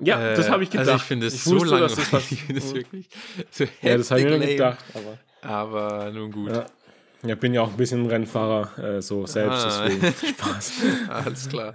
Ja, 0.00 0.20
äh, 0.20 0.36
das 0.36 0.50
habe 0.50 0.64
ich 0.64 0.70
gedacht. 0.70 0.88
Also 0.88 0.96
ich 1.02 1.02
finde 1.02 1.26
es 1.28 1.44
so 1.44 1.64
langweilig. 1.64 1.96
Das 1.96 2.12
was, 2.12 2.32
ich 2.32 2.42
finde 2.42 2.60
es 2.60 2.74
wirklich 2.74 3.08
so 3.50 3.64
Ja, 3.80 3.96
das 3.96 4.10
habe 4.10 4.20
ich 4.20 4.26
mir 4.26 4.46
gedacht. 4.46 4.84
Aber, 4.92 5.18
aber 5.42 6.10
nun 6.10 6.30
gut. 6.30 6.50
Ja. 6.50 6.66
Ja, 7.26 7.34
bin 7.36 7.54
ja 7.54 7.62
auch 7.62 7.70
ein 7.70 7.76
bisschen 7.78 8.04
Rennfahrer, 8.04 8.96
äh, 8.96 9.02
so 9.02 9.24
selbst, 9.24 9.64
ah. 9.64 9.88
deswegen 9.88 10.14
Spaß. 10.34 10.72
Alles 11.08 11.48
klar. 11.48 11.74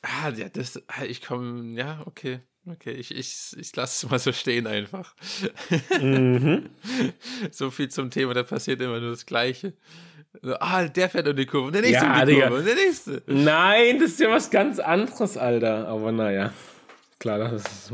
Ah, 0.00 0.30
ja, 0.30 0.48
das, 0.48 0.82
ah, 0.88 1.04
ich 1.04 1.20
komme, 1.20 1.76
ja, 1.76 2.02
okay. 2.06 2.40
Okay, 2.64 2.92
ich, 2.92 3.10
ich, 3.10 3.56
ich 3.58 3.74
lasse 3.74 4.06
es 4.06 4.10
mal 4.10 4.18
so 4.20 4.32
stehen 4.32 4.68
einfach. 4.68 5.14
Mhm. 6.00 6.70
so 7.50 7.70
viel 7.70 7.88
zum 7.88 8.10
Thema, 8.10 8.34
da 8.34 8.44
passiert 8.44 8.80
immer 8.80 9.00
nur 9.00 9.10
das 9.10 9.26
Gleiche. 9.26 9.72
So, 10.40 10.54
ah, 10.60 10.86
der 10.86 11.10
fährt 11.10 11.26
um 11.28 11.36
die 11.36 11.44
Kurve, 11.44 11.72
der 11.72 11.82
nächste 11.82 12.04
ja, 12.04 12.20
um 12.20 12.26
die 12.26 12.40
Kurve, 12.40 12.56
und 12.56 12.64
der 12.64 12.74
nächste. 12.76 13.22
Nein, 13.26 13.98
das 13.98 14.12
ist 14.12 14.20
ja 14.20 14.30
was 14.30 14.50
ganz 14.50 14.78
anderes, 14.78 15.36
Alter. 15.36 15.88
Aber 15.88 16.12
naja, 16.12 16.52
klar, 17.18 17.38
dass, 17.38 17.90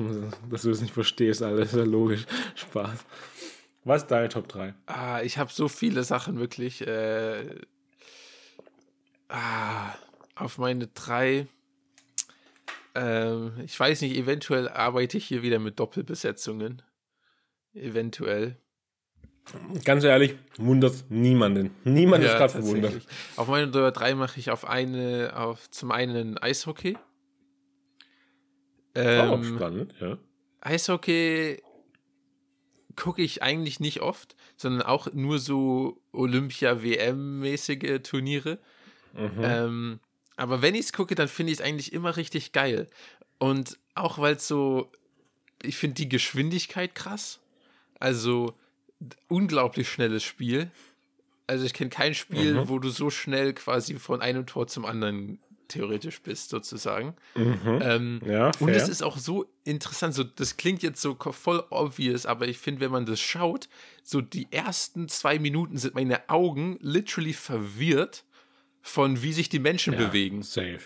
dass 0.51 0.63
du 0.63 0.71
es 0.71 0.81
nicht 0.83 0.93
verstehst, 0.93 1.43
Alter, 1.43 1.63
ist 1.63 1.75
ja 1.75 1.85
logisch. 1.85 2.27
Spaß. 2.55 3.05
Was 3.85 4.03
ist 4.03 4.11
deine 4.11 4.29
Top 4.29 4.49
3? 4.49 4.75
Ah, 4.87 5.23
ich 5.23 5.39
habe 5.39 5.51
so 5.51 5.67
viele 5.67 6.05
Sachen 6.05 6.39
wirklich. 6.39 6.87
Äh, 6.87 7.57
ah, 9.29 9.95
auf 10.35 10.59
meine 10.59 10.89
drei. 10.89 11.47
Ähm, 12.99 13.53
ich 13.65 13.79
weiß 13.79 14.01
nicht, 14.03 14.17
eventuell 14.17 14.69
arbeite 14.69 15.19
ich 15.19 15.27
hier 15.27 15.43
wieder 15.43 15.59
mit 15.59 15.79
Doppelbesetzungen. 15.79 16.83
Eventuell. 17.75 18.57
Ganz 19.85 20.05
ehrlich, 20.05 20.35
wundert 20.59 21.05
niemanden. 21.09 21.71
Niemand 21.85 22.23
ja, 22.25 22.31
ist 22.31 22.37
gerade 22.37 22.53
verwundert. 22.53 23.01
Auf 23.37 23.49
meine 23.49 23.69
Nummer 23.69 23.93
3 23.93 24.15
mache 24.15 24.39
ich 24.41 24.51
auf 24.51 24.69
eine, 24.69 25.33
auf 25.35 25.71
zum 25.71 25.91
einen 25.91 26.37
Eishockey. 26.37 26.99
Ähm, 28.95 29.31
oh, 29.31 29.43
spannend, 29.43 29.95
ja. 30.01 30.19
Eishockey 30.61 31.63
gucke 32.97 33.23
ich 33.23 33.43
eigentlich 33.43 33.81
nicht 33.81 34.01
oft, 34.03 34.35
sondern 34.57 34.83
auch 34.83 35.13
nur 35.13 35.39
so 35.39 36.03
Olympia-WM-mäßige 36.13 38.01
Turniere. 38.03 38.59
Mhm. 39.15 39.41
Ähm, 39.41 40.01
aber 40.39 40.63
wenn 40.63 40.75
ich 40.75 40.87
es 40.87 40.93
gucke, 40.93 41.17
dann 41.17 41.29
finde 41.29 41.53
ich 41.53 41.59
es 41.59 41.65
eigentlich 41.65 41.93
immer 41.93 42.17
richtig 42.17 42.53
geil. 42.53 42.89
Und 43.39 43.77
auch 43.95 44.19
weil 44.19 44.37
es 44.37 44.47
so, 44.47 44.91
ich 45.63 45.77
finde 45.77 45.95
die 45.95 46.09
Geschwindigkeit 46.09 46.95
krass. 46.95 47.41
Also 47.99 48.55
unglaublich 49.27 49.89
schnelles 49.89 50.23
Spiel. 50.23 50.71
Also 51.49 51.65
ich 51.65 51.75
kenne 51.75 51.91
kein 51.91 52.15
Spiel, 52.15 52.55
mhm. 52.55 52.69
wo 52.69 52.79
du 52.79 52.89
so 52.89 53.11
schnell 53.11 53.53
quasi 53.53 53.97
von 53.97 54.21
einem 54.21 54.47
Tor 54.47 54.69
zum 54.69 54.85
anderen 54.85 55.41
theoretisch 55.67 56.23
bist, 56.23 56.51
sozusagen. 56.51 57.15
Mhm. 57.35 57.81
Ähm, 57.83 58.21
ja, 58.25 58.53
und 58.61 58.69
es 58.71 58.89
ist 58.89 59.03
auch 59.03 59.19
so 59.19 59.47
interessant, 59.65 60.15
so, 60.15 60.23
das 60.23 60.57
klingt 60.57 60.83
jetzt 60.83 61.03
so 61.03 61.17
voll 61.17 61.65
obvious, 61.71 62.27
aber 62.27 62.47
ich 62.47 62.59
finde, 62.59 62.81
wenn 62.81 62.93
man 62.93 63.07
das 63.07 63.21
schaut, 63.21 63.69
so 64.03 64.21
die 64.21 64.47
ersten 64.51 65.09
zwei 65.09 65.39
Minuten 65.39 65.77
sind 65.77 65.95
meine 65.95 66.29
Augen 66.29 66.79
literally 66.81 67.35
verwirrt 67.35 68.25
von 68.83 69.23
wie 69.23 69.33
sich 69.33 69.49
die 69.49 69.59
Menschen 69.59 69.95
ja, 69.95 69.99
bewegen. 69.99 70.43
Safe. 70.43 70.81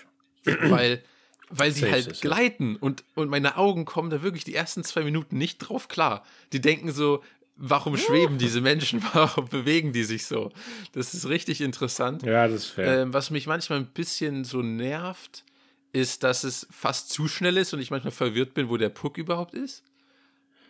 Weil, 0.45 1.03
weil 1.51 1.73
sie 1.73 1.81
safe 1.81 1.93
halt 1.93 2.21
gleiten 2.21 2.77
und, 2.77 3.05
und 3.15 3.29
meine 3.29 3.57
Augen 3.57 3.85
kommen 3.85 4.11
da 4.11 4.23
wirklich 4.23 4.45
die 4.45 4.55
ersten 4.55 4.83
zwei 4.85 5.03
Minuten 5.03 5.39
nicht 5.39 5.59
drauf 5.59 5.89
klar. 5.89 6.25
Die 6.53 6.61
denken 6.61 6.91
so, 6.91 7.23
warum 7.57 7.97
schweben 7.97 8.39
diese 8.39 8.61
Menschen? 8.61 9.03
Warum 9.13 9.49
bewegen 9.49 9.93
die 9.93 10.05
sich 10.05 10.27
so? 10.27 10.51
Das 10.93 11.15
ist 11.15 11.29
richtig 11.29 11.61
interessant. 11.61 12.23
Ja, 12.23 12.49
das 12.49 12.65
ist 12.65 12.71
fair. 12.71 13.03
Ähm, 13.03 13.15
was 13.15 13.31
mich 13.31 13.47
manchmal 13.47 13.79
ein 13.79 13.87
bisschen 13.87 14.45
so 14.45 14.63
nervt, 14.63 15.45
ist, 15.93 16.25
dass 16.25 16.45
es 16.45 16.67
fast 16.71 17.11
zu 17.11 17.29
schnell 17.29 17.57
ist 17.59 17.73
und 17.75 17.81
ich 17.81 17.91
manchmal 17.91 18.13
verwirrt 18.13 18.55
bin, 18.55 18.69
wo 18.69 18.77
der 18.77 18.89
Puck 18.89 19.19
überhaupt 19.19 19.55
ist. 19.55 19.85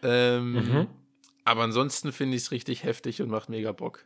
Ähm, 0.03 0.53
mhm. 0.53 0.87
Aber 1.45 1.63
ansonsten 1.63 2.13
finde 2.13 2.37
ich 2.37 2.43
es 2.45 2.51
richtig 2.51 2.85
heftig 2.85 3.23
und 3.23 3.31
macht 3.31 3.49
mega 3.49 3.73
Bock. 3.73 4.05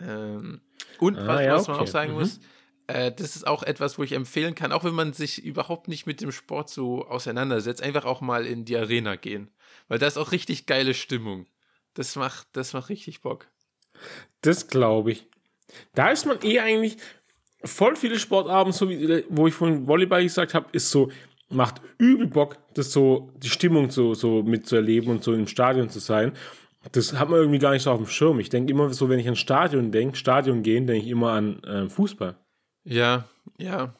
Ähm, 0.00 0.60
und 0.98 1.18
ah, 1.18 1.26
was, 1.26 1.40
ja, 1.42 1.54
was, 1.54 1.68
man 1.68 1.76
okay. 1.76 1.84
auch 1.84 1.88
sagen 1.88 2.12
mhm. 2.12 2.18
muss, 2.18 2.40
äh, 2.86 3.12
das 3.12 3.36
ist 3.36 3.46
auch 3.46 3.62
etwas, 3.62 3.98
wo 3.98 4.02
ich 4.02 4.12
empfehlen 4.12 4.54
kann, 4.54 4.72
auch 4.72 4.84
wenn 4.84 4.94
man 4.94 5.12
sich 5.12 5.44
überhaupt 5.44 5.88
nicht 5.88 6.06
mit 6.06 6.20
dem 6.20 6.32
Sport 6.32 6.70
so 6.70 7.06
auseinandersetzt, 7.06 7.82
einfach 7.82 8.04
auch 8.04 8.20
mal 8.20 8.46
in 8.46 8.64
die 8.64 8.76
Arena 8.76 9.16
gehen. 9.16 9.50
Weil 9.88 9.98
da 9.98 10.06
ist 10.06 10.18
auch 10.18 10.32
richtig 10.32 10.66
geile 10.66 10.94
Stimmung. 10.94 11.46
Das 11.94 12.16
macht, 12.16 12.48
das 12.52 12.72
macht 12.72 12.88
richtig 12.88 13.20
Bock. 13.20 13.46
Das 14.40 14.68
glaube 14.68 15.12
ich. 15.12 15.26
Da 15.94 16.10
ist 16.10 16.26
man 16.26 16.38
eh 16.42 16.60
eigentlich 16.60 16.96
voll 17.64 17.96
viele 17.96 18.18
Sportabend, 18.18 18.74
so 18.74 18.88
wie, 18.88 19.24
wo 19.28 19.46
ich 19.46 19.54
von 19.54 19.86
Volleyball 19.86 20.22
gesagt 20.22 20.54
habe, 20.54 20.68
ist 20.72 20.90
so, 20.90 21.10
macht 21.48 21.80
übel 21.98 22.26
Bock, 22.26 22.58
das 22.74 22.92
so, 22.92 23.30
die 23.36 23.50
Stimmung 23.50 23.90
so, 23.90 24.14
so 24.14 24.42
mitzuerleben 24.42 25.10
und 25.10 25.22
so 25.22 25.32
im 25.32 25.46
Stadion 25.46 25.88
zu 25.88 25.98
sein. 25.98 26.32
Das 26.90 27.12
hat 27.18 27.28
man 27.28 27.38
irgendwie 27.38 27.60
gar 27.60 27.72
nicht 27.72 27.82
so 27.82 27.92
auf 27.92 27.98
dem 27.98 28.08
Schirm. 28.08 28.40
Ich 28.40 28.48
denke 28.48 28.72
immer 28.72 28.92
so, 28.92 29.08
wenn 29.08 29.20
ich 29.20 29.28
an 29.28 29.36
Stadion 29.36 29.92
denke, 29.92 30.16
Stadion 30.16 30.62
gehen, 30.62 30.86
denke 30.86 31.04
ich 31.04 31.10
immer 31.10 31.32
an 31.32 31.62
äh, 31.62 31.88
Fußball. 31.88 32.36
Ja, 32.84 33.24
ja. 33.58 33.94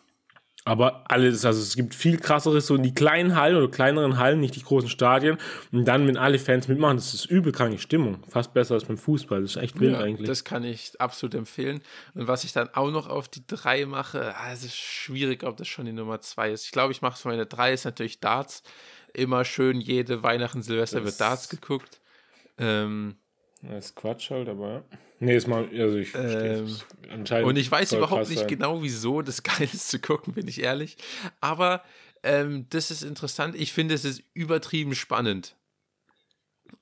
Aber 0.65 1.11
alles, 1.11 1.45
also 1.45 1.61
es 1.61 1.75
gibt 1.75 1.93
viel 1.93 2.19
krasseres, 2.19 2.69
so 2.69 2.77
in 2.77 2.85
die 2.85 2.95
kleinen 2.95 3.35
Hallen 3.35 3.57
oder 3.57 3.69
kleineren 3.69 4.19
Hallen, 4.19 4.39
nicht 4.39 4.55
die 4.55 4.63
großen 4.63 4.89
Stadien. 4.89 5.39
Und 5.73 5.87
dann, 5.87 6.07
wenn 6.07 6.17
alle 6.17 6.39
Fans 6.39 6.69
mitmachen, 6.69 6.97
das 6.97 7.15
ist 7.15 7.25
übel 7.25 7.51
kranke 7.51 7.79
Stimmung. 7.79 8.23
Fast 8.29 8.55
besser 8.55 8.75
als 8.75 8.85
beim 8.85 8.97
Fußball. 8.97 9.43
Das 9.43 9.53
ist 9.53 9.57
echt 9.57 9.81
wild 9.81 9.95
ja, 9.95 10.01
eigentlich. 10.01 10.29
Das 10.29 10.45
kann 10.45 10.63
ich 10.63 11.01
absolut 11.01 11.35
empfehlen. 11.35 11.81
Und 12.15 12.29
was 12.29 12.45
ich 12.45 12.53
dann 12.53 12.69
auch 12.75 12.93
noch 12.93 13.09
auf 13.09 13.29
die 13.29 13.45
drei 13.45 13.87
mache, 13.87 14.37
ah, 14.37 14.53
es 14.53 14.63
ist 14.63 14.77
schwierig, 14.77 15.43
ob 15.43 15.57
das 15.57 15.67
schon 15.67 15.87
die 15.87 15.93
Nummer 15.93 16.21
zwei 16.21 16.53
ist. 16.53 16.67
Ich 16.67 16.71
glaube, 16.71 16.93
ich 16.93 17.03
mache 17.03 17.15
es 17.15 17.23
für 17.23 17.29
meine 17.29 17.47
drei, 17.47 17.73
ist 17.73 17.85
natürlich 17.85 18.21
Darts. 18.21 18.63
Immer 19.15 19.45
schön, 19.45 19.81
jede 19.81 20.23
Weihnachten, 20.23 20.63
Silvester 20.63 21.01
das 21.01 21.07
wird 21.07 21.21
Darts 21.21 21.49
geguckt. 21.49 22.02
Ähm, 22.59 23.17
das 23.63 23.87
ist 23.87 23.97
Quatsch 23.97 24.31
halt, 24.31 24.49
aber. 24.49 24.85
Nee, 25.21 25.37
ist 25.37 25.47
mal, 25.47 25.69
also 25.79 25.97
ich 25.97 26.15
ähm, 26.17 26.77
anscheinend. 27.11 27.49
Und 27.49 27.57
ich 27.57 27.71
weiß 27.71 27.93
überhaupt 27.93 28.29
nicht 28.29 28.41
sein. 28.41 28.49
genau, 28.49 28.83
wieso 28.83 29.23
das 29.23 29.43
geil 29.43 29.69
ist 29.73 29.89
zu 29.89 30.01
gucken, 30.01 30.35
bin 30.35 30.49
ich 30.49 30.63
ehrlich. 30.63 30.97
Aber 31.41 31.85
ähm, 32.25 32.67
das 32.71 32.91
ist 32.91 33.03
interessant. 33.03 33.55
Ich 33.55 33.73
finde, 33.73 33.95
es 33.95 34.05
ist 34.05 34.23
übertrieben 34.35 34.95
spannend. 34.95 35.57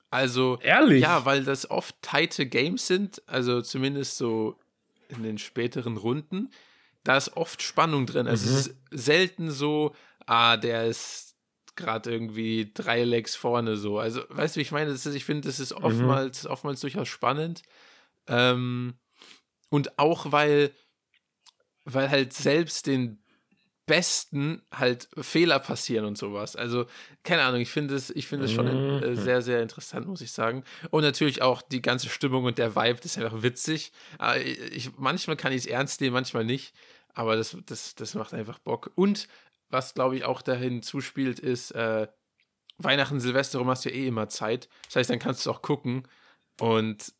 Also, 0.09 0.59
ehrlich? 0.61 1.03
Ja, 1.03 1.25
weil 1.25 1.43
das 1.43 1.69
oft 1.69 1.95
tighte 2.01 2.45
Games 2.45 2.87
sind, 2.87 3.21
also 3.27 3.61
zumindest 3.61 4.17
so 4.17 4.57
in 5.07 5.23
den 5.23 5.37
späteren 5.37 5.97
Runden. 5.97 6.49
Da 7.03 7.17
ist 7.17 7.37
oft 7.37 7.61
Spannung 7.61 8.05
drin. 8.07 8.27
Also, 8.27 8.49
mhm. 8.49 8.55
es 8.55 8.67
ist 8.67 8.75
selten 8.91 9.51
so, 9.51 9.95
ah, 10.25 10.57
der 10.57 10.85
ist 10.85 11.30
gerade 11.75 12.11
irgendwie 12.11 12.71
drei 12.73 13.03
Legs 13.03 13.35
vorne 13.35 13.77
so. 13.77 13.99
Also, 13.99 14.21
weißt 14.29 14.55
du, 14.55 14.59
wie 14.59 14.63
ich 14.63 14.71
meine? 14.71 14.91
Ist, 14.91 15.05
ich 15.05 15.25
finde, 15.25 15.47
das 15.47 15.59
ist 15.59 15.77
mhm. 15.77 15.83
oftmals, 15.83 16.43
mhm. 16.43 16.51
oftmals 16.51 16.81
durchaus 16.81 17.07
spannend. 17.07 17.63
Ähm, 18.27 18.95
und 19.69 19.97
auch 19.97 20.31
weil, 20.31 20.71
weil 21.85 22.09
halt 22.09 22.33
selbst 22.33 22.87
den 22.87 23.21
Besten 23.87 24.61
halt 24.71 25.09
Fehler 25.17 25.59
passieren 25.59 26.05
und 26.05 26.17
sowas. 26.17 26.55
Also, 26.55 26.85
keine 27.23 27.43
Ahnung, 27.43 27.61
ich 27.61 27.69
finde 27.69 27.95
es, 27.95 28.09
ich 28.09 28.27
finde 28.27 28.45
es 28.45 28.51
schon 28.51 28.67
äh, 28.67 29.09
mhm. 29.09 29.15
sehr, 29.15 29.41
sehr 29.41 29.61
interessant, 29.61 30.07
muss 30.07 30.21
ich 30.21 30.31
sagen. 30.31 30.63
Und 30.91 31.03
natürlich 31.03 31.41
auch 31.41 31.61
die 31.61 31.81
ganze 31.81 32.09
Stimmung 32.09 32.45
und 32.45 32.57
der 32.57 32.75
Vibe, 32.75 32.99
das 33.01 33.17
ist 33.17 33.17
einfach 33.17 33.43
witzig. 33.43 33.91
Ich, 34.71 34.97
manchmal 34.97 35.35
kann 35.35 35.51
ich 35.51 35.59
es 35.59 35.65
ernst 35.65 35.99
nehmen, 35.99 36.13
manchmal 36.13 36.45
nicht. 36.45 36.73
Aber 37.13 37.35
das, 37.35 37.57
das, 37.65 37.95
das 37.95 38.13
macht 38.13 38.33
einfach 38.33 38.59
Bock. 38.59 38.91
Und 38.95 39.27
was, 39.71 39.93
glaube 39.93 40.15
ich, 40.15 40.25
auch 40.25 40.41
dahin 40.41 40.81
zuspielt, 40.81 41.39
ist, 41.39 41.71
äh, 41.71 42.07
Weihnachten, 42.77 43.19
Silvester 43.19 43.59
rum 43.59 43.69
hast 43.69 43.85
du 43.85 43.89
ja 43.89 43.95
eh 43.95 44.07
immer 44.07 44.27
Zeit. 44.29 44.69
Das 44.85 44.97
heißt, 44.97 45.09
dann 45.09 45.19
kannst 45.19 45.45
du 45.45 45.51
auch 45.51 45.61
gucken. 45.61 46.07
Und 46.59 47.13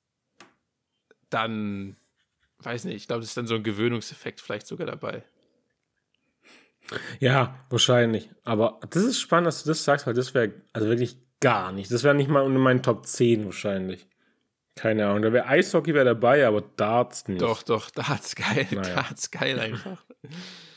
dann, 1.30 1.98
weiß 2.60 2.86
nicht, 2.86 2.96
ich 2.96 3.08
glaube, 3.08 3.22
das 3.22 3.30
ist 3.30 3.38
dann 3.38 3.48
so 3.48 3.56
ein 3.56 3.64
Gewöhnungseffekt 3.64 4.42
vielleicht 4.42 4.68
sogar 4.68 4.88
dabei. 4.88 5.24
Ja, 7.20 7.56
wahrscheinlich. 7.70 8.30
Aber 8.44 8.80
das 8.90 9.04
ist 9.04 9.20
spannend, 9.20 9.48
dass 9.48 9.64
du 9.64 9.70
das 9.70 9.84
sagst, 9.84 10.08
weil 10.08 10.14
das 10.14 10.34
wäre 10.34 10.54
also 10.74 10.88
wirklich 10.88 11.18
gar 11.40 11.72
nicht. 11.72 11.92
Das 11.92 12.04
wäre 12.04 12.16
nicht 12.16 12.30
mal 12.30 12.44
unter 12.44 12.60
meinen 12.60 12.84
Top 12.84 13.06
10 13.06 13.46
wahrscheinlich. 13.46 14.08
Keine 14.76 15.08
Ahnung. 15.08 15.22
Da 15.22 15.34
wäre 15.34 15.48
Eishockey 15.48 15.94
wäre 15.94 16.06
dabei, 16.06 16.46
aber 16.46 16.62
Darts 16.62 17.28
nicht. 17.28 17.42
Doch, 17.42 17.64
doch, 17.64 17.90
Darts 17.92 18.36
geil. 18.36 18.68
Naja. 18.72 18.96
Darts 18.96 19.32
geil 19.32 19.60
einfach. 19.60 20.04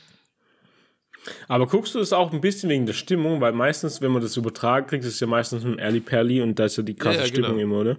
Aber 1.48 1.66
guckst 1.66 1.94
du 1.94 2.00
es 2.00 2.12
auch 2.12 2.32
ein 2.32 2.40
bisschen 2.40 2.68
wegen 2.70 2.86
der 2.86 2.92
Stimmung, 2.92 3.40
weil 3.40 3.52
meistens, 3.52 4.00
wenn 4.00 4.12
man 4.12 4.22
das 4.22 4.36
übertragen 4.36 4.86
kriegt, 4.86 5.04
ist 5.04 5.14
es 5.14 5.20
ja 5.20 5.26
meistens 5.26 5.64
ein 5.64 5.78
Early 5.78 6.00
Perly 6.00 6.42
und 6.42 6.58
da 6.58 6.66
ist 6.66 6.76
ja 6.76 6.82
die 6.82 6.94
krasse 6.94 7.16
ja, 7.16 7.22
ja, 7.22 7.28
Stimmung 7.28 7.56
genau. 7.56 7.62
immer, 7.62 7.80
oder? 7.80 7.96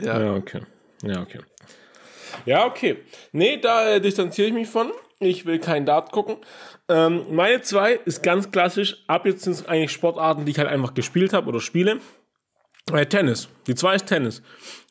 Ja. 0.00 0.20
Ja, 0.20 0.34
okay. 0.34 0.60
Ja, 1.02 1.22
okay. 1.22 1.38
Ja, 2.46 2.66
okay. 2.66 2.98
Nee, 3.32 3.58
da 3.58 3.94
äh, 3.94 4.00
distanziere 4.00 4.48
ich 4.48 4.54
mich 4.54 4.68
von. 4.68 4.92
Ich 5.20 5.46
will 5.46 5.58
keinen 5.58 5.86
Dart 5.86 6.10
gucken. 6.10 6.36
Ähm, 6.88 7.26
meine 7.30 7.62
zwei 7.62 8.00
ist 8.04 8.22
ganz 8.22 8.50
klassisch. 8.50 9.04
Ab 9.06 9.26
jetzt 9.26 9.42
sind 9.42 9.52
es 9.52 9.66
eigentlich 9.66 9.92
Sportarten, 9.92 10.44
die 10.44 10.52
ich 10.52 10.58
halt 10.58 10.68
einfach 10.68 10.94
gespielt 10.94 11.32
habe 11.32 11.48
oder 11.48 11.60
spiele. 11.60 12.00
Äh, 12.90 13.06
Tennis. 13.06 13.48
Die 13.68 13.74
zwei 13.74 13.94
ist 13.94 14.06
Tennis. 14.06 14.42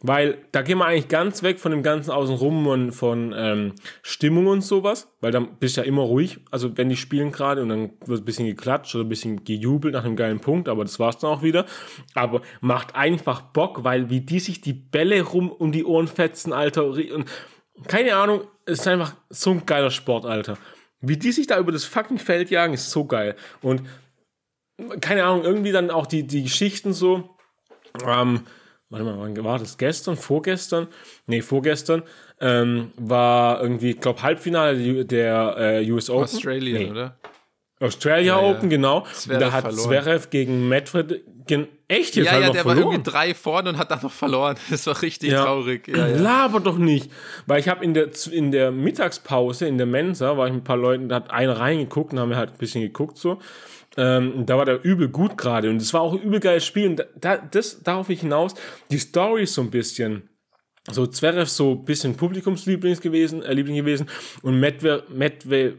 Weil 0.01 0.37
da 0.53 0.61
gehen 0.61 0.77
wir 0.77 0.85
eigentlich 0.85 1.09
ganz 1.09 1.43
weg 1.43 1.59
von 1.59 1.71
dem 1.71 1.83
ganzen 1.83 2.11
Außenrum 2.11 2.65
und 2.65 2.91
von 2.93 3.33
ähm, 3.35 3.73
Stimmung 4.01 4.47
und 4.47 4.61
sowas. 4.61 5.09
Weil 5.19 5.31
dann 5.31 5.57
bist 5.59 5.75
du 5.75 5.81
ja 5.81 5.87
immer 5.87 6.03
ruhig. 6.03 6.39
Also 6.51 6.77
wenn 6.77 6.89
die 6.89 6.95
spielen 6.95 7.31
gerade 7.31 7.61
und 7.61 7.69
dann 7.69 7.91
wird 8.05 8.21
ein 8.21 8.25
bisschen 8.25 8.47
geklatscht 8.47 8.95
oder 8.95 9.03
ein 9.03 9.09
bisschen 9.09 9.43
gejubelt 9.43 9.93
nach 9.93 10.05
einem 10.05 10.15
geilen 10.15 10.39
Punkt, 10.39 10.69
aber 10.69 10.83
das 10.83 10.99
war's 10.99 11.17
dann 11.17 11.31
auch 11.31 11.43
wieder. 11.43 11.65
Aber 12.15 12.41
macht 12.61 12.95
einfach 12.95 13.41
Bock, 13.41 13.83
weil 13.83 14.09
wie 14.09 14.21
die 14.21 14.39
sich 14.39 14.61
die 14.61 14.73
Bälle 14.73 15.21
rum 15.21 15.51
um 15.51 15.71
die 15.71 15.85
Ohren 15.85 16.07
fetzen, 16.07 16.53
Alter. 16.53 16.85
Und 16.85 17.25
keine 17.87 18.15
Ahnung, 18.15 18.45
ist 18.65 18.87
einfach 18.87 19.15
so 19.29 19.51
ein 19.51 19.65
geiler 19.65 19.91
Sport, 19.91 20.25
Alter. 20.25 20.57
Wie 21.01 21.17
die 21.17 21.31
sich 21.31 21.47
da 21.47 21.59
über 21.59 21.71
das 21.71 21.83
fucking 21.83 22.19
Feld 22.19 22.51
jagen, 22.51 22.73
ist 22.73 22.89
so 22.89 23.05
geil. 23.05 23.35
Und 23.61 23.83
keine 25.01 25.23
Ahnung, 25.25 25.43
irgendwie 25.43 25.71
dann 25.71 25.91
auch 25.91 26.05
die, 26.05 26.25
die 26.25 26.43
Geschichten 26.43 26.93
so. 26.93 27.30
Ähm, 28.05 28.41
warte 28.89 29.05
mal, 29.05 29.17
wann 29.19 29.43
war 29.43 29.59
das? 29.59 29.77
Gestern? 29.77 30.17
Vorgestern? 30.17 30.87
Nee, 31.27 31.41
vorgestern 31.41 32.03
ähm, 32.39 32.91
war 32.97 33.61
irgendwie, 33.61 33.91
ich 33.91 33.99
glaube, 33.99 34.21
Halbfinale 34.23 35.05
der 35.05 35.55
äh, 35.57 35.91
US 35.91 36.09
Open. 36.09 36.23
Australia, 36.23 36.79
nee. 36.79 36.91
oder? 36.91 37.17
Australia 37.79 38.35
Ja, 38.37 38.41
ja. 38.41 38.49
Open, 38.51 38.69
genau. 38.69 39.05
Zverev 39.11 39.39
da 39.39 39.51
hat 39.51 39.61
verloren. 39.63 39.83
Zverev 39.89 40.29
gegen 40.29 40.69
Medvedev, 40.69 41.21
gen 41.47 41.67
echt 41.87 42.15
jetzt 42.15 42.27
Ja, 42.27 42.33
ja, 42.39 42.49
der 42.51 42.63
war 42.63 42.73
verloren. 42.75 42.93
irgendwie 42.93 43.11
drei 43.11 43.33
vorne 43.33 43.69
und 43.69 43.77
hat 43.79 43.89
dann 43.89 44.01
noch 44.03 44.11
verloren. 44.11 44.55
Das 44.69 44.85
war 44.85 45.01
richtig 45.01 45.31
Ja. 45.31 45.43
traurig. 45.45 45.87
Ja, 45.87 46.07
ja. 46.07 46.17
Laber 46.17 46.59
doch 46.59 46.77
nicht. 46.77 47.11
Weil 47.47 47.59
ich 47.59 47.67
habe 47.67 47.83
in 47.83 47.95
der, 47.95 48.09
in 48.31 48.51
der 48.51 48.71
Mittagspause 48.71 49.65
in 49.67 49.77
der 49.79 49.87
Mensa, 49.87 50.37
war 50.37 50.45
ich 50.45 50.53
mit 50.53 50.61
ein 50.61 50.63
paar 50.63 50.77
Leuten, 50.77 51.09
da 51.09 51.15
hat 51.15 51.31
einer 51.31 51.59
reingeguckt 51.59 52.13
und 52.13 52.19
haben 52.19 52.29
wir 52.29 52.37
halt 52.37 52.51
ein 52.51 52.57
bisschen 52.59 52.81
geguckt 52.81 53.17
so. 53.17 53.39
Ähm, 53.97 54.45
da 54.45 54.57
war 54.57 54.65
der 54.65 54.83
übel 54.83 55.09
gut 55.09 55.37
gerade 55.37 55.69
und 55.69 55.81
es 55.81 55.93
war 55.93 56.01
auch 56.01 56.13
ein 56.13 56.21
übel 56.21 56.39
geiles 56.39 56.65
Spiel. 56.65 56.87
Und 56.87 56.95
da, 56.97 57.05
da, 57.19 57.37
das 57.37 57.83
darauf 57.83 58.09
ich 58.09 58.21
hinaus, 58.21 58.55
die 58.89 58.99
Story 58.99 59.43
ist 59.43 59.53
so 59.53 59.61
ein 59.61 59.71
bisschen. 59.71 60.29
So 60.89 61.05
Zverev 61.05 61.47
so 61.47 61.73
ein 61.73 61.85
bisschen 61.85 62.15
Publikumsliebling 62.15 62.99
gewesen, 62.99 63.43
äh, 63.43 63.53
Liebling 63.53 63.75
gewesen 63.75 64.09
und 64.41 64.59
Medve, 64.59 65.03
Medve, 65.09 65.77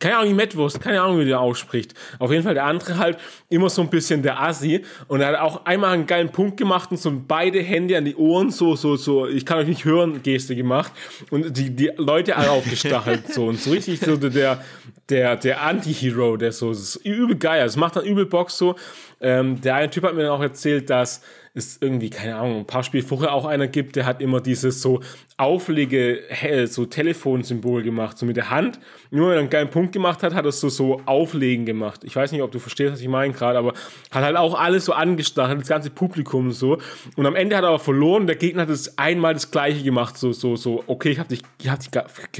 keine 0.00 0.16
Ahnung, 0.16 0.30
wie 0.30 0.34
Medwurst, 0.34 0.80
keine 0.80 1.00
Ahnung, 1.00 1.18
wie 1.20 1.24
der 1.24 1.40
ausspricht. 1.40 1.94
Auf 2.18 2.30
jeden 2.30 2.42
Fall 2.42 2.54
der 2.54 2.64
andere 2.64 2.98
halt 2.98 3.18
immer 3.48 3.68
so 3.68 3.82
ein 3.82 3.90
bisschen 3.90 4.22
der 4.22 4.40
Assi 4.40 4.84
und 5.08 5.20
er 5.20 5.28
hat 5.28 5.40
auch 5.40 5.64
einmal 5.64 5.92
einen 5.92 6.06
geilen 6.06 6.30
Punkt 6.30 6.56
gemacht 6.56 6.90
und 6.90 6.98
so 6.98 7.12
beide 7.26 7.60
Hände 7.60 7.96
an 7.96 8.04
die 8.04 8.16
Ohren, 8.16 8.50
so, 8.50 8.76
so, 8.76 8.96
so, 8.96 9.26
ich 9.26 9.44
kann 9.44 9.58
euch 9.58 9.68
nicht 9.68 9.84
hören, 9.84 10.22
Geste 10.22 10.54
gemacht 10.54 10.92
und 11.30 11.56
die, 11.56 11.70
die 11.70 11.90
Leute 11.96 12.36
alle 12.36 12.50
aufgestachelt, 12.50 13.32
so 13.32 13.46
und 13.46 13.60
so 13.60 13.70
richtig 13.70 14.00
so 14.00 14.16
der, 14.16 14.62
der, 15.08 15.36
der 15.36 15.62
Anti-Hero, 15.62 16.36
der 16.36 16.52
so, 16.52 16.70
das 16.70 16.96
übel 16.96 17.36
geil, 17.36 17.64
es 17.64 17.76
macht 17.76 17.96
dann 17.96 18.04
übel 18.04 18.26
Bock 18.26 18.50
so. 18.50 18.76
Ähm, 19.20 19.60
der 19.60 19.74
eine 19.74 19.90
Typ 19.90 20.04
hat 20.04 20.14
mir 20.14 20.22
dann 20.22 20.30
auch 20.30 20.42
erzählt, 20.42 20.90
dass 20.90 21.22
es 21.54 21.78
irgendwie, 21.80 22.10
keine 22.10 22.36
Ahnung, 22.36 22.58
ein 22.58 22.66
paar 22.66 22.82
Spiele 22.82 23.02
vorher 23.02 23.32
auch 23.32 23.44
einer 23.44 23.66
gibt, 23.66 23.96
der 23.96 24.06
hat 24.06 24.20
immer 24.20 24.40
dieses 24.40 24.80
so 24.80 25.00
Auflege, 25.36 26.22
so 26.66 26.86
Telefonsymbol 26.86 27.82
gemacht, 27.82 28.18
so 28.18 28.26
mit 28.26 28.36
der 28.36 28.50
Hand. 28.50 28.80
Nur 29.10 29.28
wenn 29.28 29.34
er 29.34 29.40
einen 29.40 29.50
geilen 29.50 29.70
Punkt 29.70 29.92
gemacht 29.92 30.22
hat, 30.22 30.34
hat 30.34 30.44
er 30.44 30.52
so, 30.52 30.68
so 30.68 31.00
Auflegen 31.06 31.64
gemacht. 31.64 32.02
Ich 32.04 32.14
weiß 32.14 32.32
nicht, 32.32 32.42
ob 32.42 32.50
du 32.50 32.58
verstehst, 32.58 32.92
was 32.92 33.00
ich 33.00 33.08
meine 33.08 33.32
gerade, 33.32 33.58
aber 33.58 33.72
hat 34.10 34.24
halt 34.24 34.36
auch 34.36 34.58
alles 34.58 34.84
so 34.84 34.92
angestachelt, 34.92 35.60
das 35.60 35.68
ganze 35.68 35.90
Publikum 35.90 36.50
so. 36.50 36.78
Und 37.16 37.26
am 37.26 37.36
Ende 37.36 37.56
hat 37.56 37.64
er 37.64 37.68
aber 37.68 37.78
verloren, 37.78 38.26
der 38.26 38.36
Gegner 38.36 38.62
hat 38.62 38.70
das 38.70 38.98
einmal 38.98 39.34
das 39.34 39.50
Gleiche 39.50 39.82
gemacht, 39.82 40.18
so, 40.18 40.32
so, 40.32 40.56
so, 40.56 40.82
okay, 40.86 41.10
ich 41.10 41.18
hab 41.18 41.28
dich, 41.28 41.42
ich 41.60 41.68
hab 41.68 41.78
dich 41.78 41.90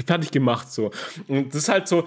fertig 0.05 0.31
gemacht, 0.31 0.71
so. 0.71 0.91
Und 1.27 1.49
das 1.49 1.63
ist 1.63 1.69
halt 1.69 1.87
so, 1.87 2.05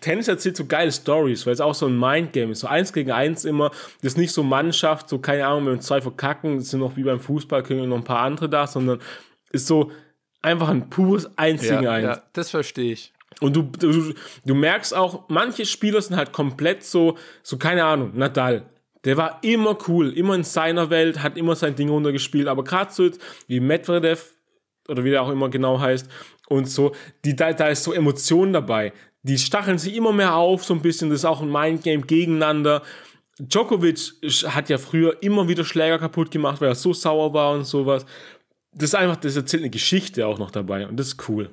Tennis 0.00 0.28
erzählt 0.28 0.56
so 0.56 0.66
geile 0.66 0.92
Stories, 0.92 1.46
weil 1.46 1.52
es 1.52 1.60
auch 1.60 1.74
so 1.74 1.86
ein 1.86 1.98
Mindgame 1.98 2.52
ist. 2.52 2.60
So 2.60 2.66
eins 2.66 2.92
gegen 2.92 3.10
eins 3.10 3.44
immer. 3.44 3.70
Das 4.02 4.12
ist 4.12 4.18
nicht 4.18 4.32
so 4.32 4.42
Mannschaft, 4.42 5.08
so 5.08 5.18
keine 5.18 5.46
Ahnung, 5.46 5.66
wenn 5.66 5.74
wir 5.74 5.80
zwei 5.80 6.00
verkacken, 6.00 6.58
das 6.58 6.70
sind 6.70 6.80
noch 6.80 6.96
wie 6.96 7.02
beim 7.02 7.20
Fußball, 7.20 7.62
können 7.62 7.88
noch 7.88 7.96
ein 7.96 8.04
paar 8.04 8.20
andere 8.20 8.48
da, 8.48 8.66
sondern 8.66 9.00
ist 9.50 9.66
so 9.66 9.90
einfach 10.42 10.68
ein 10.68 10.88
pures 10.90 11.36
Eins 11.36 11.62
gegen 11.62 11.82
Ja, 11.82 11.92
eins. 11.92 12.04
ja, 12.04 12.22
das 12.32 12.50
verstehe 12.50 12.92
ich. 12.92 13.12
Und 13.40 13.54
du, 13.54 13.62
du, 13.62 14.14
du 14.44 14.54
merkst 14.54 14.94
auch, 14.94 15.28
manche 15.28 15.64
Spieler 15.64 16.00
sind 16.02 16.16
halt 16.16 16.32
komplett 16.32 16.82
so, 16.82 17.16
so 17.42 17.56
keine 17.56 17.84
Ahnung, 17.84 18.12
Nadal. 18.14 18.64
Der 19.04 19.16
war 19.16 19.38
immer 19.42 19.78
cool, 19.86 20.12
immer 20.12 20.34
in 20.34 20.42
seiner 20.42 20.90
Welt, 20.90 21.22
hat 21.22 21.36
immer 21.36 21.54
sein 21.54 21.76
Ding 21.76 21.88
runtergespielt, 21.88 22.48
aber 22.48 22.64
gerade 22.64 22.92
so 22.92 23.04
jetzt 23.04 23.20
wie 23.46 23.60
Medvedev 23.60 24.32
oder 24.88 25.04
wie 25.04 25.10
der 25.10 25.22
auch 25.22 25.30
immer 25.30 25.48
genau 25.50 25.78
heißt 25.78 26.08
und 26.48 26.68
so, 26.68 26.92
die, 27.24 27.36
da, 27.36 27.52
da 27.52 27.68
ist 27.68 27.84
so 27.84 27.92
Emotion 27.92 28.52
dabei. 28.52 28.92
Die 29.22 29.38
stacheln 29.38 29.78
sich 29.78 29.94
immer 29.96 30.12
mehr 30.12 30.34
auf, 30.36 30.64
so 30.64 30.74
ein 30.74 30.82
bisschen, 30.82 31.10
das 31.10 31.20
ist 31.20 31.24
auch 31.24 31.42
ein 31.42 31.50
Mindgame 31.50 32.02
gegeneinander. 32.02 32.82
Djokovic 33.38 34.14
hat 34.46 34.68
ja 34.68 34.78
früher 34.78 35.22
immer 35.22 35.48
wieder 35.48 35.64
Schläger 35.64 35.98
kaputt 35.98 36.30
gemacht, 36.30 36.60
weil 36.60 36.68
er 36.68 36.74
so 36.74 36.92
sauer 36.92 37.32
war 37.32 37.52
und 37.52 37.64
sowas. 37.64 38.04
Das 38.72 38.90
ist 38.90 38.94
einfach, 38.94 39.16
das 39.16 39.36
erzählt 39.36 39.62
eine 39.62 39.70
Geschichte 39.70 40.26
auch 40.26 40.38
noch 40.38 40.50
dabei 40.50 40.86
und 40.86 40.98
das 40.98 41.08
ist 41.08 41.28
cool. 41.28 41.50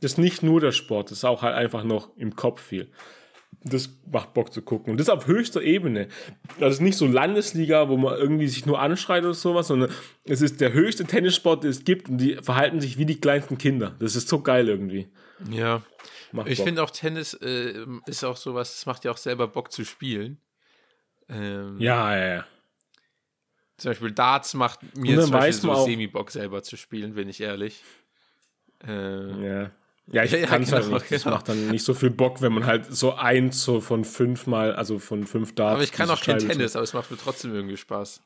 Das 0.00 0.12
ist 0.12 0.18
nicht 0.18 0.42
nur 0.42 0.60
der 0.60 0.72
Sport, 0.72 1.10
das 1.10 1.18
ist 1.18 1.24
auch 1.24 1.42
halt 1.42 1.54
einfach 1.54 1.84
noch 1.84 2.16
im 2.16 2.34
Kopf 2.34 2.62
viel. 2.62 2.90
Das 3.62 3.90
macht 4.10 4.32
Bock 4.32 4.52
zu 4.52 4.62
gucken. 4.62 4.92
Und 4.92 5.00
das 5.00 5.10
auf 5.10 5.26
höchster 5.26 5.60
Ebene. 5.60 6.08
Das 6.58 6.74
ist 6.74 6.80
nicht 6.80 6.96
so 6.96 7.06
Landesliga, 7.06 7.88
wo 7.88 7.96
man 7.96 8.16
irgendwie 8.16 8.48
sich 8.48 8.64
nur 8.64 8.80
anschreit 8.80 9.24
oder 9.24 9.34
sowas, 9.34 9.66
sondern 9.66 9.90
es 10.24 10.40
ist 10.40 10.60
der 10.60 10.72
höchste 10.72 11.04
Tennissport, 11.04 11.64
den 11.64 11.70
es 11.70 11.84
gibt 11.84 12.08
und 12.08 12.18
die 12.18 12.36
verhalten 12.36 12.80
sich 12.80 12.96
wie 12.96 13.04
die 13.04 13.20
kleinsten 13.20 13.58
Kinder. 13.58 13.94
Das 13.98 14.16
ist 14.16 14.28
so 14.28 14.40
geil 14.40 14.68
irgendwie. 14.68 15.08
Ja. 15.48 15.82
Macht 16.32 16.48
Ich 16.48 16.60
finde 16.60 16.82
auch 16.82 16.90
Tennis 16.90 17.34
äh, 17.34 17.84
ist 18.06 18.24
auch 18.24 18.36
sowas, 18.36 18.74
es 18.74 18.86
macht 18.86 19.04
ja 19.04 19.10
auch 19.10 19.16
selber 19.16 19.48
Bock 19.48 19.72
zu 19.72 19.84
spielen. 19.84 20.40
Ähm, 21.28 21.76
Ja, 21.78 22.16
ja, 22.16 22.34
ja. 22.34 22.46
Zum 23.78 23.90
Beispiel 23.92 24.12
Darts 24.12 24.54
macht 24.54 24.80
mir 24.96 25.20
zum 25.22 25.30
Beispiel 25.30 25.52
so 25.54 25.84
semi-Bock 25.84 26.30
selber 26.30 26.62
zu 26.62 26.76
spielen, 26.76 27.14
bin 27.14 27.28
ich 27.28 27.40
ehrlich. 27.40 27.82
Äh, 28.86 29.46
Ja. 29.46 29.70
Ja, 30.12 30.24
ich 30.24 30.30
Ja, 30.32 30.38
ja, 30.38 30.46
kann 30.46 30.62
es 30.62 30.72
halt 30.72 30.84
genau, 30.84 30.96
nicht. 30.96 31.10
Das 31.10 31.22
genau. 31.22 31.36
macht 31.36 31.48
dann 31.48 31.68
nicht 31.68 31.84
so 31.84 31.94
viel 31.94 32.10
Bock, 32.10 32.42
wenn 32.42 32.52
man 32.52 32.66
halt 32.66 32.86
so 32.94 33.14
eins 33.14 33.62
so 33.62 33.80
von 33.80 34.04
fünf 34.04 34.46
mal, 34.46 34.74
also 34.74 34.98
von 34.98 35.26
fünf 35.26 35.54
Darts. 35.54 35.74
aber 35.74 35.82
ich 35.84 35.92
kann 35.92 36.10
auch 36.10 36.20
kein 36.20 36.38
Tennis, 36.38 36.76
aber 36.76 36.82
es 36.82 36.92
macht 36.92 37.10
mir 37.10 37.16
trotzdem 37.16 37.54
irgendwie 37.54 37.76
Spaß. 37.76 38.22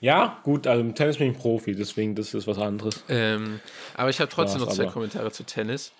Ja, 0.00 0.40
gut, 0.44 0.66
also 0.66 0.80
im 0.80 0.94
Tennis 0.94 1.16
bin 1.18 1.32
ich 1.32 1.38
Profi, 1.38 1.74
deswegen 1.74 2.14
das 2.14 2.34
ist 2.34 2.46
was 2.46 2.58
anderes. 2.58 3.04
Ähm, 3.08 3.60
aber 3.94 4.10
ich 4.10 4.20
habe 4.20 4.30
trotzdem 4.30 4.60
War's 4.60 4.76
noch 4.76 4.84
zwei. 4.84 4.92
Kommentare 4.92 5.30
zu 5.32 5.44
Tennis. 5.44 5.92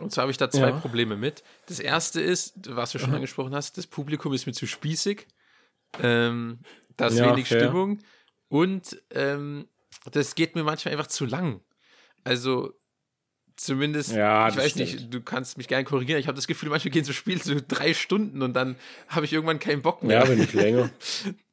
Und 0.00 0.12
zwar 0.12 0.22
habe 0.22 0.32
ich 0.32 0.38
da 0.38 0.50
zwei 0.50 0.70
Ja. 0.70 0.78
Probleme 0.78 1.16
mit. 1.16 1.42
Das 1.66 1.78
erste 1.80 2.20
ist, 2.20 2.54
was 2.68 2.92
du 2.92 2.98
schon 2.98 3.14
angesprochen 3.14 3.54
hast, 3.54 3.78
das 3.78 3.86
Publikum 3.86 4.32
ist 4.32 4.46
mir 4.46 4.52
zu 4.52 4.66
spießig. 4.66 5.26
Ähm, 6.02 6.58
da 6.96 7.06
ist 7.06 7.16
Ja, 7.18 7.30
wenig 7.30 7.46
fair. 7.48 7.60
Stimmung. 7.60 8.00
Und 8.48 9.00
ähm, 9.12 9.68
das 10.10 10.34
geht 10.34 10.54
mir 10.56 10.64
manchmal 10.64 10.92
einfach 10.92 11.06
zu 11.06 11.24
lang. 11.26 11.60
Also 12.24 12.72
zumindest, 13.56 14.12
Ja, 14.12 14.48
ich 14.48 14.56
weiß 14.56 14.72
stimmt. 14.72 14.92
nicht, 14.92 15.14
du 15.14 15.20
kannst 15.20 15.58
mich 15.58 15.68
gerne 15.68 15.84
korrigieren. 15.84 16.18
Ich 16.18 16.26
habe 16.26 16.34
das 16.36 16.48
Gefühl, 16.48 16.70
manchmal 16.70 16.90
gehen 16.90 17.04
so 17.04 17.12
Spiele 17.12 17.38
so 17.40 17.54
drei 17.66 17.94
Stunden 17.94 18.42
und 18.42 18.54
dann 18.54 18.74
habe 19.08 19.26
ich 19.26 19.32
irgendwann 19.32 19.60
keinen 19.60 19.82
Bock 19.82 20.02
mehr. 20.02 20.20
Ja, 20.22 20.28
wenn 20.28 20.38
nicht 20.38 20.54
länger. 20.54 20.90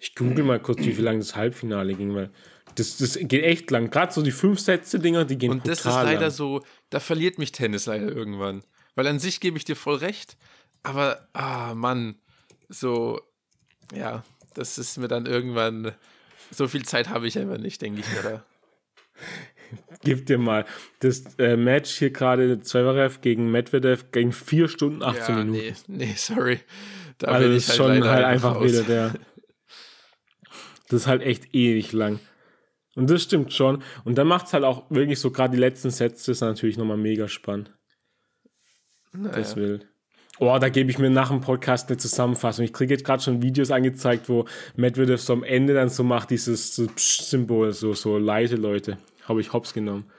Ich 0.00 0.14
google 0.14 0.44
mal 0.44 0.60
kurz, 0.60 0.80
wie 0.80 0.92
viel 0.92 1.04
lang 1.04 1.18
das 1.18 1.34
Halbfinale 1.36 1.94
ging, 1.94 2.14
weil 2.14 2.30
das, 2.74 2.96
das 2.98 3.18
geht 3.20 3.44
echt 3.44 3.70
lang. 3.70 3.90
Gerade 3.90 4.12
so 4.12 4.22
die 4.22 4.30
fünf 4.30 4.60
Sätze-Dinger, 4.60 5.24
die 5.24 5.36
gehen 5.38 5.50
Und 5.50 5.66
das 5.68 5.80
ist 5.80 5.84
leider 5.86 6.20
lang. 6.22 6.30
so, 6.30 6.62
da 6.90 7.00
verliert 7.00 7.38
mich 7.38 7.52
Tennis 7.52 7.86
leider 7.86 8.10
irgendwann. 8.10 8.62
Weil 8.94 9.06
an 9.06 9.18
sich 9.18 9.40
gebe 9.40 9.56
ich 9.58 9.64
dir 9.64 9.76
voll 9.76 9.96
recht, 9.96 10.36
aber, 10.82 11.28
ah, 11.32 11.74
Mann, 11.74 12.16
so, 12.68 13.20
ja, 13.94 14.22
das 14.54 14.78
ist 14.78 14.98
mir 14.98 15.08
dann 15.08 15.26
irgendwann, 15.26 15.92
so 16.50 16.68
viel 16.68 16.84
Zeit 16.84 17.08
habe 17.08 17.26
ich 17.26 17.38
einfach 17.38 17.58
nicht, 17.58 17.80
denke 17.82 18.00
ich 18.00 18.06
mir 18.12 18.22
da. 18.22 18.44
Gib 20.04 20.26
dir 20.26 20.36
mal. 20.38 20.66
Das 21.00 21.22
äh, 21.38 21.56
Match 21.56 21.90
hier 21.98 22.10
gerade, 22.10 22.60
Zverev 22.60 23.20
gegen 23.22 23.50
Medvedev, 23.50 24.10
ging 24.12 24.32
4 24.32 24.68
Stunden, 24.68 25.02
18 25.02 25.22
Ja, 25.38 25.44
Minuten. 25.44 25.72
nee, 25.88 26.06
nee, 26.06 26.14
sorry. 26.16 26.60
Da 27.18 27.28
Also 27.28 27.48
bin 27.48 27.56
ich 27.56 27.68
halt 27.68 27.76
schon 27.76 28.04
halt 28.08 28.24
einfach 28.24 28.56
raus. 28.56 28.64
wieder 28.64 28.82
der. 28.82 29.14
Das 30.92 31.02
ist 31.02 31.06
halt 31.06 31.22
echt 31.22 31.54
ewig 31.54 31.92
lang. 31.92 32.20
Und 32.94 33.08
das 33.08 33.22
stimmt 33.22 33.52
schon. 33.54 33.82
Und 34.04 34.18
dann 34.18 34.26
macht 34.26 34.46
es 34.46 34.52
halt 34.52 34.64
auch 34.64 34.90
wirklich 34.90 35.18
so, 35.18 35.30
gerade 35.30 35.54
die 35.54 35.60
letzten 35.60 35.90
Sätze 35.90 36.32
ist 36.32 36.42
natürlich 36.42 36.76
nochmal 36.76 36.98
mega 36.98 37.28
spannend. 37.28 37.74
Naja. 39.12 39.36
Das 39.36 39.56
will. 39.56 39.88
Oh, 40.38 40.58
da 40.58 40.68
gebe 40.68 40.90
ich 40.90 40.98
mir 40.98 41.08
nach 41.08 41.28
dem 41.28 41.40
Podcast 41.40 41.88
eine 41.88 41.96
Zusammenfassung. 41.96 42.66
Ich 42.66 42.74
kriege 42.74 42.92
jetzt 42.92 43.04
gerade 43.04 43.22
schon 43.22 43.40
Videos 43.40 43.70
angezeigt, 43.70 44.28
wo 44.28 44.44
Medvedev 44.76 45.20
so 45.20 45.32
am 45.32 45.44
Ende 45.44 45.72
dann 45.72 45.88
so 45.88 46.04
macht, 46.04 46.30
dieses 46.30 46.74
so 46.74 46.86
Psch-Symbol, 46.86 47.72
so, 47.72 47.94
so 47.94 48.18
leise 48.18 48.56
Leute. 48.56 48.98
Habe 49.24 49.40
ich 49.40 49.54
hops 49.54 49.72
genommen. 49.72 50.10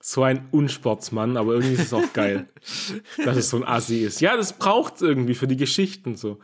So 0.00 0.22
ein 0.22 0.48
Unsportsmann, 0.50 1.38
aber 1.38 1.54
irgendwie 1.54 1.74
ist 1.74 1.86
es 1.86 1.94
auch 1.94 2.12
geil, 2.12 2.46
dass 3.24 3.38
es 3.38 3.48
so 3.48 3.56
ein 3.56 3.64
Assi 3.64 4.04
ist. 4.04 4.20
Ja, 4.20 4.36
das 4.36 4.58
braucht 4.58 5.00
irgendwie 5.00 5.34
für 5.34 5.46
die 5.46 5.56
Geschichten 5.56 6.14
so. 6.14 6.40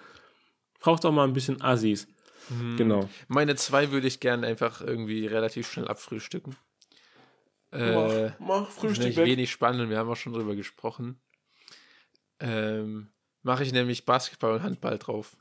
Braucht 0.79 1.05
auch 1.05 1.13
mal 1.13 1.25
ein 1.25 1.35
bisschen 1.35 1.61
Assis. 1.61 2.09
Mhm. 2.51 2.77
Genau. 2.77 3.09
Meine 3.29 3.55
zwei 3.57 3.91
würde 3.91 4.07
ich 4.07 4.21
gerne 4.21 4.47
einfach 4.47 4.81
irgendwie 4.81 5.27
relativ 5.27 5.71
schnell 5.71 5.89
abfrühstücken. 5.89 6.57
Äh, 7.73 7.95
mach, 7.95 8.39
mach 8.41 8.71
Frühstück 8.71 9.17
weg. 9.17 9.27
wenig 9.27 9.51
spannend, 9.51 9.91
wir 9.91 9.99
haben 9.99 10.11
auch 10.11 10.17
schon 10.17 10.33
drüber 10.33 10.57
gesprochen. 10.57 11.21
Ähm, 12.41 13.11
Mache 13.43 13.63
ich 13.63 13.73
nämlich 13.73 14.05
Basketball 14.05 14.55
und 14.55 14.63
Handball 14.63 14.99
drauf. 14.99 15.37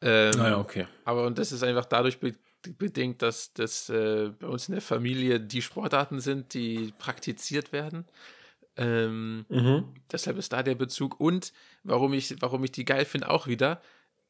Ähm, 0.00 0.30
naja, 0.30 0.56
ah 0.56 0.60
okay. 0.60 0.86
Aber 1.04 1.26
und 1.26 1.38
das 1.38 1.52
ist 1.52 1.62
einfach 1.62 1.84
dadurch 1.84 2.18
be 2.18 2.34
bedingt, 2.76 3.22
dass 3.22 3.52
das 3.52 3.88
äh, 3.88 4.30
bei 4.30 4.48
uns 4.48 4.68
in 4.68 4.72
der 4.72 4.82
Familie 4.82 5.38
die 5.38 5.62
Sportarten 5.62 6.20
sind, 6.20 6.54
die 6.54 6.92
praktiziert 6.98 7.72
werden. 7.72 8.04
Ähm, 8.76 9.46
mhm. 9.48 9.94
Deshalb 10.10 10.38
ist 10.38 10.52
da 10.52 10.64
der 10.64 10.74
Bezug. 10.74 11.20
Und 11.20 11.52
warum 11.84 12.14
ich, 12.14 12.34
warum 12.40 12.64
ich 12.64 12.72
die 12.72 12.84
geil 12.84 13.04
finde, 13.04 13.30
auch 13.30 13.46
wieder. 13.46 13.80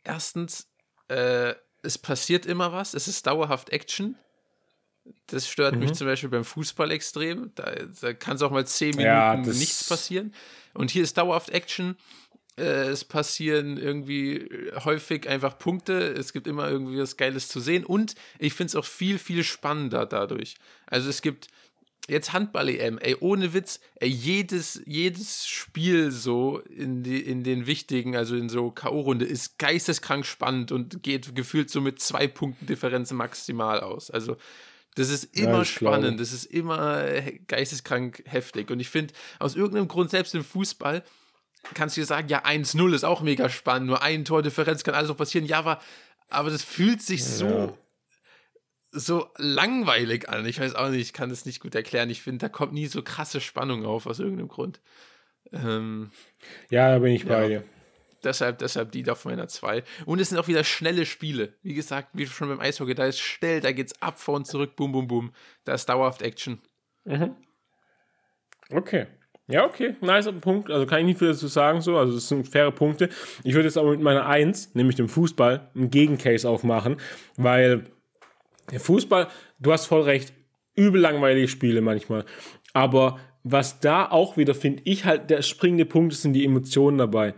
Erstens, 0.05 0.69
äh, 1.09 1.55
es 1.83 1.99
passiert 1.99 2.47
immer 2.47 2.73
was, 2.73 2.95
es 2.95 3.09
ist 3.09 3.27
dauerhaft 3.27 3.71
Action. 3.71 4.17
Das 5.27 5.49
stört 5.49 5.75
mhm. 5.75 5.81
mich 5.81 5.93
zum 5.95 6.07
Beispiel 6.07 6.29
beim 6.29 6.45
Fußball 6.45 6.91
extrem. 6.91 7.53
Da, 7.55 7.73
da 8.01 8.13
kann 8.13 8.37
es 8.37 8.43
auch 8.43 8.51
mal 8.51 8.67
zehn 8.67 8.91
Minuten 8.91 9.05
ja, 9.05 9.37
nichts 9.37 9.89
passieren. 9.89 10.35
Und 10.75 10.91
hier 10.91 11.03
ist 11.03 11.17
dauerhaft 11.17 11.51
Action. 11.51 11.97
Äh, 12.59 12.89
es 12.89 13.05
passieren 13.05 13.79
irgendwie 13.79 14.49
häufig 14.85 15.29
einfach 15.29 15.59
Punkte. 15.59 15.95
Es 15.95 16.33
gibt 16.33 16.47
immer 16.47 16.69
irgendwie 16.69 16.99
was 16.99 17.17
Geiles 17.17 17.49
zu 17.49 17.61
sehen. 17.61 17.85
Und 17.85 18.17
ich 18.39 18.53
finde 18.53 18.69
es 18.69 18.77
auch 18.77 18.85
viel, 18.85 19.19
viel 19.19 19.45
spannender 19.45 20.05
dadurch. 20.05 20.57
Also 20.87 21.09
es 21.09 21.23
gibt 21.23 21.49
jetzt 22.09 22.33
Handball-EM, 22.33 22.99
ey, 22.99 23.17
ohne 23.21 23.53
Witz, 23.53 23.81
ey, 23.97 24.09
jedes, 24.09 24.81
jedes 24.87 25.47
Spiel 25.47 26.11
so 26.11 26.59
in, 26.61 27.03
die, 27.03 27.21
in 27.21 27.45
den 27.45 27.67
wichtigen, 27.67 28.17
also 28.17 28.35
in 28.35 28.49
so 28.49 28.71
K.O.-Runde, 28.71 29.25
ist 29.25 29.59
geisteskrank 29.59 30.27
spannend 30.27 30.73
und 30.73 31.03
geht 31.03 31.35
gefühlt 31.35 31.71
so 31.71 31.81
mit 31.81 32.01
zwei 32.01 32.27
Punkten 32.27 32.67
Differenz 32.67 33.13
maximal 33.13 33.81
aus. 33.81 34.11
Also, 34.11 34.37
das 34.95 35.11
ist 35.11 35.37
immer 35.37 35.59
ja, 35.59 35.65
spannend, 35.65 36.03
glaube. 36.03 36.17
das 36.17 36.33
ist 36.33 36.47
immer 36.47 37.05
geisteskrank 37.47 38.23
heftig. 38.27 38.71
Und 38.71 38.81
ich 38.81 38.89
finde, 38.89 39.15
aus 39.39 39.55
irgendeinem 39.55 39.87
Grund, 39.87 40.11
selbst 40.11 40.35
im 40.35 40.43
Fußball, 40.43 41.05
kannst 41.75 41.97
du 41.97 42.01
dir 42.01 42.07
sagen, 42.07 42.29
ja, 42.29 42.45
1-0 42.45 42.95
ist 42.95 43.05
auch 43.05 43.21
mega 43.21 43.49
spannend, 43.49 43.87
nur 43.87 44.03
ein 44.03 44.25
Tordifferenz 44.25 44.83
kann 44.83 44.95
alles 44.95 45.09
noch 45.09 45.17
passieren. 45.17 45.47
Ja, 45.47 45.59
aber, 45.59 45.81
aber 46.31 46.51
das 46.51 46.63
fühlt 46.63 47.03
sich 47.03 47.21
ja. 47.21 47.27
so 47.27 47.79
so 48.91 49.29
langweilig 49.37 50.29
an. 50.29 50.47
Ich 50.47 50.61
weiß 50.61 50.75
auch 50.75 50.89
nicht, 50.89 51.03
ich 51.03 51.13
kann 51.13 51.31
das 51.31 51.47
nicht 51.47 51.61
gut 51.61 51.75
erklären. 51.75 52.11
Ich 52.11 52.23
finde, 52.23 52.39
da 52.39 52.49
kommt 52.49 52.73
nie 52.73 52.87
so 52.87 53.03
krasse 53.03 53.41
Spannung 53.41 53.85
auf, 53.85 54.07
aus 54.07 54.19
irgendeinem 54.19 54.49
Grund. 54.49 54.81
Ähm, 55.53 56.11
ja, 56.71 56.91
da 56.91 56.99
bin 56.99 57.13
ich 57.13 57.27
bei 57.27 57.49
dir. 57.49 57.65
Deshalb, 58.25 58.59
deshalb 58.59 58.91
die 58.93 59.03
da 59.03 59.13
auf 59.13 59.25
meiner 59.25 59.47
2. 59.47 59.85
Und 60.05 60.21
es 60.21 60.31
sind 60.31 60.39
auch 60.39 60.49
wieder 60.49 60.65
schnelle 60.65 61.07
Spiele. 61.07 61.55
Wie 61.63 61.75
gesagt, 61.75 62.09
wie 62.15 62.27
schon 62.27 62.49
beim 62.49 62.61
Eishockey, 62.61 62.95
da 62.95 63.07
ist 63.07 63.21
schnell, 63.21 63.61
da 63.61 63.73
geht's 63.73 64.01
ab, 64.03 64.19
vor 64.19 64.35
und 64.35 64.47
zurück, 64.47 64.75
bum, 64.75 64.91
bum, 64.91 65.07
bum. 65.07 65.33
Da 65.65 65.75
ist 65.75 65.89
dauerhaft 65.89 66.23
Action. 66.23 66.61
Mhm. 67.05 67.37
Okay. 68.71 69.07
Ja, 69.51 69.65
okay, 69.65 69.97
nice 70.03 70.31
Punkt. 70.43 70.71
Also 70.71 70.85
kann 70.85 71.01
ich 71.01 71.07
nicht 71.07 71.19
viel 71.19 71.29
dazu 71.29 71.47
sagen, 71.47 71.81
so. 71.81 71.97
Also, 71.97 72.13
das 72.13 72.29
sind 72.29 72.47
faire 72.47 72.71
Punkte. 72.71 73.09
Ich 73.45 73.55
würde 73.55 73.69
jetzt 73.69 73.79
aber 73.79 73.93
mit 73.93 74.01
meiner 74.01 74.27
1, 74.27 74.75
nämlich 74.75 74.97
dem 74.97 75.09
Fußball, 75.09 75.71
einen 75.75 75.91
Gegencase 75.91 76.49
aufmachen, 76.49 76.99
weil 77.37 77.85
Fußball, 78.77 79.29
du 79.59 79.73
hast 79.73 79.87
voll 79.87 80.03
recht, 80.03 80.33
übel 80.75 81.01
langweilige 81.01 81.49
Spiele 81.49 81.81
manchmal. 81.81 82.25
Aber 82.73 83.19
was 83.45 83.81
da 83.81 84.11
auch 84.11 84.37
wieder, 84.37 84.55
finde 84.55 84.83
ich, 84.85 85.05
halt 85.05 85.31
der 85.31 85.43
springende 85.43 85.87
Punkt 85.87 86.13
ist, 86.13 86.23
sind 86.23 86.35
die 86.35 86.45
Emotionen 86.45 86.99
dabei. 86.99 87.35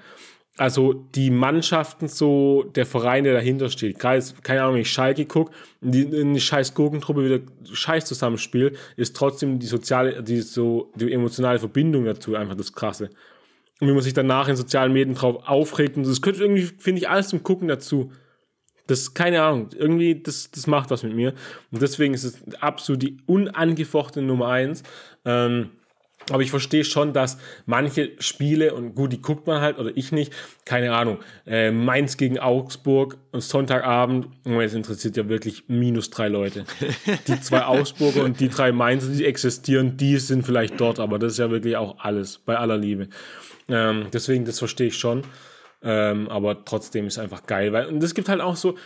Also 0.56 0.92
die 0.92 1.30
Mannschaften 1.30 2.08
so, 2.08 2.64
der 2.74 2.84
Verein, 2.84 3.24
der 3.24 3.32
dahinter 3.32 3.70
steht. 3.70 3.98
Gerade, 3.98 4.22
keine 4.42 4.62
Ahnung, 4.62 4.76
ich 4.76 4.90
Schalke 4.90 5.24
gucke, 5.24 5.52
die, 5.80 6.06
eine 6.06 6.38
scheiß 6.38 6.74
Gurkentruppe 6.74 7.24
wieder 7.24 7.40
scheiß 7.72 8.04
zusammenspielt, 8.04 8.76
ist 8.96 9.16
trotzdem 9.16 9.58
die 9.58 9.66
soziale, 9.66 10.22
die 10.22 10.42
so, 10.42 10.92
die 10.96 11.12
emotionale 11.12 11.58
Verbindung 11.58 12.04
dazu 12.04 12.34
einfach 12.34 12.56
das 12.56 12.74
Krasse. 12.74 13.08
Und 13.80 13.88
wie 13.88 13.92
man 13.92 14.02
sich 14.02 14.12
danach 14.12 14.48
in 14.48 14.56
sozialen 14.56 14.92
Medien 14.92 15.14
drauf 15.14 15.48
aufregt 15.48 15.96
und 15.96 16.06
das 16.06 16.20
gehört 16.20 16.40
irgendwie, 16.40 16.68
finde 16.78 17.00
ich, 17.00 17.08
alles 17.08 17.28
zum 17.28 17.42
Gucken 17.42 17.68
dazu. 17.68 18.12
Das, 18.86 19.14
keine 19.14 19.42
Ahnung, 19.42 19.70
irgendwie, 19.76 20.20
das, 20.20 20.50
das 20.50 20.66
macht 20.66 20.90
was 20.90 21.02
mit 21.02 21.14
mir. 21.14 21.34
Und 21.70 21.82
deswegen 21.82 22.14
ist 22.14 22.24
es 22.24 22.54
absolut 22.60 23.02
die 23.02 23.18
unangefochtene 23.26 24.26
Nummer 24.26 24.48
eins. 24.48 24.82
Ähm, 25.24 25.70
aber 26.28 26.42
ich 26.42 26.50
verstehe 26.50 26.84
schon, 26.84 27.12
dass 27.12 27.38
manche 27.66 28.12
Spiele, 28.18 28.74
und 28.74 28.94
gut, 28.94 29.12
die 29.12 29.20
guckt 29.20 29.46
man 29.46 29.60
halt, 29.60 29.78
oder 29.78 29.90
ich 29.96 30.12
nicht, 30.12 30.32
keine 30.64 30.92
Ahnung, 30.92 31.18
äh, 31.46 31.70
Mainz 31.70 32.16
gegen 32.16 32.38
Augsburg, 32.38 33.16
Sonntagabend, 33.32 34.28
und 34.44 34.60
es 34.60 34.74
interessiert 34.74 35.16
ja 35.16 35.28
wirklich 35.28 35.64
minus 35.68 36.10
drei 36.10 36.28
Leute. 36.28 36.64
Die 37.26 37.40
zwei 37.40 37.64
Augsburger 37.64 38.22
und 38.22 38.38
die 38.38 38.48
drei 38.48 38.70
Mainzer, 38.70 39.08
die 39.08 39.24
existieren, 39.24 39.96
die 39.96 40.18
sind 40.18 40.44
vielleicht 40.44 40.78
dort, 40.80 41.00
aber 41.00 41.18
das 41.18 41.32
ist 41.32 41.38
ja 41.38 41.50
wirklich 41.50 41.76
auch 41.76 41.96
alles, 41.98 42.38
bei 42.38 42.56
aller 42.56 42.76
Liebe. 42.76 43.08
Ähm, 43.68 44.06
deswegen, 44.12 44.44
das 44.44 44.58
verstehe 44.58 44.88
ich 44.88 44.96
schon. 44.96 45.22
Ähm, 45.82 46.28
aber 46.28 46.64
trotzdem 46.64 47.06
ist 47.06 47.14
es 47.14 47.18
einfach 47.18 47.44
geil, 47.46 47.72
weil, 47.72 47.86
und 47.86 48.02
es 48.02 48.14
gibt 48.14 48.28
halt 48.28 48.40
auch 48.40 48.56
so 48.56 48.76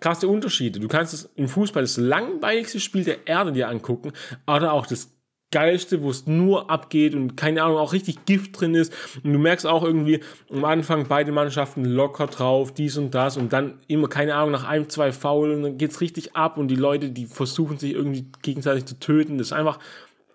krasse 0.00 0.28
Unterschiede. 0.28 0.80
Du 0.80 0.88
kannst 0.88 1.14
es 1.14 1.30
im 1.34 1.48
Fußball 1.48 1.82
das 1.82 1.96
langweiligste 1.96 2.80
Spiel 2.80 3.04
der 3.04 3.26
Erde 3.26 3.52
dir 3.52 3.68
angucken, 3.68 4.12
oder 4.46 4.72
auch 4.72 4.86
das 4.86 5.10
geilste, 5.50 6.02
wo 6.02 6.10
es 6.10 6.26
nur 6.26 6.68
abgeht 6.68 7.14
und 7.14 7.36
keine 7.36 7.62
Ahnung, 7.62 7.78
auch 7.78 7.92
richtig 7.92 8.24
Gift 8.24 8.60
drin 8.60 8.74
ist. 8.74 8.92
Und 9.22 9.32
du 9.32 9.38
merkst 9.38 9.66
auch 9.66 9.84
irgendwie 9.84 10.18
am 10.50 10.64
Anfang 10.64 11.06
beide 11.06 11.30
Mannschaften 11.30 11.84
locker 11.84 12.26
drauf, 12.26 12.74
dies 12.74 12.96
und 12.98 13.14
das 13.14 13.36
und 13.36 13.52
dann 13.52 13.78
immer, 13.86 14.08
keine 14.08 14.34
Ahnung, 14.34 14.50
nach 14.50 14.64
einem, 14.64 14.88
zwei 14.88 15.12
Foulen, 15.12 15.62
dann 15.62 15.78
geht's 15.78 16.00
richtig 16.00 16.34
ab 16.34 16.58
und 16.58 16.68
die 16.68 16.76
Leute, 16.76 17.10
die 17.10 17.26
versuchen 17.26 17.78
sich 17.78 17.92
irgendwie 17.92 18.26
gegenseitig 18.42 18.86
zu 18.86 18.98
töten. 18.98 19.38
Das 19.38 19.48
ist 19.48 19.52
einfach, 19.52 19.78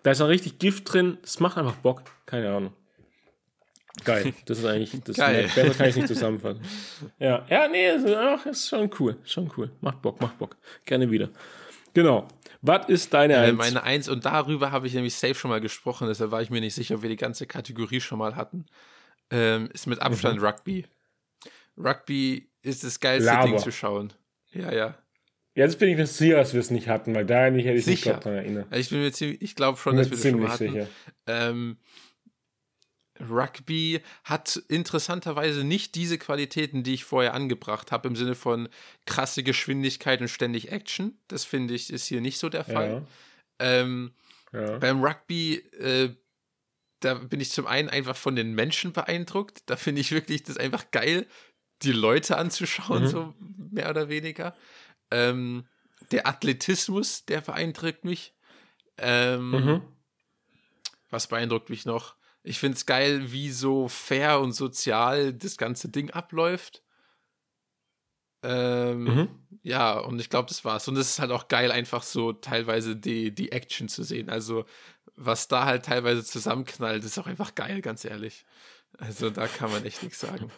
da 0.02 0.12
ist 0.12 0.22
auch 0.22 0.28
richtig 0.28 0.58
Gift 0.58 0.90
drin, 0.90 1.18
das 1.20 1.38
macht 1.38 1.58
einfach 1.58 1.76
Bock. 1.76 2.02
Keine 2.24 2.50
Ahnung. 2.50 2.72
Geil. 4.04 4.32
Das 4.46 4.58
ist 4.58 4.64
eigentlich, 4.64 4.92
das 5.04 5.16
Geil. 5.16 5.44
Ist, 5.44 5.54
besser 5.54 5.74
kann 5.74 5.88
ich 5.88 5.96
nicht 5.96 6.08
zusammenfassen. 6.08 6.62
Ja, 7.18 7.44
ja, 7.48 7.68
nee, 7.68 7.90
ach, 8.14 8.46
ist 8.46 8.68
schon 8.68 8.90
cool. 8.98 9.16
Schon 9.24 9.50
cool. 9.56 9.70
Macht 9.80 10.00
Bock, 10.00 10.20
macht 10.20 10.38
Bock. 10.38 10.56
Gerne 10.84 11.10
wieder. 11.10 11.28
Genau. 11.92 12.28
Was 12.62 12.88
ist 12.88 13.12
deine 13.14 13.34
äh, 13.34 13.36
Eins? 13.38 13.58
Meine 13.58 13.82
Eins, 13.82 14.08
und 14.08 14.24
darüber 14.24 14.70
habe 14.70 14.86
ich 14.86 14.94
nämlich 14.94 15.14
safe 15.14 15.34
schon 15.34 15.50
mal 15.50 15.60
gesprochen, 15.60 16.08
deshalb 16.08 16.30
war 16.30 16.42
ich 16.42 16.50
mir 16.50 16.60
nicht 16.60 16.74
sicher, 16.74 16.96
ob 16.96 17.02
wir 17.02 17.08
die 17.08 17.16
ganze 17.16 17.46
Kategorie 17.46 18.00
schon 18.00 18.18
mal 18.18 18.36
hatten. 18.36 18.66
Ähm, 19.30 19.68
ist 19.72 19.86
mit 19.86 20.00
Abstand 20.00 20.40
mhm. 20.40 20.46
Rugby. 20.46 20.86
Rugby 21.76 22.48
ist 22.62 22.84
das 22.84 23.00
geilste 23.00 23.30
Laber. 23.30 23.48
Ding 23.48 23.58
zu 23.58 23.72
schauen. 23.72 24.12
Ja, 24.52 24.72
ja. 24.72 24.94
Jetzt 25.54 25.78
bin 25.78 25.88
ich 25.88 25.96
mir 25.96 26.06
sicher, 26.06 26.36
dass 26.36 26.52
wir 26.52 26.60
es 26.60 26.70
nicht 26.70 26.88
hatten, 26.88 27.14
weil 27.14 27.26
da 27.26 27.46
hätte 27.46 27.58
ich 27.58 27.86
mich 27.86 28.02
daran 28.02 28.34
erinnert. 28.34 28.74
Ich 28.74 28.90
bin 28.90 29.00
mir 29.00 29.12
ziemlich, 29.12 29.42
ich 29.42 29.56
glaube 29.56 29.78
schon, 29.78 29.96
dass 29.96 30.10
wir 30.10 30.16
das 30.16 30.28
schon 30.28 30.40
mal 30.40 30.50
hatten. 30.50 30.72
Sicher. 30.72 30.86
Ähm, 31.26 31.76
Rugby 33.28 34.00
hat 34.24 34.56
interessanterweise 34.68 35.64
nicht 35.64 35.94
diese 35.94 36.18
Qualitäten, 36.18 36.82
die 36.82 36.94
ich 36.94 37.04
vorher 37.04 37.34
angebracht 37.34 37.92
habe, 37.92 38.08
im 38.08 38.16
Sinne 38.16 38.34
von 38.34 38.68
krasse 39.06 39.42
Geschwindigkeit 39.42 40.20
und 40.20 40.28
ständig 40.28 40.70
Action. 40.70 41.18
Das 41.28 41.44
finde 41.44 41.74
ich, 41.74 41.92
ist 41.92 42.06
hier 42.06 42.20
nicht 42.20 42.38
so 42.38 42.48
der 42.48 42.64
Fall. 42.64 43.06
Ja. 43.60 43.80
Ähm, 43.80 44.12
ja. 44.52 44.78
Beim 44.78 45.02
Rugby, 45.04 45.56
äh, 45.78 46.14
da 47.00 47.14
bin 47.14 47.40
ich 47.40 47.50
zum 47.50 47.66
einen 47.66 47.88
einfach 47.88 48.16
von 48.16 48.36
den 48.36 48.54
Menschen 48.54 48.92
beeindruckt. 48.92 49.62
Da 49.66 49.76
finde 49.76 50.00
ich 50.00 50.12
wirklich 50.12 50.42
das 50.42 50.56
einfach 50.56 50.90
geil, 50.90 51.26
die 51.82 51.92
Leute 51.92 52.36
anzuschauen, 52.36 53.04
mhm. 53.04 53.08
so 53.08 53.34
mehr 53.38 53.90
oder 53.90 54.08
weniger. 54.08 54.54
Ähm, 55.10 55.66
der 56.10 56.26
Athletismus, 56.26 57.24
der 57.24 57.40
beeindruckt 57.40 58.04
mich. 58.04 58.34
Ähm, 58.98 59.50
mhm. 59.50 59.82
Was 61.10 61.26
beeindruckt 61.26 61.70
mich 61.70 61.86
noch? 61.86 62.16
Ich 62.42 62.58
finde 62.58 62.76
es 62.76 62.86
geil, 62.86 63.32
wie 63.32 63.50
so 63.50 63.88
fair 63.88 64.40
und 64.40 64.52
sozial 64.52 65.32
das 65.32 65.56
ganze 65.56 65.88
Ding 65.88 66.10
abläuft. 66.10 66.82
Ähm, 68.42 69.04
mhm. 69.04 69.28
Ja, 69.62 69.98
und 69.98 70.18
ich 70.20 70.30
glaube, 70.30 70.48
das 70.48 70.64
war's. 70.64 70.88
Und 70.88 70.96
es 70.96 71.10
ist 71.10 71.18
halt 71.18 71.30
auch 71.30 71.48
geil, 71.48 71.70
einfach 71.70 72.02
so 72.02 72.32
teilweise 72.32 72.96
die, 72.96 73.34
die 73.34 73.52
Action 73.52 73.88
zu 73.88 74.02
sehen. 74.02 74.30
Also, 74.30 74.64
was 75.16 75.48
da 75.48 75.66
halt 75.66 75.84
teilweise 75.84 76.24
zusammenknallt, 76.24 77.04
ist 77.04 77.18
auch 77.18 77.26
einfach 77.26 77.54
geil, 77.54 77.82
ganz 77.82 78.04
ehrlich. 78.04 78.46
Also, 78.96 79.28
da 79.28 79.46
kann 79.46 79.70
man 79.70 79.84
echt 79.84 80.02
nichts 80.02 80.20
sagen. 80.20 80.50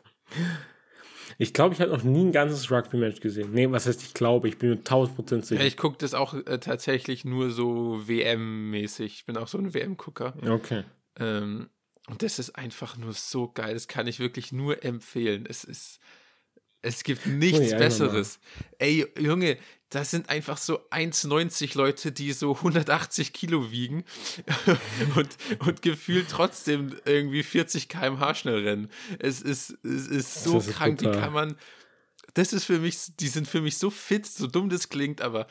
Ich 1.38 1.54
glaube, 1.54 1.74
ich 1.74 1.80
habe 1.80 1.90
noch 1.90 2.04
nie 2.04 2.24
ein 2.24 2.32
ganzes 2.32 2.70
Rugby-Match 2.70 3.20
gesehen. 3.20 3.52
Nee, 3.52 3.70
was 3.70 3.86
heißt, 3.86 4.02
ich 4.02 4.14
glaube, 4.14 4.48
ich 4.48 4.58
bin 4.58 4.70
mir 4.70 4.76
1000% 4.76 5.42
sicher. 5.42 5.60
Ja, 5.60 5.66
ich 5.66 5.76
gucke 5.76 5.96
das 5.98 6.14
auch 6.14 6.34
äh, 6.34 6.58
tatsächlich 6.58 7.24
nur 7.24 7.50
so 7.50 8.06
WM-mäßig. 8.06 9.14
Ich 9.14 9.24
bin 9.24 9.36
auch 9.36 9.48
so 9.48 9.58
ein 9.58 9.74
WM-Gucker. 9.74 10.34
Okay. 10.46 10.84
Ähm, 11.18 11.68
und 12.08 12.22
das 12.22 12.38
ist 12.38 12.56
einfach 12.56 12.96
nur 12.96 13.12
so 13.12 13.48
geil. 13.48 13.74
Das 13.74 13.88
kann 13.88 14.06
ich 14.06 14.18
wirklich 14.18 14.52
nur 14.52 14.84
empfehlen. 14.84 15.46
Es 15.48 15.64
ist, 15.64 16.00
es 16.80 17.04
gibt 17.04 17.26
nichts 17.26 17.72
oh, 17.72 17.78
Besseres. 17.78 18.40
Ey, 18.78 19.06
Junge, 19.18 19.56
das 19.88 20.10
sind 20.10 20.28
einfach 20.28 20.56
so 20.56 20.80
1,90 20.90 21.76
Leute, 21.76 22.10
die 22.10 22.32
so 22.32 22.56
180 22.56 23.32
Kilo 23.32 23.70
wiegen 23.70 24.04
und, 25.16 25.28
und 25.60 25.82
gefühlt 25.82 26.28
trotzdem 26.28 26.96
irgendwie 27.04 27.42
40 27.42 27.88
km/h 27.88 28.34
schnell 28.34 28.66
rennen. 28.66 28.90
Es 29.18 29.40
ist, 29.40 29.78
es 29.84 30.08
ist 30.08 30.42
so 30.42 30.58
ist 30.58 30.70
krank, 30.70 30.98
brutal. 30.98 31.12
die 31.12 31.20
kann 31.20 31.32
man. 31.32 31.56
Das 32.34 32.52
ist 32.52 32.64
für 32.64 32.78
mich, 32.78 32.98
die 33.20 33.28
sind 33.28 33.46
für 33.46 33.60
mich 33.60 33.76
so 33.78 33.90
fit, 33.90 34.26
so 34.26 34.46
dumm 34.46 34.70
das 34.70 34.88
klingt, 34.88 35.20
aber 35.20 35.46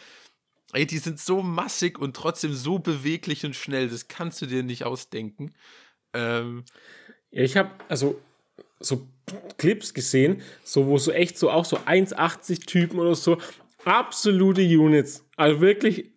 Ey, 0.74 0.86
die 0.88 1.00
sind 1.00 1.20
so 1.20 1.42
massig 1.42 2.00
und 2.00 2.16
trotzdem 2.16 2.54
so 2.54 2.80
beweglich 2.80 3.46
und 3.46 3.58
schnell, 3.58 3.90
das 3.90 4.08
kannst 4.08 4.42
du 4.42 4.46
dir 4.46 4.64
nicht 4.64 4.86
ausdenken. 4.86 5.54
Ähm, 6.14 6.64
ja, 7.32 7.44
ich 7.44 7.58
habe 7.58 7.70
also 7.88 8.20
so 8.80 9.08
Clips 9.58 9.94
gesehen, 9.94 10.42
so 10.64 10.88
wo 10.88 10.98
so 10.98 11.12
echt 11.12 11.38
so 11.38 11.50
auch 11.50 11.66
so 11.66 11.78
1,80 11.78 12.66
Typen 12.66 13.00
oder 13.00 13.16
so, 13.16 13.38
absolute 13.86 14.62
Units. 14.62 15.24
Also 15.38 15.62
wirklich 15.62 16.12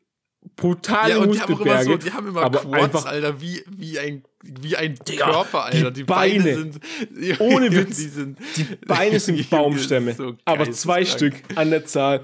brutale 0.57 1.11
ja, 1.15 1.19
und 1.19 1.35
die 1.35 1.41
haben, 1.41 1.61
immer 1.61 1.83
so, 1.83 1.97
die 1.97 2.13
haben 2.13 2.29
immer 2.29 2.43
aber 2.43 2.61
Quads, 2.61 2.83
einfach- 2.83 3.07
Alter, 3.07 3.41
wie, 3.41 3.63
wie 3.71 3.99
ein, 3.99 4.25
wie 4.43 4.77
ein 4.77 4.95
Digga, 5.09 5.31
Körper, 5.31 5.65
Alter. 5.65 5.91
Die, 5.91 6.01
die 6.01 6.05
Beine, 6.05 6.43
Beine. 6.43 6.55
sind. 6.55 6.81
Ohne 7.41 7.73
Witz. 7.73 7.97
Die, 7.97 8.09
sind, 8.09 8.39
Die 8.57 8.65
Beine 8.87 9.21
sind 9.21 9.49
Baumstämme, 9.51 10.13
so 10.15 10.37
aber 10.45 10.71
zwei 10.73 11.05
Stück 11.05 11.35
an 11.55 11.71
der 11.71 11.87
Zahl. 11.87 12.23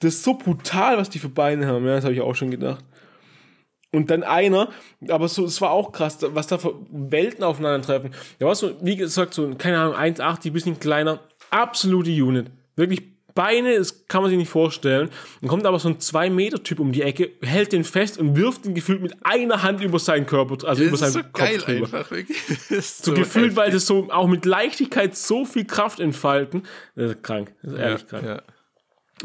Das 0.00 0.14
ist 0.14 0.24
so 0.24 0.34
brutal, 0.34 0.96
was 0.96 1.10
die 1.10 1.18
für 1.18 1.28
Beine 1.28 1.66
haben. 1.66 1.84
Ja, 1.84 1.96
das 1.96 2.04
habe 2.04 2.14
ich 2.14 2.20
auch 2.20 2.34
schon 2.34 2.50
gedacht. 2.50 2.84
Und 3.92 4.10
dann 4.10 4.22
einer, 4.22 4.68
aber 5.08 5.28
so, 5.28 5.44
es 5.46 5.60
war 5.60 5.70
auch 5.70 5.92
krass, 5.92 6.18
was 6.20 6.46
da 6.46 6.58
für 6.58 6.74
Welten 6.90 7.42
aufeinandertreffen. 7.42 8.10
Der 8.38 8.46
war 8.46 8.54
so, 8.54 8.72
wie 8.82 8.96
gesagt, 8.96 9.32
so, 9.32 9.48
keine 9.56 9.78
Ahnung, 9.78 9.94
1,80, 9.96 10.52
bisschen 10.52 10.78
kleiner, 10.78 11.20
absolute 11.50 12.10
Unit. 12.10 12.50
Wirklich 12.76 13.02
Beine, 13.34 13.76
das 13.78 14.08
kann 14.08 14.22
man 14.22 14.30
sich 14.30 14.38
nicht 14.38 14.50
vorstellen. 14.50 15.10
Dann 15.40 15.48
kommt 15.48 15.64
aber 15.64 15.78
so 15.78 15.88
ein 15.88 15.98
2-Meter-Typ 15.98 16.80
um 16.80 16.90
die 16.90 17.02
Ecke, 17.02 17.30
hält 17.40 17.70
den 17.72 17.84
fest 17.84 18.18
und 18.18 18.34
wirft 18.34 18.66
ihn 18.66 18.74
gefühlt 18.74 19.00
mit 19.00 19.14
einer 19.22 19.62
Hand 19.62 19.80
über 19.80 20.00
seinen 20.00 20.26
Körper, 20.26 20.66
also 20.66 20.82
über 20.82 20.96
Das 20.98 21.02
ist 21.02 21.12
seinen 21.12 21.22
so 21.24 21.28
Kopf 21.30 21.38
geil 21.38 21.58
drüber. 21.58 21.86
einfach, 21.86 22.10
wirklich. 22.10 22.36
Ist 22.70 23.04
So 23.04 23.14
gefühlt, 23.14 23.54
weil 23.54 23.70
das 23.70 23.86
so 23.86 24.08
auch 24.10 24.26
mit 24.26 24.44
Leichtigkeit 24.44 25.16
so 25.16 25.44
viel 25.44 25.66
Kraft 25.66 26.00
entfalten. 26.00 26.64
Das 26.96 27.12
ist 27.12 27.22
krank. 27.22 27.54
Das 27.62 27.74
ist 27.74 27.78
ehrlich 27.78 28.06
krank. 28.08 28.24
ja. 28.26 28.42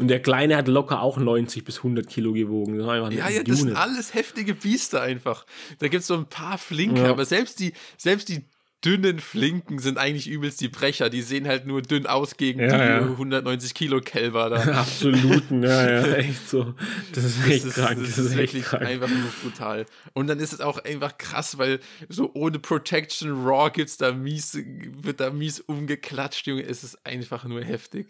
Und 0.00 0.08
der 0.08 0.20
Kleine 0.20 0.56
hat 0.56 0.68
locker 0.68 1.00
auch 1.02 1.18
90 1.18 1.64
bis 1.64 1.78
100 1.78 2.08
Kilo 2.08 2.32
gewogen. 2.32 2.78
Das 2.78 2.86
Ja, 2.86 3.28
ja, 3.28 3.42
das 3.42 3.58
sind 3.60 3.76
alles 3.76 4.14
heftige 4.14 4.54
Biester 4.54 5.00
einfach. 5.02 5.46
Da 5.78 5.88
gibt 5.88 6.00
es 6.02 6.06
so 6.08 6.14
ein 6.14 6.26
paar 6.26 6.58
Flinke, 6.58 7.02
Ja. 7.02 7.10
aber 7.10 7.24
selbst 7.24 7.60
die, 7.60 7.72
selbst 7.96 8.28
die 8.28 8.44
dünnen 8.84 9.18
Flinken 9.18 9.78
sind 9.78 9.96
eigentlich 9.96 10.28
übelst 10.28 10.60
die 10.60 10.68
Brecher. 10.68 11.08
Die 11.08 11.22
sehen 11.22 11.48
halt 11.48 11.64
nur 11.66 11.80
dünn 11.80 12.06
aus 12.06 12.36
gegen 12.36 12.60
Ja, 12.60 12.66
die 12.98 13.04
ja. 13.06 13.10
190 13.12 13.72
Kilo 13.72 14.00
Kälber 14.00 14.50
da. 14.50 14.56
Absoluten, 14.80 15.62
ja, 15.62 15.90
ja, 15.90 16.04
echt 16.16 16.50
so. 16.50 16.74
Das 17.14 17.24
ist 17.24 17.46
echt 17.46 17.64
Das 17.64 17.64
ist, 17.64 17.74
krank. 17.76 17.98
das 18.00 18.08
Das, 18.08 18.18
ist 18.18 18.24
ist 18.26 18.30
echt 18.32 18.38
wirklich 18.52 18.64
krank. 18.64 18.84
einfach 18.84 19.08
nur 19.08 19.28
brutal. 19.42 19.86
Und 20.12 20.26
dann 20.26 20.38
ist 20.38 20.52
es 20.52 20.60
auch 20.60 20.78
einfach 20.84 21.16
krass, 21.16 21.56
weil 21.56 21.80
so 22.10 22.30
ohne 22.34 22.58
Protection 22.58 23.46
Raw 23.46 23.70
gibt's 23.70 23.96
da 23.96 24.12
mies, 24.12 24.58
wird 25.00 25.20
da 25.20 25.30
mies 25.30 25.60
umgeklatscht, 25.60 26.46
Junge. 26.46 26.64
Es 26.64 26.84
ist 26.84 27.06
einfach 27.06 27.44
nur 27.44 27.62
heftig. 27.64 28.08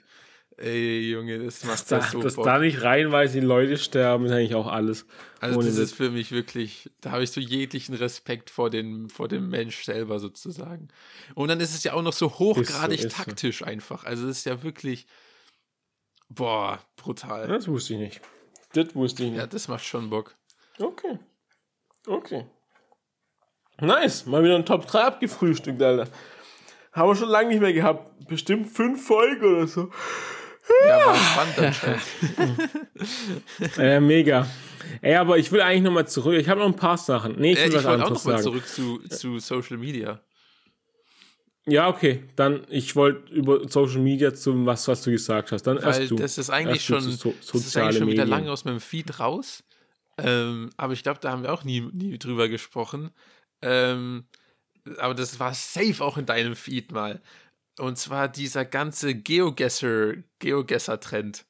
Ey, 0.57 1.11
Junge, 1.11 1.41
das 1.45 1.65
macht 1.65 1.91
Da, 1.91 1.99
das 1.99 2.13
so 2.13 2.21
dass 2.23 2.37
Bock. 2.37 2.45
da 2.45 2.59
nicht 2.61 2.83
reihenweise 2.83 3.41
die 3.41 3.47
Leute 3.47 3.77
sterben, 3.77 4.27
ist 4.27 4.33
eigentlich 4.33 4.55
auch 4.55 4.69
alles. 4.69 5.05
Also 5.41 5.61
das 5.61 5.77
ist 5.77 5.95
für 5.95 6.11
mich 6.11 6.31
wirklich, 6.31 6.91
da 7.01 7.11
habe 7.11 7.25
ich 7.25 7.33
so 7.33 7.41
jeglichen 7.41 7.95
Respekt 7.95 8.51
vor 8.51 8.71
dem, 8.71 9.11
vor 9.11 9.27
dem 9.27 9.49
Mensch 9.49 9.85
selber 9.85 10.21
sozusagen. 10.21 10.89
Und 11.35 11.49
dann 11.49 11.59
ist 11.61 11.75
es 11.75 11.83
ja 11.83 11.95
auch 11.95 12.03
noch 12.03 12.13
so 12.13 12.31
hochgradig 12.39 13.01
ist 13.05 13.17
so. 13.17 13.25
taktisch 13.25 13.63
einfach. 13.65 14.05
Also 14.05 14.29
es 14.29 14.39
ist 14.39 14.47
ja 14.47 14.63
wirklich, 14.63 15.07
boah, 16.29 16.79
brutal. 16.97 17.49
Das 17.49 17.67
wusste 17.67 17.95
ich 17.95 17.99
nicht. 17.99 18.21
Das 18.75 18.95
wusste 18.95 19.25
ich 19.25 19.31
nicht. 19.31 19.39
Ja, 19.39 19.47
das 19.49 19.67
macht 19.69 19.85
schon 19.85 20.09
Bock. 20.09 20.37
Okay. 20.79 21.19
Okay. 22.07 22.47
Nice. 23.81 24.27
Mal 24.27 24.45
wieder 24.45 24.55
ein 24.55 24.67
Top 24.67 24.87
3 24.87 25.01
abgefrühstückt, 25.03 25.83
Alter. 25.83 26.09
Haben 26.93 27.09
wir 27.09 27.17
schon 27.17 27.29
lange 27.29 27.49
nicht 27.49 27.61
mehr 27.61 27.73
gehabt. 27.73 28.29
Bestimmt 28.29 28.69
fünf 28.69 29.05
Folgen 29.05 29.45
oder 29.45 29.67
so. 29.67 29.91
Ja, 30.87 31.07
war 31.07 31.15
spannend 31.15 31.59
anscheinend. 31.59 32.03
Äh, 33.79 34.01
mega. 34.01 34.47
Ey, 35.03 35.15
aber 35.17 35.39
ich 35.39 35.51
will 35.53 35.61
eigentlich 35.61 35.83
nochmal 35.83 36.07
zurück. 36.09 36.35
Ich 36.39 36.49
habe 36.49 36.61
noch 36.61 36.67
ein 36.67 36.77
paar 36.77 36.97
Sachen. 36.99 37.37
Nee, 37.39 37.53
ich 37.53 37.59
Äh, 37.59 37.63
will 37.65 37.69
ich 37.71 37.75
was 37.77 37.85
wollte 37.85 38.03
auch 38.03 38.07
anderes 38.07 38.25
noch 38.25 38.33
mal 38.33 38.43
sagen. 38.43 38.63
zurück 38.65 38.67
zu, 38.69 38.99
zu 39.09 39.39
Social 39.39 39.77
Media. 39.79 40.21
Ja, 41.67 41.89
okay. 41.89 42.25
Dann, 42.37 42.67
ich 42.69 42.95
wollte 42.95 43.33
über 43.33 43.67
Social 43.69 44.01
Media 44.01 44.35
zum, 44.35 44.67
was, 44.67 44.87
was 44.87 45.03
du 45.03 45.11
gesagt 45.11 45.53
hast. 45.53 45.63
Dann 45.63 45.77
Weil 45.83 45.85
erst 46.01 46.11
du. 46.11 46.17
das 46.17 46.39
ist 46.39 46.51
eigentlich 46.51 46.85
schon, 46.85 47.01
so, 47.01 47.35
das 47.41 47.55
ist 47.55 47.77
eigentlich 47.77 47.99
schon 47.99 48.07
wieder 48.09 48.25
Medien. 48.25 48.29
lange 48.29 48.53
aus 48.53 48.65
meinem 48.65 48.81
Feed 48.81 49.19
raus. 49.19 49.65
Ähm, 50.19 50.71
aber 50.77 50.93
ich 50.93 51.03
glaube, 51.03 51.21
da 51.21 51.31
haben 51.33 51.43
wir 51.43 51.53
auch 51.53 51.65
nie, 51.65 51.81
nie 51.81 52.19
drüber 52.19 52.49
gesprochen. 52.49 53.11
Ähm, 53.63 54.25
aber 54.99 55.15
das 55.15 55.41
war 55.41 55.55
safe 55.55 56.05
auch 56.05 56.19
in 56.19 56.27
deinem 56.27 56.55
Feed 56.55 56.93
mal. 56.93 57.23
Und 57.79 57.99
zwar 57.99 58.29
dieser 58.29 58.65
ganze 58.65 59.15
Geogesser, 59.15 60.15
Geogesser-Trend. 60.39 61.45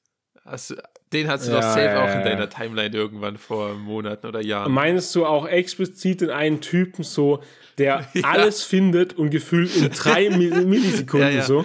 Den 1.13 1.29
hast 1.29 1.47
du 1.47 1.53
Ja, 1.53 1.61
doch 1.61 1.63
safe 1.69 1.85
ja, 1.85 2.03
auch 2.03 2.09
ja, 2.09 2.15
in 2.19 2.25
deiner 2.25 2.49
Timeline 2.49 2.95
irgendwann 2.95 3.37
vor 3.39 3.75
Monaten 3.75 4.27
oder 4.27 4.41
Jahren. 4.43 4.73
Meinst 4.73 5.15
du 5.15 5.25
auch 5.27 5.47
explizit 5.47 6.21
den 6.23 6.31
einen 6.31 6.61
Typen 6.61 7.05
so, 7.05 7.43
der 7.79 8.09
alles 8.23 8.63
findet 8.63 9.15
und 9.15 9.31
gefühlt 9.31 9.75
in 9.77 9.91
drei 9.91 10.31
Mil- 10.37 10.65
Millisekunden 10.67 11.43
so 11.43 11.65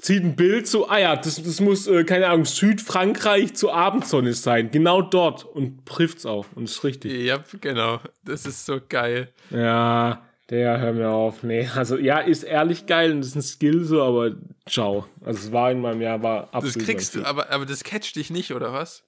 zieht 0.00 0.22
ein 0.22 0.36
Bild 0.36 0.68
so, 0.68 0.88
ah 0.88 0.98
ja, 0.98 1.16
das, 1.16 1.42
das 1.42 1.60
muss, 1.60 1.88
äh, 1.88 2.04
keine 2.04 2.28
Ahnung, 2.28 2.44
Südfrankreich 2.44 3.54
zur 3.54 3.74
Abendsonne 3.74 4.32
sein. 4.32 4.70
Genau 4.70 5.02
dort. 5.02 5.44
Und 5.44 5.84
trifft's 5.86 6.24
auch. 6.24 6.46
Und 6.54 6.64
ist 6.64 6.84
richtig. 6.84 7.12
Ja, 7.24 7.42
genau. 7.60 7.98
Das 8.24 8.46
ist 8.46 8.64
so 8.64 8.78
geil. 8.88 9.32
Ja, 9.50 10.22
der, 10.50 10.80
hör 10.80 10.92
mir 10.92 11.10
auf. 11.10 11.42
Nee, 11.42 11.68
also 11.74 11.98
ja, 11.98 12.18
ist 12.18 12.42
ehrlich 12.42 12.86
geil 12.86 13.12
und 13.12 13.20
ist 13.20 13.34
ein 13.34 13.42
Skill 13.42 13.84
so, 13.84 14.02
aber 14.02 14.34
ciao. 14.68 15.06
Also 15.24 15.40
es 15.40 15.52
war 15.52 15.70
in 15.70 15.80
meinem 15.80 16.00
Jahr, 16.00 16.22
war 16.22 16.48
absolut. 16.52 16.76
Das 16.76 16.84
kriegst 16.84 17.14
du, 17.14 17.24
aber, 17.24 17.50
aber 17.50 17.66
das 17.66 17.84
catcht 17.84 18.16
dich 18.16 18.30
nicht, 18.30 18.52
oder 18.52 18.72
was? 18.72 19.04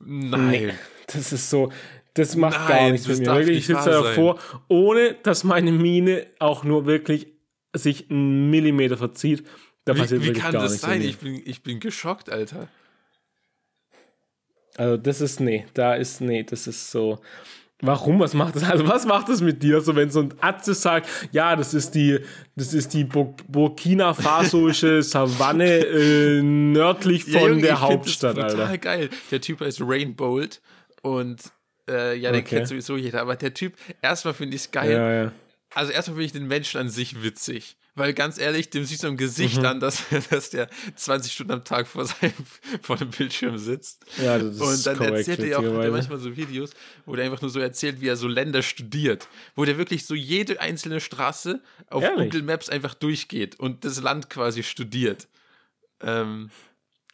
Nein. 0.00 0.50
Nee, 0.50 0.72
das 1.06 1.32
ist 1.32 1.50
so, 1.50 1.70
das 2.14 2.36
macht 2.36 2.58
Nein, 2.58 2.68
gar 2.68 2.90
nichts 2.90 3.06
mit 3.08 3.18
mir. 3.18 3.26
Wirklich, 3.26 3.58
ich 3.58 3.66
sitze 3.66 3.90
davor, 3.90 4.38
ohne 4.68 5.14
dass 5.22 5.44
meine 5.44 5.72
Miene 5.72 6.26
auch 6.38 6.64
nur 6.64 6.86
wirklich 6.86 7.26
sich 7.74 8.10
einen 8.10 8.50
Millimeter 8.50 8.96
verzieht. 8.96 9.46
Da 9.84 9.94
Wie, 9.94 10.00
passiert 10.00 10.22
wie 10.22 10.26
wirklich 10.28 10.42
kann 10.42 10.52
gar 10.52 10.62
das 10.62 10.80
sein? 10.80 11.02
Ich 11.02 11.18
bin, 11.18 11.42
ich 11.44 11.62
bin 11.62 11.80
geschockt, 11.80 12.30
Alter. 12.30 12.68
Also 14.76 14.96
das 14.96 15.20
ist, 15.20 15.40
nee, 15.40 15.66
da 15.74 15.94
ist, 15.94 16.20
nee, 16.20 16.42
das 16.42 16.66
ist 16.66 16.90
so. 16.90 17.20
Warum? 17.86 18.20
Was 18.20 18.34
macht 18.34 18.56
das? 18.56 18.64
Also 18.64 18.86
was 18.88 19.04
macht 19.06 19.28
das 19.28 19.40
mit 19.40 19.62
dir? 19.62 19.80
So 19.80 19.94
wenn 19.96 20.10
so 20.10 20.20
ein 20.20 20.34
Atze 20.40 20.74
sagt, 20.74 21.08
ja, 21.32 21.54
das 21.56 21.74
ist 21.74 21.94
die, 21.94 22.18
das 22.56 22.72
ist 22.74 22.94
die 22.94 23.04
Bur 23.04 23.34
Burkina 23.48 24.14
Fasoische 24.14 25.02
Savanne 25.02 25.78
äh, 25.86 26.42
nördlich 26.42 27.26
Ja, 27.26 27.40
von 27.40 27.48
Junge, 27.50 27.62
der 27.62 27.80
Hauptstadt, 27.80 28.36
das 28.36 28.52
total 28.52 28.66
Alter. 28.66 28.78
geil. 28.78 29.10
Der 29.30 29.40
Typ 29.40 29.60
heißt 29.60 29.80
Rainbolt 29.82 30.60
und 31.02 31.40
äh, 31.88 32.16
ja, 32.16 32.32
den 32.32 32.40
Okay. 32.40 32.56
kennt 32.56 32.68
sowieso 32.68 32.96
jeder. 32.96 33.20
Aber 33.20 33.36
der 33.36 33.52
Typ, 33.54 33.74
erstmal 34.02 34.34
finde 34.34 34.56
ich 34.56 34.62
es 34.62 34.70
geil. 34.70 34.92
Ja, 34.92 35.12
ja. 35.24 35.32
Also 35.74 35.92
erstmal 35.92 36.14
finde 36.16 36.26
ich 36.26 36.32
den 36.32 36.46
Menschen 36.46 36.80
an 36.80 36.88
sich 36.88 37.22
witzig. 37.22 37.76
Weil 37.96 38.12
ganz 38.12 38.38
ehrlich, 38.38 38.70
dem 38.70 38.84
siehst 38.84 39.04
du 39.04 39.06
im 39.06 39.16
Gesicht 39.16 39.58
Mhm. 39.60 39.66
an, 39.66 39.80
dass, 39.80 40.02
dass 40.30 40.50
der 40.50 40.68
20 40.96 41.32
Stunden 41.32 41.52
am 41.52 41.64
Tag 41.64 41.86
vor 41.86 42.04
seinem 42.04 42.32
vor 42.82 42.96
dem 42.96 43.10
Bildschirm 43.10 43.56
sitzt. 43.56 44.04
Ja, 44.20 44.36
das 44.38 44.56
ist 44.56 44.60
Und 44.60 44.86
dann 44.86 44.96
korrekt, 44.96 45.18
erzählt 45.28 45.38
er 45.40 45.46
ja 45.46 45.58
auch 45.58 45.90
manchmal 45.90 46.18
so 46.18 46.36
Videos, 46.36 46.70
wo 47.06 47.14
der 47.14 47.24
einfach 47.26 47.40
nur 47.40 47.50
so 47.50 47.60
erzählt, 47.60 48.00
wie 48.00 48.08
er 48.08 48.16
so 48.16 48.26
Länder 48.26 48.62
studiert. 48.62 49.28
Wo 49.54 49.64
der 49.64 49.78
wirklich 49.78 50.06
so 50.06 50.14
jede 50.16 50.60
einzelne 50.60 51.00
Straße 51.00 51.60
auf 51.88 52.02
Ehrlich? 52.02 52.30
Google 52.32 52.42
Maps 52.42 52.68
einfach 52.68 52.94
durchgeht 52.94 53.60
und 53.60 53.84
das 53.84 54.00
Land 54.02 54.28
quasi 54.28 54.62
studiert. 54.64 55.28
Ähm, 56.00 56.50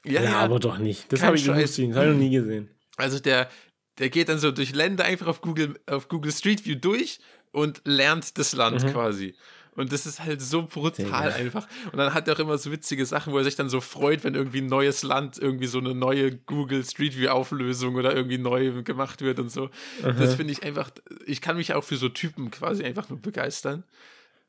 ja, 0.05 0.22
Ja, 0.22 0.39
aber 0.41 0.59
doch 0.61 0.78
nicht. 0.78 1.12
Das 1.12 1.22
habe 1.22 1.37
ich, 1.37 1.47
habe 1.49 1.61
ich 1.62 1.78
noch 1.78 2.05
nie 2.14 2.31
gesehen. 2.31 2.70
also 2.97 3.18
der, 3.18 3.51
der 3.99 4.09
geht 4.09 4.31
dann 4.31 4.39
so 4.39 4.51
durch 4.51 4.74
Länder 4.74 5.05
einfach 5.05 5.26
auf 5.26 5.43
Google, 5.43 5.78
auf 5.87 6.09
Google 6.09 6.33
Street 6.33 6.64
View 6.64 6.76
durch 6.76 7.20
und 7.53 7.83
lernt 7.85 8.39
das 8.39 8.55
Land 8.55 8.83
quasi. 8.93 9.35
Und 9.77 9.93
das 9.93 10.05
ist 10.05 10.21
halt 10.21 10.43
so 10.43 10.66
brutal 10.66 11.31
Mhm. 11.31 11.37
Einfach. 11.37 11.68
Und 11.93 11.99
dann 11.99 12.12
hat 12.12 12.27
er 12.29 12.35
auch 12.35 12.39
immer 12.41 12.59
so 12.59 12.73
witzige 12.73 13.07
Sachen, 13.07 13.33
wo 13.33 13.39
er 13.39 13.45
sich 13.45 13.57
dann 13.57 13.68
so 13.68 13.81
freut, 13.81 14.25
wenn 14.25 14.35
irgendwie 14.35 14.61
ein 14.61 14.66
neues 14.66 15.03
Land, 15.03 15.39
irgendwie 15.39 15.66
so 15.66 15.79
eine 15.79 15.95
neue 15.95 16.37
Google 16.37 16.85
Street 16.85 17.16
View 17.16 17.29
Auflösung 17.31 17.95
oder 17.95 18.14
irgendwie 18.14 18.39
neu 18.39 18.83
gemacht 18.83 19.23
wird 19.23 19.39
und 19.39 19.51
so. 19.51 19.71
Das 20.03 20.35
finde 20.35 20.53
ich 20.53 20.62
einfach, 20.64 20.91
ich 21.25 21.41
kann 21.41 21.57
mich 21.57 21.75
auch 21.75 21.85
für 21.85 21.97
so 21.97 22.09
Typen 22.09 22.51
quasi 22.51 22.85
einfach 22.85 23.09
nur 23.09 23.21
begeistern. 23.21 23.85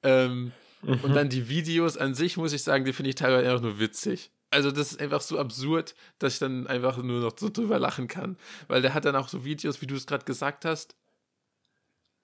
Ähm, 0.03 0.51
Und 0.81 1.13
dann 1.13 1.29
die 1.29 1.47
Videos 1.47 1.97
an 1.97 2.15
sich, 2.15 2.37
muss 2.37 2.53
ich 2.53 2.63
sagen, 2.63 2.85
die 2.85 2.93
finde 2.93 3.09
ich 3.09 3.15
teilweise 3.15 3.47
einfach 3.47 3.61
nur 3.61 3.79
witzig. 3.79 4.31
Also 4.49 4.71
das 4.71 4.91
ist 4.91 4.99
einfach 4.99 5.21
so 5.21 5.37
absurd, 5.39 5.95
dass 6.19 6.33
ich 6.33 6.39
dann 6.39 6.67
einfach 6.67 6.97
nur 6.97 7.21
noch 7.21 7.37
so 7.37 7.49
drüber 7.49 7.79
lachen 7.79 8.07
kann. 8.07 8.35
Weil 8.67 8.81
der 8.81 8.93
hat 8.93 9.05
dann 9.05 9.15
auch 9.15 9.29
so 9.29 9.45
Videos, 9.45 9.81
wie 9.81 9.87
du 9.87 9.95
es 9.95 10.07
gerade 10.07 10.25
gesagt 10.25 10.65
hast, 10.65 10.95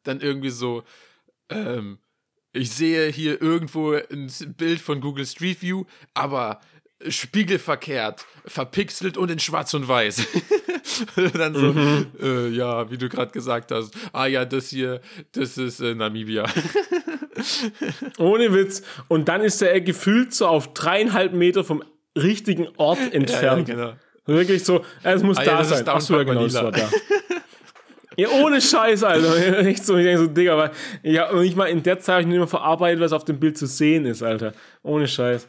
dann 0.04 0.20
irgendwie 0.20 0.50
so, 0.50 0.84
ähm, 1.50 2.00
ich 2.54 2.72
sehe 2.72 3.10
hier 3.10 3.41
irgendwo 3.41 3.93
ein 3.93 4.32
Bild 4.58 4.80
von 4.80 5.02
Google 5.02 5.26
Street 5.26 5.62
View, 5.62 5.86
aber 6.14 6.60
spiegelverkehrt, 7.08 8.26
verpixelt 8.45 9.18
und 9.18 9.30
in 9.30 9.39
schwarz 9.39 9.74
und 9.74 9.88
weiß. 9.88 10.26
dann 11.34 11.54
so, 11.54 11.76
äh, 12.22 12.50
ja, 12.50 12.89
wie 12.89 12.98
du 12.98 13.08
gerade 13.10 13.32
gesagt 13.32 13.72
hast, 13.72 13.93
ah 14.14 14.26
ja, 14.26 14.45
das 14.45 14.70
hier, 14.70 15.02
das 15.34 15.58
ist 15.58 15.80
äh, 15.80 15.93
Namibia. 15.93 16.45
Ohne 18.18 18.54
Witz. 18.54 18.82
Und 19.08 19.28
dann 19.28 19.41
ist 19.41 19.62
er 19.62 19.80
gefühlt 19.82 20.34
so 20.34 20.48
auf 20.48 20.74
dreieinhalb 20.74 21.34
Meter 21.34 21.64
vom 21.64 21.84
richtigen 22.18 22.68
Ort 22.78 23.00
ja, 23.00 23.06
ja, 23.06 23.12
entfernt. 23.12 23.68
genau. 23.68 23.93
Wirklich 24.26 24.64
so, 24.64 24.84
es 25.04 25.24
muss 25.24 25.38
Ah 25.38 25.43
ja, 25.43 25.52
da 25.52 25.58
das 25.60 25.72
ist 25.72 25.78
sein. 25.78 25.88
Achso, 25.88 26.18
ja, 26.18 26.24
genau, 26.24 26.43
das 26.43 26.54
war 26.56 26.72
da. 26.72 26.89
Ja, 28.18 28.30
ohne 28.30 28.59
Scheiß, 28.59 29.03
Alter. 29.03 29.59
Echt 29.65 29.86
so, 29.86 29.95
ich 29.95 30.05
denke 30.05 30.22
so, 30.22 30.28
Digga, 30.28 30.53
aber 30.53 30.72
ja, 31.03 31.30
und 31.30 31.43
ich 31.43 31.55
mal 31.55 31.65
in 31.65 31.84
der 31.84 31.99
Zeit 31.99 32.13
habe 32.13 32.22
ich 32.22 32.28
nicht 32.28 32.38
mehr 32.38 32.47
verarbeitet, 32.47 32.99
was 32.99 33.13
auf 33.13 33.26
dem 33.26 33.39
Bild 33.39 33.57
zu 33.57 33.68
sehen 33.68 34.05
ist, 34.05 34.24
Alter. 34.24 34.53
Ohne 34.82 35.07
Scheiß. 35.07 35.47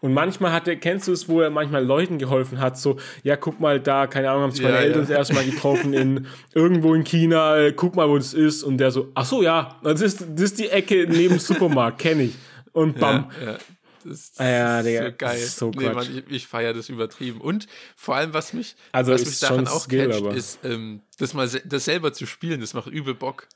Und 0.00 0.14
manchmal 0.14 0.52
hat 0.52 0.66
er, 0.66 0.76
kennst 0.76 1.08
du 1.08 1.12
es, 1.12 1.28
wo 1.28 1.40
er 1.40 1.50
manchmal 1.50 1.84
Leuten 1.84 2.18
geholfen 2.18 2.58
hat, 2.58 2.78
so, 2.78 2.96
ja, 3.22 3.36
guck 3.36 3.60
mal 3.60 3.78
da, 3.78 4.06
keine 4.06 4.30
Ahnung, 4.30 4.44
haben 4.44 4.50
sich 4.50 4.62
meine 4.62 4.76
Ja, 4.76 4.80
Eltern 4.82 5.02
ja. 5.02 5.08
das 5.08 5.10
erste 5.10 5.34
Mal 5.34 5.44
getroffen 5.44 5.92
in 5.92 6.26
irgendwo 6.54 6.94
in 6.94 7.04
China, 7.04 7.58
äh, 7.58 7.72
guck 7.72 7.94
mal, 7.96 8.08
wo 8.08 8.16
das 8.16 8.34
ist. 8.34 8.62
Und 8.62 8.78
der 8.78 8.90
so, 8.90 9.08
ach 9.14 9.26
so, 9.26 9.42
ja, 9.42 9.76
das 9.82 10.00
ist, 10.00 10.20
das 10.34 10.42
ist 10.42 10.58
die 10.58 10.68
Ecke 10.68 11.06
neben 11.08 11.34
dem 11.34 11.38
Supermarkt, 11.38 11.98
kenne 11.98 12.24
ich. 12.24 12.34
Und 12.72 12.98
bam. 12.98 13.30
Ja. 13.44 13.56
Das, 14.04 14.32
das 14.32 14.40
Ah 14.40 14.48
ja, 14.48 14.80
ist 14.80 14.86
Digga, 14.86 15.04
so 15.10 15.12
geil. 15.16 15.38
ist 15.38 15.56
so 15.56 15.70
nee. 15.70 15.90
Mann, 15.90 16.16
ich, 16.16 16.30
ich 16.34 16.46
feiere 16.46 16.72
das 16.74 16.88
übertrieben. 16.88 17.40
Und 17.40 17.66
vor 17.96 18.16
allem, 18.16 18.32
was 18.32 18.52
mich, 18.52 18.76
Also 18.92 19.12
was 19.12 19.22
ist 19.22 19.28
mich 19.28 19.38
daran 19.40 19.66
schon 19.66 19.68
auch 19.76 19.82
Skill, 19.82 20.08
catcht, 20.08 20.20
aber- 20.20 20.34
ist, 20.34 20.58
ähm, 20.64 21.02
das 21.18 21.34
mal 21.34 21.48
se 21.48 21.60
das 21.64 21.84
selber 21.84 22.12
zu 22.12 22.26
spielen, 22.26 22.60
das 22.60 22.74
macht 22.74 22.86
übel 22.88 23.14
Bock. 23.14 23.46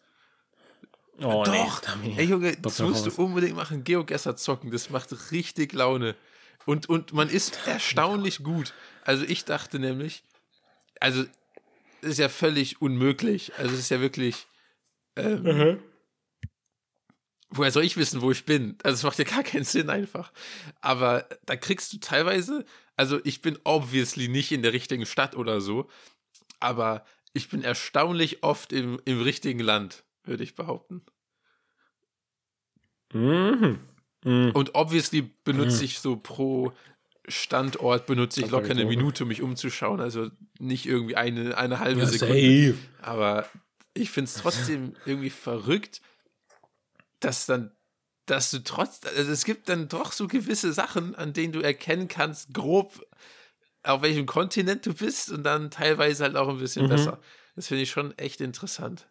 Oh, 1.21 1.45
Doch, 1.45 1.81
Tommy. 1.81 2.15
ey 2.19 2.25
Junge, 2.27 2.57
das 2.57 2.81
musst 2.81 3.07
du 3.07 3.23
unbedingt 3.23 3.55
machen. 3.57 3.85
Geogesser 3.85 4.37
zocken, 4.37 4.71
das 4.73 4.91
macht 4.91 5.11
richtig 5.31 5.73
Laune. 5.73 6.17
Und, 6.67 6.89
und 6.89 7.13
man 7.13 7.29
ist 7.29 7.59
erstaunlich 7.67 8.43
gut. 8.43 8.75
Also 9.05 9.25
ich 9.25 9.45
dachte 9.45 9.79
nämlich, 9.79 10.25
also 10.99 11.25
das 12.01 12.13
ist 12.13 12.19
ja 12.19 12.29
völlig 12.29 12.81
unmöglich. 12.83 13.53
Also 13.59 13.75
es 13.75 13.81
ist 13.81 13.91
ja 13.91 14.01
wirklich, 14.01 14.47
ähm, 15.17 15.43
Mhm. 15.43 15.79
Woher 17.57 17.71
soll 17.71 17.85
ich 17.85 17.97
wissen, 17.97 18.21
wo 18.21 18.31
ich 18.31 18.45
bin? 18.45 18.77
Also 18.83 18.97
es 18.97 19.03
macht 19.03 19.19
ja 19.19 19.25
gar 19.25 19.43
keinen 19.43 19.65
Sinn 19.65 19.91
einfach. 19.91 20.33
Aber 20.81 21.29
da 21.47 21.57
kriegst 21.57 21.93
du 21.93 21.99
teilweise, 21.99 22.65
also 22.97 23.21
ich 23.25 23.43
bin 23.43 23.59
obviously 23.65 24.29
nicht 24.29 24.53
in 24.53 24.63
der 24.63 24.73
richtigen 24.73 25.07
Stadt 25.07 25.37
oder 25.37 25.61
so, 25.61 25.89
aber 26.61 27.05
ich 27.33 27.49
bin 27.49 27.63
erstaunlich 27.63 28.43
oft 28.43 28.73
im, 28.73 29.01
im 29.05 29.21
richtigen 29.21 29.61
Land, 29.61 30.05
würde 30.25 30.45
ich 30.45 30.55
behaupten. 30.55 31.03
Mhm. 33.13 33.79
Mhm. 34.25 34.51
Und 34.53 34.75
obviously 34.75 35.31
benutze 35.45 35.85
ich 35.85 35.99
so 35.99 36.17
pro 36.17 36.73
Standort 37.27 38.05
benutze 38.07 38.43
ich 38.43 38.51
locker 38.51 38.73
eine. 38.73 38.85
Minute, 38.85 39.23
um 39.25 39.29
mich 39.29 39.41
umzuschauen. 39.41 40.01
Also 40.01 40.31
nicht 40.59 40.85
irgendwie 40.87 41.17
eine, 41.17 41.57
eine 41.57 41.79
halbe 41.79 42.01
Ja, 42.01 42.07
Sekunde. 42.07 42.73
safe. 42.73 42.79
Aber 43.01 43.49
ich 43.95 44.11
finde 44.11 44.29
es 44.29 44.35
trotzdem 44.35 44.95
irgendwie 45.07 45.31
verrückt, 45.31 46.03
dass 47.25 47.47
dann, 47.47 47.73
dass 48.27 48.51
du 48.51 48.63
trotz, 48.63 49.01
also 49.17 49.31
es 49.31 49.45
gibt 49.45 49.69
dann 49.69 49.89
doch 49.89 50.13
so 50.13 50.29
gewisse 50.29 50.73
Sachen, 50.73 51.15
an 51.15 51.33
denen 51.33 51.53
du 51.53 51.61
erkennen 51.61 52.09
kannst, 52.09 52.55
grob, 52.55 53.05
auf 53.83 54.03
welchem 54.03 54.27
Kontinent 54.27 54.87
du 54.87 54.95
bist 54.95 55.31
und 55.31 55.43
dann 55.43 55.71
teilweise 55.71 56.25
halt 56.25 56.37
auch 56.37 56.49
ein 56.49 56.59
bisschen 56.59 56.85
Mhm. 56.85 56.91
besser. 56.91 57.21
Das 57.55 57.69
finde 57.69 57.83
ich 57.83 57.91
schon 57.91 58.17
echt 58.19 58.41
interessant. 58.41 59.07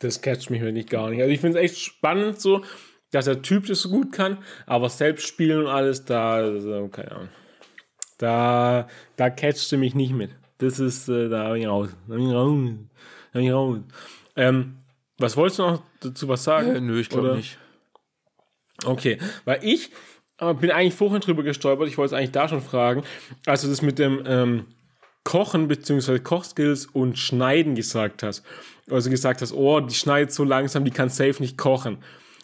Das 0.00 0.20
catcht 0.20 0.50
mich 0.50 0.60
wirklich 0.62 0.86
gar 0.86 1.10
nicht. 1.10 1.20
Also 1.20 1.32
ich 1.32 1.40
finde 1.40 1.58
es 1.58 1.64
echt 1.64 1.78
spannend 1.78 2.40
so, 2.40 2.64
dass 3.10 3.26
der 3.26 3.42
Typ 3.42 3.66
das 3.66 3.82
so 3.82 3.90
gut 3.90 4.12
kann, 4.12 4.42
aber 4.66 4.88
selbst 4.88 5.26
spielen 5.26 5.60
und 5.60 5.66
alles, 5.68 6.04
da, 6.04 6.34
also, 6.34 6.88
keine 6.88 7.12
Ahnung. 7.12 7.28
Da, 8.18 8.88
da 9.16 9.30
catcht 9.30 9.70
du 9.70 9.76
mich 9.76 9.94
nicht 9.94 10.12
mit. 10.12 10.30
Das 10.58 10.78
ist, 10.78 11.08
äh, 11.08 11.28
da 11.28 11.52
bin 11.52 11.62
ich 11.62 11.68
raus. 11.68 11.90
Da 12.08 12.14
bin 12.14 12.28
ich 12.28 12.32
raus. 12.34 12.52
Da 13.32 13.38
bin 13.38 13.46
ich 13.46 13.52
raus. 13.52 13.78
Ähm, 14.36 14.83
was 15.18 15.36
wolltest 15.36 15.58
du 15.58 15.62
noch 15.62 15.82
dazu 16.00 16.28
was 16.28 16.44
sagen? 16.44 16.74
Äh, 16.74 16.80
nö, 16.80 17.00
ich 17.00 17.08
glaube 17.08 17.36
nicht. 17.36 17.58
Okay, 18.84 19.18
weil 19.44 19.60
ich 19.62 19.90
äh, 20.38 20.54
bin 20.54 20.70
eigentlich 20.70 20.94
vorhin 20.94 21.20
drüber 21.20 21.42
gestolpert, 21.42 21.88
ich 21.88 21.98
wollte 21.98 22.14
es 22.14 22.18
eigentlich 22.18 22.32
da 22.32 22.48
schon 22.48 22.60
fragen, 22.60 23.04
als 23.46 23.62
du 23.62 23.68
das 23.68 23.82
mit 23.82 23.98
dem 23.98 24.22
ähm, 24.26 24.66
Kochen 25.22 25.68
bzw. 25.68 26.18
Kochskills 26.18 26.86
und 26.86 27.18
Schneiden 27.18 27.74
gesagt 27.74 28.22
hast. 28.22 28.44
Also 28.90 29.08
gesagt 29.08 29.40
hast, 29.40 29.52
oh, 29.52 29.80
die 29.80 29.94
schneidet 29.94 30.32
so 30.32 30.44
langsam, 30.44 30.84
die 30.84 30.90
kann 30.90 31.08
safe 31.08 31.40
nicht 31.40 31.56
kochen. 31.56 31.98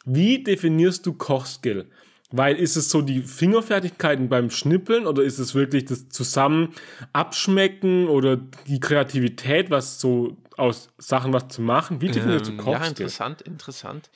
Wie 0.06 0.42
definierst 0.42 1.04
du 1.04 1.12
Kochskill? 1.12 1.90
Weil 2.32 2.56
ist 2.56 2.76
es 2.76 2.90
so 2.90 3.02
die 3.02 3.22
Fingerfertigkeiten 3.22 4.28
beim 4.28 4.50
Schnippeln 4.50 5.06
oder 5.06 5.22
ist 5.22 5.38
es 5.38 5.54
wirklich 5.54 5.86
das 5.86 6.08
Zusammen 6.08 6.74
abschmecken 7.12 8.08
oder 8.08 8.38
die 8.68 8.80
Kreativität, 8.80 9.70
was 9.70 10.00
so 10.00 10.36
aus 10.60 10.90
Sachen 10.98 11.32
was 11.32 11.48
zu 11.48 11.62
machen? 11.62 12.00
Wie 12.00 12.08
definierst 12.08 12.48
Ähm, 12.48 12.58
du 12.58 12.64
ja, 12.64 12.78
Kochskill? 12.78 12.88
interessant, 12.88 13.42
interessant. 13.42 14.10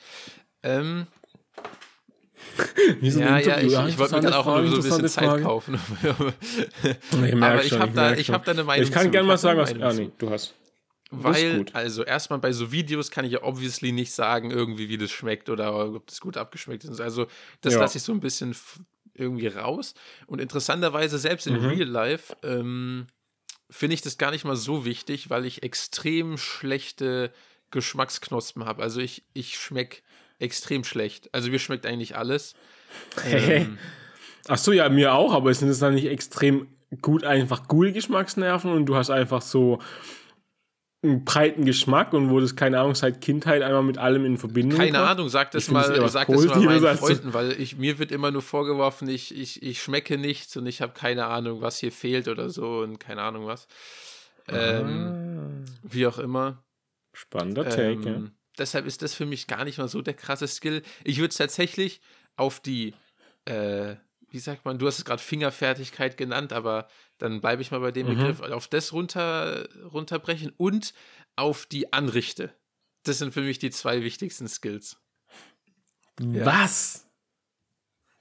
Ähm, 0.63 1.07
so 3.01 3.19
ja, 3.19 3.39
ja, 3.39 3.59
ich, 3.59 3.73
ich 3.73 3.97
wollte 3.97 4.15
mir 4.15 4.21
gerade 4.21 4.37
auch 4.37 4.43
Frage, 4.45 4.69
so 4.69 4.75
ein 4.77 4.83
bisschen 4.83 5.07
Zeit 5.07 5.25
Frage. 5.25 5.43
kaufen. 5.43 5.79
Ich 7.25 7.41
Aber 7.41 7.63
ich 7.63 7.71
habe 7.73 7.91
da, 7.93 8.13
ich 8.13 8.29
hab 8.29 8.45
da 8.45 8.51
eine 8.51 8.63
Meinung 8.63 8.83
Ich 8.87 8.91
kann 8.91 9.11
gerne 9.11 9.27
mal 9.27 9.37
sagen, 9.37 9.59
was. 9.59 9.73
Ah, 9.81 9.93
nee, 9.93 10.11
du 10.17 10.29
hast. 10.29 10.53
Weil, 11.11 11.65
also 11.73 12.03
erstmal 12.03 12.39
bei 12.39 12.51
so 12.51 12.71
Videos 12.71 13.11
kann 13.11 13.25
ich 13.25 13.31
ja 13.33 13.43
obviously 13.43 13.91
nicht 13.91 14.11
sagen, 14.11 14.51
irgendwie, 14.51 14.89
wie 14.89 14.97
das 14.97 15.11
schmeckt 15.11 15.49
oder 15.49 15.93
ob 15.95 16.07
das 16.07 16.19
gut 16.19 16.35
abgeschmeckt 16.35 16.83
ist. 16.83 16.99
Also, 16.99 17.27
das 17.61 17.73
Ja. 17.73 17.81
lasse 17.81 17.97
ich 17.99 18.03
so 18.03 18.11
ein 18.11 18.19
bisschen 18.19 18.55
irgendwie 19.13 19.47
raus. 19.47 19.93
Und 20.25 20.41
interessanterweise, 20.41 21.17
selbst 21.19 21.47
in 21.47 21.55
Mhm. 21.55 21.67
Real 21.69 21.87
Life, 21.87 22.35
ähm, 22.43 23.07
finde 23.69 23.95
ich 23.95 24.01
das 24.01 24.17
gar 24.17 24.31
nicht 24.31 24.45
mal 24.45 24.55
so 24.55 24.85
wichtig, 24.85 25.29
weil 25.29 25.45
ich 25.45 25.63
extrem 25.63 26.37
schlechte 26.37 27.31
Geschmacksknospen 27.71 28.65
habe. 28.65 28.83
Also, 28.83 29.01
ich, 29.01 29.23
ich 29.33 29.57
schmecke 29.57 30.01
extrem 30.39 30.83
schlecht. 30.83 31.29
Also, 31.33 31.49
mir 31.49 31.59
schmeckt 31.59 31.85
eigentlich 31.85 32.15
alles. 32.15 32.55
Ähm, 33.25 33.77
Ach 34.47 34.57
so, 34.57 34.71
ja, 34.71 34.87
mir 34.89 35.13
auch, 35.13 35.33
aber 35.33 35.53
sind 35.53 35.69
es 35.69 35.79
dann 35.79 35.95
nicht 35.95 36.05
extrem 36.05 36.67
gut 37.01 37.23
einfach 37.23 37.67
gute 37.67 37.91
Geschmacksnerven 37.91 38.71
und 38.71 38.85
du 38.85 38.95
hast 38.95 39.09
einfach 39.09 39.41
so 39.41 39.79
einen 41.05 41.25
breiten 41.25 41.65
Geschmack 41.65 42.13
und 42.13 42.29
wurdest, 42.29 42.57
keine 42.57 42.79
Ahnung, 42.79 42.95
seit 42.95 43.21
Kindheit 43.21 43.61
einmal 43.61 43.83
mit 43.83 43.97
allem 43.97 44.25
in 44.25 44.37
Verbindung 44.37 44.77
Keine 44.77 44.91
gebracht? 44.91 45.11
Ahnung, 45.11 45.29
sag 45.29 45.51
das 45.51 45.63
Ich 45.65 45.71
mal, 45.71 46.01
was 46.01 46.13
sag 46.13 46.27
das 46.27 46.45
mal 46.45 46.59
meinen 46.81 46.97
Freunden, 46.97 47.33
weil 47.33 47.51
ich, 47.59 47.77
mir 47.77 47.99
wird 47.99 48.11
immer 48.11 48.31
nur 48.31 48.41
vorgeworfen, 48.41 49.07
ich, 49.07 49.35
ich, 49.35 49.63
ich 49.63 49.81
schmecke 49.81 50.17
nichts 50.17 50.55
und 50.57 50.65
ich 50.65 50.81
habe 50.81 50.93
keine 50.93 51.25
Ahnung, 51.27 51.61
was 51.61 51.79
hier 51.79 51.91
fehlt 51.91 52.27
oder 52.27 52.49
so 52.49 52.79
und 52.79 52.99
keine 52.99 53.21
Ahnung 53.21 53.45
was. 53.47 53.67
Ähm, 54.47 55.65
Ah, 55.65 55.71
Wie 55.83 56.05
auch 56.07 56.17
immer. 56.19 56.63
spannender 57.13 57.67
Take, 57.69 58.01
ja. 58.01 58.15
Ähm, 58.15 58.31
Deshalb 58.57 58.85
ist 58.85 59.01
das 59.01 59.13
für 59.13 59.25
mich 59.25 59.47
gar 59.47 59.65
nicht 59.65 59.77
mal 59.79 59.87
so 59.89 60.01
der 60.01 60.13
krasse 60.13 60.47
Skill. 60.47 60.81
Ich 61.03 61.17
würde 61.17 61.29
es 61.31 61.37
tatsächlich 61.37 61.99
auf 62.37 62.59
die, 62.61 62.93
äh, 63.45 63.95
wie 64.35 64.39
sagt 64.39 64.65
man, 64.65 64.77
du 64.77 64.85
hast 64.85 64.99
es 64.99 65.05
gerade 65.05 65.21
Fingerfertigkeit 65.23 66.17
genannt, 66.17 66.51
aber 66.51 66.89
dann 67.17 67.39
bleibe 67.39 67.61
ich 67.61 67.71
mal 67.71 67.79
bei 67.79 67.91
dem 67.91 68.05
Mhm. 68.07 68.15
Begriff, 68.17 68.41
auf 68.41 68.67
das 68.67 68.91
runter, 68.91 69.67
runterbrechen 69.91 70.51
und 70.57 70.93
auf 71.37 71.65
die 71.65 71.93
Anrichte. 71.93 72.53
Das 73.03 73.17
sind 73.19 73.33
für 73.33 73.41
mich 73.41 73.59
die 73.59 73.71
zwei 73.71 74.03
wichtigsten 74.03 74.47
Skills. 74.49 74.97
ja. 76.19 76.45
Was? 76.45 77.07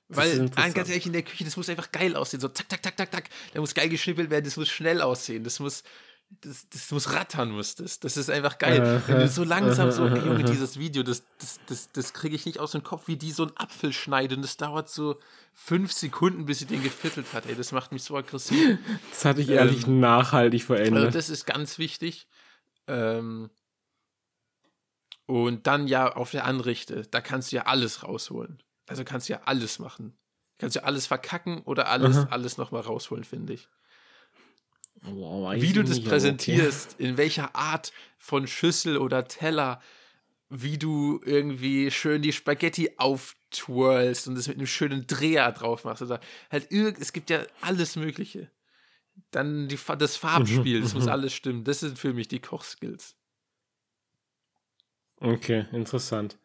Das 0.08 0.18
Weil, 0.18 0.48
ganz 0.72 0.88
ehrlich, 0.88 1.06
in 1.06 1.12
der 1.14 1.22
Küche, 1.22 1.44
das 1.44 1.56
muss 1.56 1.68
einfach 1.68 1.90
geil 1.90 2.14
aussehen. 2.14 2.38
So 2.40 2.48
zack, 2.48 2.70
zack, 2.70 2.84
zack, 2.84 2.96
zack, 2.96 3.10
zack. 3.10 3.30
Da 3.52 3.60
muss 3.60 3.74
geil 3.74 3.88
geschnippelt 3.88 4.30
werden, 4.30 4.44
das 4.44 4.56
muss 4.56 4.68
schnell 4.68 5.00
aussehen. 5.00 5.42
Das 5.44 5.58
muss, 5.60 5.82
das, 6.40 6.68
das 6.68 6.90
muss 6.90 7.12
rattern, 7.12 7.50
muss 7.50 7.74
das. 7.74 8.00
Das 8.00 8.16
ist 8.16 8.30
einfach 8.30 8.58
geil. 8.58 8.80
Aha, 8.80 9.02
Wenn 9.06 9.20
du 9.20 9.28
so 9.28 9.44
langsam 9.44 9.90
so, 9.90 10.06
ey, 10.06 10.18
Junge, 10.18 10.36
aha. 10.44 10.50
dieses 10.50 10.78
Video, 10.78 11.02
das, 11.02 11.24
das, 11.38 11.60
das, 11.66 11.92
das 11.92 12.12
kriege 12.12 12.34
ich 12.34 12.46
nicht 12.46 12.58
aus 12.58 12.72
dem 12.72 12.82
Kopf, 12.82 13.08
wie 13.08 13.16
die 13.16 13.30
so 13.32 13.44
einen 13.44 13.56
Apfel 13.56 13.92
schneiden. 13.92 14.42
Das 14.42 14.56
dauert 14.56 14.88
so 14.88 15.18
fünf 15.52 15.92
Sekunden, 15.92 16.46
bis 16.46 16.58
sie 16.60 16.66
den 16.66 16.82
geviertelt 16.82 17.32
hat. 17.32 17.46
Ey, 17.46 17.54
das 17.54 17.72
macht 17.72 17.92
mich 17.92 18.02
so 18.02 18.16
aggressiv. 18.16 18.78
Das 19.10 19.24
hat 19.24 19.38
dich 19.38 19.48
ehrlich 19.48 19.86
nachhaltig 19.86 20.62
Also 20.62 20.74
verändert. 20.74 21.14
das 21.14 21.28
ist 21.28 21.44
ganz 21.46 21.78
wichtig. 21.78 22.26
Ähm, 22.86 23.50
und 25.26 25.66
dann 25.66 25.86
ja 25.88 26.12
auf 26.12 26.30
der 26.32 26.44
Anrichte, 26.44 27.02
da 27.10 27.20
kannst 27.20 27.52
du 27.52 27.56
ja 27.56 27.62
alles 27.62 28.02
rausholen. 28.02 28.62
Also 28.86 29.04
kannst 29.04 29.28
du 29.28 29.34
ja 29.34 29.40
alles 29.44 29.78
machen. 29.78 30.16
Kannst 30.58 30.76
ja 30.76 30.82
alles 30.82 31.06
verkacken 31.06 31.62
oder 31.62 31.88
alles, 31.88 32.16
Aha. 32.16 32.28
alles 32.30 32.58
nochmal 32.58 32.82
rausholen, 32.82 33.24
finde 33.24 33.54
ich. 33.54 33.68
Wow, 35.04 35.48
weiß 35.48 35.62
Wie 35.62 35.72
du 35.72 35.82
das 35.82 35.98
nicht, 35.98 36.08
präsentierst, 36.08 36.96
in 36.98 37.16
welcher 37.16 37.54
Art 37.54 37.92
von 38.16 38.46
Schüssel 38.46 38.96
oder 38.96 39.28
Teller, 39.28 39.80
wie 40.48 40.78
du 40.78 41.20
irgendwie 41.24 41.90
schön 41.90 42.22
die 42.22 42.32
Spaghetti 42.32 42.90
auftwirlst 42.96 44.28
und 44.28 44.34
das 44.34 44.48
mit 44.48 44.56
einem 44.56 44.66
schönen 44.66 45.06
Dreher 45.06 45.52
drauf 45.52 45.84
machst. 45.84 46.02
Oder 46.02 46.20
halt 46.50 46.70
es 46.72 47.12
gibt 47.12 47.28
ja 47.28 47.42
alles 47.60 47.96
Mögliche. 47.96 48.50
Dann 49.30 49.68
die, 49.68 49.78
das 49.98 50.16
Farbspiel, 50.16 50.80
das 50.80 50.94
muss 50.94 51.06
alles 51.08 51.34
stimmen. 51.34 51.64
Das 51.64 51.80
sind 51.80 51.98
für 51.98 52.12
mich 52.14 52.28
die 52.28 52.40
Kochskills. 52.40 53.14
Okay, 55.20 55.66
interessant. 55.72 56.38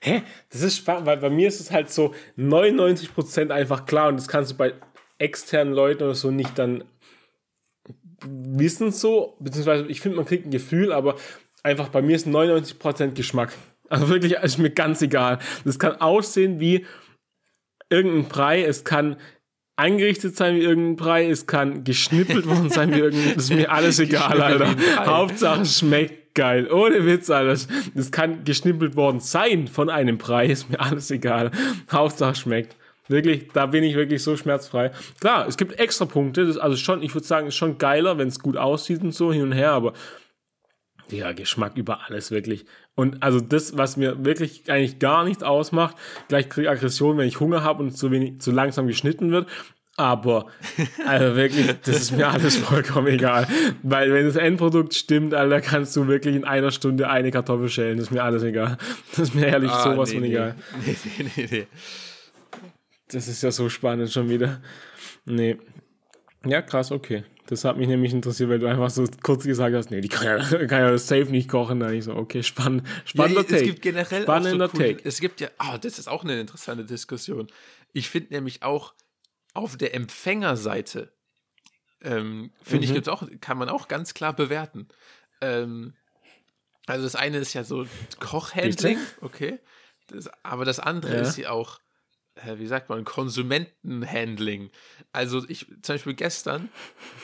Hä? 0.00 0.22
Das 0.50 0.62
ist 0.62 0.78
spannend, 0.78 1.06
weil 1.06 1.18
bei 1.18 1.30
mir 1.30 1.48
ist 1.48 1.60
es 1.60 1.70
halt 1.70 1.90
so 1.90 2.14
99% 2.36 3.50
einfach 3.50 3.86
klar 3.86 4.08
und 4.08 4.16
das 4.16 4.28
kannst 4.28 4.52
du 4.52 4.56
bei 4.56 4.74
externen 5.18 5.72
Leuten 5.72 6.02
oder 6.02 6.14
so 6.14 6.30
nicht 6.30 6.58
dann 6.58 6.84
wissen 8.28 8.90
so, 8.90 9.36
beziehungsweise 9.40 9.86
ich 9.86 10.00
finde, 10.00 10.16
man 10.16 10.26
kriegt 10.26 10.46
ein 10.46 10.50
Gefühl, 10.50 10.92
aber 10.92 11.16
einfach 11.62 11.88
bei 11.88 12.02
mir 12.02 12.16
ist 12.16 12.26
99% 12.26 13.12
Geschmack. 13.12 13.52
Also 13.88 14.08
wirklich, 14.08 14.32
ist 14.32 14.58
mir 14.58 14.70
ganz 14.70 15.02
egal. 15.02 15.38
Das 15.64 15.78
kann 15.78 16.00
aussehen 16.00 16.60
wie 16.60 16.86
irgendein 17.90 18.28
Brei, 18.28 18.64
es 18.64 18.84
kann 18.84 19.16
eingerichtet 19.76 20.36
sein 20.36 20.56
wie 20.56 20.62
irgendein 20.62 20.96
Brei, 20.96 21.28
es 21.28 21.46
kann 21.46 21.84
geschnippelt 21.84 22.46
worden 22.46 22.70
sein 22.70 22.92
wie 22.94 23.00
irgendein, 23.00 23.34
das 23.34 23.44
ist 23.44 23.54
mir 23.54 23.70
alles 23.70 23.98
egal, 23.98 24.40
Alter. 24.40 24.74
Hauptsache 25.04 25.64
schmeckt 25.64 26.34
geil. 26.34 26.70
Ohne 26.70 27.06
Witz, 27.06 27.30
Alter. 27.30 27.58
Das 27.94 28.10
kann 28.10 28.44
geschnippelt 28.44 28.96
worden 28.96 29.20
sein 29.20 29.68
von 29.68 29.90
einem 29.90 30.18
Brei, 30.18 30.46
ist 30.46 30.70
mir 30.70 30.80
alles 30.80 31.10
egal. 31.10 31.50
Hauptsache 31.90 32.34
schmeckt. 32.34 32.76
Wirklich, 33.08 33.48
da 33.52 33.66
bin 33.66 33.84
ich 33.84 33.96
wirklich 33.96 34.22
so 34.22 34.36
schmerzfrei. 34.36 34.90
Klar, 35.20 35.46
es 35.46 35.56
gibt 35.56 35.78
extra 35.78 36.06
Punkte, 36.06 36.46
das, 36.46 36.56
also 36.56 36.76
schon, 36.76 37.02
ich 37.02 37.14
würde 37.14 37.26
sagen, 37.26 37.48
ist 37.48 37.56
schon 37.56 37.76
geiler, 37.76 38.16
wenn 38.16 38.28
es 38.28 38.38
gut 38.38 38.56
aussieht 38.56 39.02
und 39.02 39.12
so 39.12 39.32
hin 39.32 39.42
und 39.42 39.52
her, 39.52 39.72
aber 39.72 39.92
ja, 41.10 41.32
Geschmack 41.32 41.76
über 41.76 42.06
alles 42.06 42.30
wirklich. 42.30 42.64
Und 42.94 43.22
also 43.22 43.40
das, 43.40 43.76
was 43.76 43.96
mir 43.96 44.24
wirklich 44.24 44.70
eigentlich 44.70 44.98
gar 44.98 45.24
nichts 45.24 45.42
ausmacht, 45.42 45.96
gleich 46.28 46.48
kriege 46.48 46.66
ich 46.66 46.70
Aggression, 46.70 47.18
wenn 47.18 47.28
ich 47.28 47.40
Hunger 47.40 47.62
habe 47.62 47.82
und 47.82 47.96
zu 47.96 48.10
wenig, 48.10 48.40
zu 48.40 48.52
langsam 48.52 48.86
geschnitten 48.86 49.30
wird. 49.30 49.48
Aber 49.96 50.46
also 51.06 51.36
wirklich, 51.36 51.66
das 51.84 51.96
ist 51.96 52.12
mir 52.12 52.28
alles 52.28 52.56
vollkommen 52.56 53.06
egal. 53.08 53.46
Weil 53.82 54.12
wenn 54.12 54.24
das 54.26 54.36
Endprodukt 54.36 54.94
stimmt, 54.94 55.34
Alter, 55.34 55.60
kannst 55.60 55.94
du 55.94 56.08
wirklich 56.08 56.34
in 56.34 56.44
einer 56.44 56.70
Stunde 56.72 57.08
eine 57.08 57.30
Kartoffel 57.30 57.68
schälen. 57.68 57.98
Das 57.98 58.06
ist 58.06 58.12
mir 58.12 58.24
alles 58.24 58.42
egal. 58.42 58.76
Das 59.10 59.20
ist 59.20 59.34
mir 59.34 59.46
ehrlich 59.46 59.70
ah, 59.70 59.92
sowas 59.92 60.08
nee, 60.08 60.14
von 60.14 60.22
nee. 60.22 60.30
egal. 60.30 60.54
Nee, 60.86 60.96
nee, 61.18 61.30
nee, 61.36 61.48
nee. 61.50 61.66
Das 63.14 63.28
ist 63.28 63.42
ja 63.42 63.52
so 63.52 63.68
spannend 63.68 64.10
schon 64.10 64.28
wieder. 64.28 64.60
Nee. 65.24 65.56
Ja, 66.44 66.62
krass, 66.62 66.90
okay. 66.90 67.24
Das 67.46 67.64
hat 67.64 67.76
mich 67.76 67.86
nämlich 67.86 68.12
interessiert, 68.12 68.48
weil 68.48 68.58
du 68.58 68.66
einfach 68.66 68.90
so 68.90 69.04
kurz 69.22 69.44
gesagt 69.44 69.74
hast, 69.74 69.90
nee, 69.90 70.00
die 70.00 70.08
kann 70.08 70.26
ja, 70.26 70.38
kann 70.66 70.80
ja 70.80 70.90
das 70.90 71.06
safe 71.06 71.26
nicht 71.26 71.48
kochen. 71.48 71.78
Da 71.78 71.90
ich 71.90 72.04
so, 72.04 72.14
okay, 72.16 72.42
spann, 72.42 72.86
spannender 73.04 73.42
ja, 73.42 73.48
Take. 73.48 73.56
Es 73.56 73.62
gibt 73.62 73.82
generell 73.82 74.22
Spannender 74.22 74.68
so 74.68 74.76
cool, 74.76 74.86
Take. 74.86 75.08
Es 75.08 75.20
gibt 75.20 75.40
ja, 75.40 75.48
ah, 75.58 75.74
oh, 75.74 75.78
das 75.78 75.98
ist 75.98 76.08
auch 76.08 76.24
eine 76.24 76.40
interessante 76.40 76.84
Diskussion. 76.84 77.46
Ich 77.92 78.08
finde 78.08 78.34
nämlich 78.34 78.62
auch 78.62 78.94
auf 79.52 79.76
der 79.76 79.94
Empfängerseite, 79.94 81.12
ähm, 82.02 82.50
finde 82.62 82.78
mhm. 82.78 82.90
ich, 82.90 82.94
gibt's 82.94 83.08
auch, 83.08 83.28
kann 83.40 83.58
man 83.58 83.68
auch 83.68 83.86
ganz 83.86 84.14
klar 84.14 84.34
bewerten. 84.34 84.88
Ähm, 85.40 85.94
also 86.86 87.04
das 87.04 87.14
eine 87.14 87.38
ist 87.38 87.54
ja 87.54 87.62
so 87.62 87.86
Kochhandling, 88.18 88.98
okay. 89.20 89.60
Das, 90.08 90.28
aber 90.42 90.64
das 90.64 90.80
andere 90.80 91.14
ja. 91.14 91.20
ist 91.20 91.36
ja 91.38 91.50
auch 91.50 91.78
wie 92.56 92.66
sagt 92.66 92.88
man, 92.88 93.04
Konsumentenhandling. 93.04 94.70
Also 95.12 95.42
ich, 95.48 95.66
zum 95.82 95.94
Beispiel 95.94 96.14
gestern, 96.14 96.68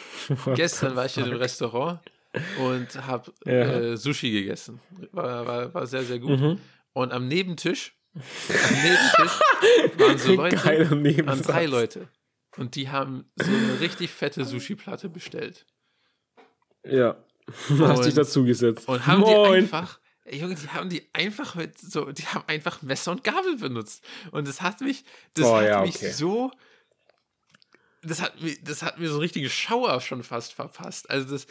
gestern 0.54 0.96
war 0.96 1.06
ich 1.06 1.16
in 1.16 1.24
einem 1.24 1.38
Restaurant 1.38 2.00
und 2.60 3.06
habe 3.06 3.32
ja. 3.44 3.52
äh, 3.52 3.96
Sushi 3.96 4.30
gegessen. 4.30 4.80
War, 5.12 5.46
war, 5.46 5.74
war 5.74 5.86
sehr, 5.86 6.04
sehr 6.04 6.18
gut. 6.18 6.38
Mhm. 6.38 6.60
Und 6.92 7.12
am 7.12 7.28
Nebentisch, 7.28 7.96
am 8.14 8.22
Nebentisch 8.82 9.40
waren 9.98 10.18
so 10.18 10.34
Leute, 10.36 11.26
waren 11.26 11.42
drei 11.42 11.66
Leute. 11.66 12.08
Und 12.56 12.74
die 12.74 12.88
haben 12.88 13.30
so 13.36 13.50
eine 13.50 13.80
richtig 13.80 14.10
fette 14.10 14.44
Sushi-Platte 14.44 15.08
bestellt. 15.08 15.66
Ja. 16.84 17.16
Hast 17.78 18.04
dich 18.04 18.14
dazu 18.14 18.44
gesetzt. 18.44 18.88
Und 18.88 19.06
haben 19.06 19.20
Moin. 19.20 19.52
die 19.52 19.58
einfach 19.58 20.00
Junge, 20.32 20.54
die 20.54 20.68
haben 20.68 20.88
die 20.88 21.08
einfach 21.12 21.54
mit 21.54 21.78
so, 21.78 22.12
die 22.12 22.26
haben 22.26 22.44
einfach 22.46 22.82
Messer 22.82 23.12
und 23.12 23.24
Gabel 23.24 23.56
benutzt. 23.56 24.04
Und 24.30 24.46
das 24.46 24.60
hat 24.60 24.80
mich, 24.80 25.04
das 25.34 25.46
oh, 25.46 25.56
hat 25.56 25.66
ja, 25.66 25.82
mich 25.82 25.96
okay. 25.96 26.12
so, 26.12 26.50
das 28.02 28.22
hat 28.22 28.40
mir, 28.40 28.56
das 28.62 28.82
hat 28.82 28.98
mir 28.98 29.10
so 29.10 29.18
richtige 29.18 29.50
Schauer 29.50 30.00
schon 30.00 30.22
fast 30.22 30.54
verpasst. 30.54 31.10
Also 31.10 31.30
das. 31.30 31.46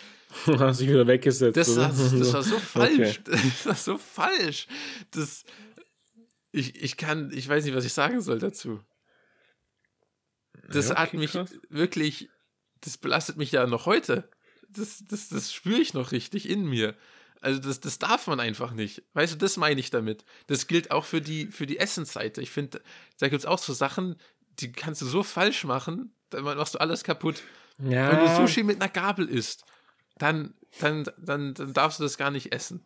Hast 0.60 0.82
dich 0.82 0.90
wieder 0.90 1.06
weggesetzt. 1.06 1.58
Das, 1.58 1.76
war, 1.76 1.90
das 1.90 2.34
war 2.34 2.44
so 2.44 2.60
falsch. 2.60 3.22
Okay. 3.28 3.38
Das 3.54 3.66
war 3.66 3.76
so 3.76 3.98
falsch. 3.98 4.68
Das, 5.12 5.44
ich, 6.52 6.82
ich 6.82 6.98
kann, 6.98 7.32
ich 7.34 7.48
weiß 7.48 7.66
nicht, 7.66 7.76
was 7.76 7.86
ich 7.86 7.94
sagen 7.94 8.22
soll 8.22 8.40
dazu. 8.40 8.82
Das 10.68 10.88
ja, 10.88 10.92
okay, 10.94 11.02
hat 11.02 11.14
mich 11.14 11.32
krass. 11.32 11.52
wirklich, 11.70 12.30
das 12.82 12.98
belastet 12.98 13.38
mich 13.38 13.52
ja 13.52 13.68
noch 13.68 13.86
heute. 13.86 14.30
Das, 14.70 15.04
das, 15.08 15.30
das 15.30 15.54
spüre 15.54 15.80
ich 15.80 15.94
noch 15.94 16.12
richtig 16.12 16.50
in 16.50 16.66
mir. 16.66 16.96
Also 17.42 17.60
das, 17.60 17.80
das 17.80 18.00
darf 18.00 18.28
man 18.28 18.40
einfach 18.40 18.72
nicht. 18.72 19.04
Weißt 19.14 19.34
du, 19.34 19.38
das 19.38 19.58
meine 19.58 19.80
ich 19.80 19.90
damit. 19.90 20.26
Das 20.48 20.68
gilt 20.68 20.92
auch 20.92 21.06
für 21.06 21.22
die, 21.22 21.48
für 21.48 21.66
die 21.66 21.80
Essensseite. 21.80 22.42
Ich 22.42 22.52
finde, 22.52 22.82
da 23.20 23.30
gibt 23.30 23.40
es 23.40 23.46
auch 23.46 23.60
so 23.60 23.74
Sachen, 23.74 24.18
die 24.60 24.72
kannst 24.72 25.02
du 25.02 25.06
so 25.06 25.24
falsch 25.24 25.64
machen, 25.64 26.14
dann 26.30 26.44
machst 26.44 26.76
du 26.76 26.80
alles 26.80 27.04
kaputt. 27.04 27.42
Ja. 27.82 28.12
Wenn 28.12 28.20
du 28.20 28.36
Sushi 28.36 28.64
mit 28.64 28.82
einer 28.82 28.92
Gabel 28.92 29.28
isst, 29.28 29.64
dann, 30.18 30.54
dann, 30.80 31.06
dann, 31.18 31.54
dann 31.54 31.74
darfst 31.74 32.00
du 32.00 32.04
das 32.04 32.18
gar 32.18 32.30
nicht 32.30 32.52
essen. 32.54 32.86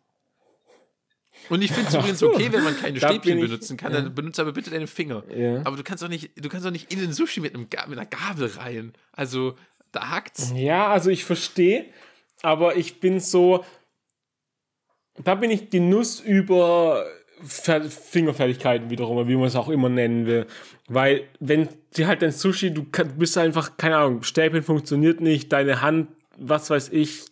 Und 1.48 1.62
ich 1.62 1.72
finde 1.72 1.88
es 1.88 1.94
übrigens 1.98 2.22
okay, 2.22 2.52
wenn 2.52 2.62
man 2.62 2.78
keine 2.78 2.96
Stäbchen 2.98 3.38
ich, 3.38 3.44
benutzen 3.44 3.76
kann, 3.76 3.92
ja. 3.92 4.00
dann 4.00 4.14
benutze 4.14 4.42
aber 4.42 4.52
bitte 4.52 4.70
deine 4.70 4.86
Finger. 4.86 5.24
Ja. 5.34 5.62
Aber 5.64 5.76
du 5.76 5.82
kannst 5.82 6.02
doch 6.02 6.08
nicht, 6.08 6.30
du 6.36 6.48
kannst 6.48 6.64
doch 6.64 6.70
nicht 6.70 6.92
in 6.92 7.00
den 7.00 7.12
Sushi 7.12 7.40
mit, 7.40 7.54
einem, 7.54 7.66
mit 7.88 7.98
einer 7.98 8.06
Gabel 8.06 8.46
rein. 8.56 8.92
Also, 9.12 9.56
da 9.90 10.10
hackt's. 10.10 10.52
Ja, 10.54 10.88
also 10.90 11.10
ich 11.10 11.24
verstehe, 11.24 11.86
aber 12.42 12.76
ich 12.76 13.00
bin 13.00 13.20
so, 13.20 13.64
da 15.22 15.34
bin 15.34 15.50
ich 15.50 15.70
Genuss 15.70 16.20
über 16.20 17.04
Fingerfertigkeiten 17.46 18.90
wiederum, 18.90 19.28
wie 19.28 19.36
man 19.36 19.46
es 19.46 19.56
auch 19.56 19.68
immer 19.68 19.88
nennen 19.88 20.26
will. 20.26 20.46
Weil, 20.88 21.28
wenn 21.40 21.68
sie 21.90 22.06
halt 22.06 22.22
dein 22.22 22.32
Sushi, 22.32 22.72
du 22.72 22.84
bist 23.16 23.36
einfach, 23.38 23.76
keine 23.76 23.96
Ahnung, 23.96 24.22
Stäbchen 24.22 24.62
funktioniert 24.62 25.20
nicht, 25.20 25.52
deine 25.52 25.82
Hand, 25.82 26.08
was 26.38 26.70
weiß 26.70 26.90
ich, 26.90 27.26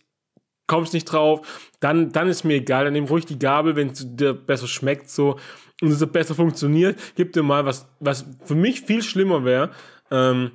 kommst 0.66 0.94
nicht 0.94 1.04
drauf, 1.04 1.70
dann, 1.80 2.12
dann 2.12 2.28
ist 2.28 2.44
mir 2.44 2.54
egal, 2.54 2.84
dann 2.84 2.92
nimm 2.92 3.04
ruhig 3.04 3.26
die 3.26 3.38
Gabel, 3.38 3.76
wenn 3.76 3.88
es 3.88 4.06
dir 4.16 4.32
besser 4.34 4.66
schmeckt, 4.66 5.08
so, 5.10 5.38
und 5.80 5.90
es 5.90 6.06
besser 6.06 6.34
funktioniert, 6.34 6.98
gib 7.16 7.32
dir 7.32 7.42
mal 7.42 7.64
was, 7.64 7.86
was 7.98 8.24
für 8.44 8.54
mich 8.54 8.82
viel 8.82 9.02
schlimmer 9.02 9.44
wäre, 9.44 9.70
ähm, 10.10 10.52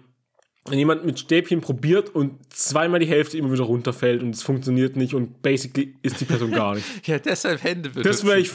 wenn 0.69 0.79
jemand 0.79 1.05
mit 1.05 1.19
Stäbchen 1.19 1.61
probiert 1.61 2.13
und 2.13 2.33
zweimal 2.53 2.99
die 2.99 3.05
Hälfte 3.05 3.37
immer 3.37 3.51
wieder 3.51 3.63
runterfällt 3.63 4.21
und 4.21 4.35
es 4.35 4.43
funktioniert 4.43 4.95
nicht 4.95 5.13
und 5.13 5.41
basically 5.41 5.95
ist 6.01 6.19
die 6.21 6.25
Person 6.25 6.51
gar 6.51 6.75
nicht. 6.75 6.85
ja, 7.07 7.19
deshalb 7.19 7.63
Hände 7.63 7.89
benutzen. 7.89 8.09
Das 8.09 8.25
wäre 8.25 8.39
ich. 8.39 8.51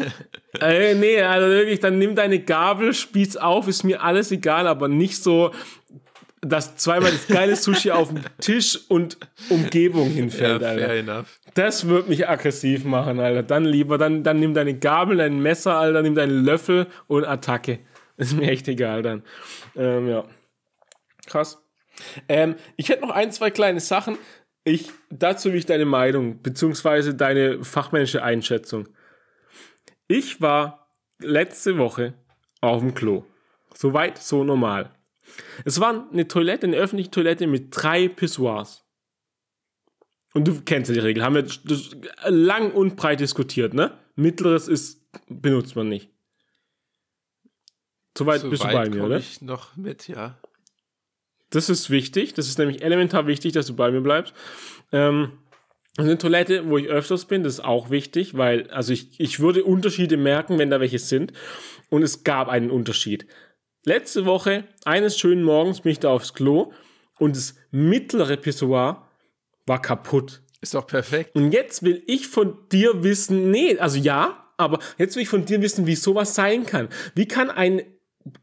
äh, 0.60 0.94
nee, 0.94 1.20
also 1.20 1.48
wirklich, 1.48 1.80
dann 1.80 1.98
nimm 1.98 2.14
deine 2.14 2.40
Gabel, 2.40 2.94
spieß 2.94 3.36
auf, 3.36 3.68
ist 3.68 3.84
mir 3.84 4.02
alles 4.02 4.30
egal, 4.30 4.66
aber 4.66 4.88
nicht 4.88 5.22
so, 5.22 5.52
dass 6.40 6.76
zweimal 6.76 7.10
das 7.10 7.26
geile 7.26 7.56
Sushi 7.56 7.90
auf 7.90 8.08
dem 8.08 8.20
Tisch 8.40 8.80
und 8.88 9.18
Umgebung 9.48 10.10
hinfällt, 10.10 10.62
ja, 10.62 10.68
Alter. 10.68 10.86
Fair 10.86 10.98
enough. 10.98 11.38
Das 11.54 11.88
wird 11.88 12.08
mich 12.08 12.28
aggressiv 12.28 12.84
machen, 12.84 13.20
Alter. 13.20 13.42
Dann 13.42 13.64
lieber, 13.64 13.96
dann, 13.98 14.22
dann 14.22 14.40
nimm 14.40 14.54
deine 14.54 14.74
Gabel, 14.74 15.18
dein 15.18 15.40
Messer, 15.40 15.76
Alter, 15.76 16.02
nimm 16.02 16.14
deinen 16.14 16.44
Löffel 16.44 16.86
und 17.06 17.24
Attacke. 17.24 17.78
Ist 18.16 18.36
mir 18.36 18.50
echt 18.50 18.68
egal 18.68 19.02
dann. 19.02 19.22
Ähm, 19.76 20.08
ja. 20.08 20.24
Krass. 21.26 21.62
Ähm, 22.28 22.56
ich 22.76 22.88
hätte 22.88 23.02
noch 23.02 23.10
ein, 23.10 23.32
zwei 23.32 23.50
kleine 23.50 23.80
Sachen. 23.80 24.18
Ich, 24.64 24.90
dazu 25.10 25.50
will 25.50 25.58
ich 25.58 25.66
deine 25.66 25.84
Meinung, 25.84 26.42
beziehungsweise 26.42 27.14
deine 27.14 27.62
fachmännische 27.64 28.22
Einschätzung. 28.22 28.88
Ich 30.08 30.40
war 30.40 30.88
letzte 31.18 31.78
Woche 31.78 32.14
auf 32.60 32.80
dem 32.80 32.94
Klo. 32.94 33.24
Soweit, 33.74 34.18
so 34.18 34.44
normal. 34.44 34.90
Es 35.64 35.80
war 35.80 36.08
eine 36.10 36.28
Toilette, 36.28 36.66
eine 36.66 36.76
öffentliche 36.76 37.10
Toilette 37.10 37.46
mit 37.46 37.68
drei 37.70 38.08
Pissoirs. 38.08 38.84
Und 40.32 40.48
du 40.48 40.60
kennst 40.62 40.90
ja 40.90 40.94
die 40.94 41.00
Regel, 41.00 41.22
haben 41.22 41.36
wir 41.36 41.46
lang 42.28 42.72
und 42.72 42.96
breit 42.96 43.20
diskutiert, 43.20 43.72
ne? 43.72 43.96
Mittleres 44.16 44.68
ist, 44.68 45.00
benutzt 45.28 45.76
man 45.76 45.88
nicht. 45.88 46.10
Soweit 48.16 48.40
so 48.40 48.50
bist 48.50 48.64
du 48.64 48.68
bei 48.68 48.88
mir, 48.88 49.04
oder? 49.04 49.16
ich 49.16 49.42
noch 49.42 49.76
mit, 49.76 50.08
ja. 50.08 50.38
Das 51.54 51.68
ist 51.68 51.90
wichtig. 51.90 52.34
Das 52.34 52.48
ist 52.48 52.58
nämlich 52.58 52.82
elementar 52.82 53.26
wichtig, 53.26 53.52
dass 53.52 53.66
du 53.66 53.74
bei 53.74 53.90
mir 53.90 54.00
bleibst. 54.00 54.34
Ähm, 54.92 55.32
eine 55.96 56.18
Toilette, 56.18 56.68
wo 56.68 56.76
ich 56.76 56.88
öfters 56.88 57.26
bin, 57.26 57.44
das 57.44 57.54
ist 57.54 57.64
auch 57.64 57.90
wichtig, 57.90 58.36
weil, 58.36 58.68
also 58.70 58.92
ich, 58.92 59.20
ich 59.20 59.38
würde 59.38 59.64
Unterschiede 59.64 60.16
merken, 60.16 60.58
wenn 60.58 60.70
da 60.70 60.80
welche 60.80 60.98
sind. 60.98 61.32
Und 61.88 62.02
es 62.02 62.24
gab 62.24 62.48
einen 62.48 62.70
Unterschied. 62.70 63.26
Letzte 63.84 64.24
Woche, 64.24 64.64
eines 64.84 65.18
schönen 65.18 65.44
Morgens, 65.44 65.82
bin 65.82 65.92
ich 65.92 66.00
da 66.00 66.08
aufs 66.08 66.34
Klo 66.34 66.72
und 67.18 67.36
das 67.36 67.54
mittlere 67.70 68.36
Pissoir 68.36 69.08
war 69.66 69.80
kaputt. 69.80 70.42
Ist 70.60 70.74
doch 70.74 70.86
perfekt. 70.86 71.36
Und 71.36 71.52
jetzt 71.52 71.82
will 71.82 72.02
ich 72.06 72.26
von 72.26 72.56
dir 72.72 73.04
wissen, 73.04 73.50
nee, 73.50 73.78
also 73.78 73.98
ja, 73.98 74.50
aber 74.56 74.78
jetzt 74.98 75.14
will 75.14 75.22
ich 75.22 75.28
von 75.28 75.44
dir 75.44 75.60
wissen, 75.60 75.86
wie 75.86 75.94
sowas 75.94 76.34
sein 76.34 76.64
kann. 76.64 76.88
Wie 77.14 77.28
kann 77.28 77.50
ein 77.50 77.82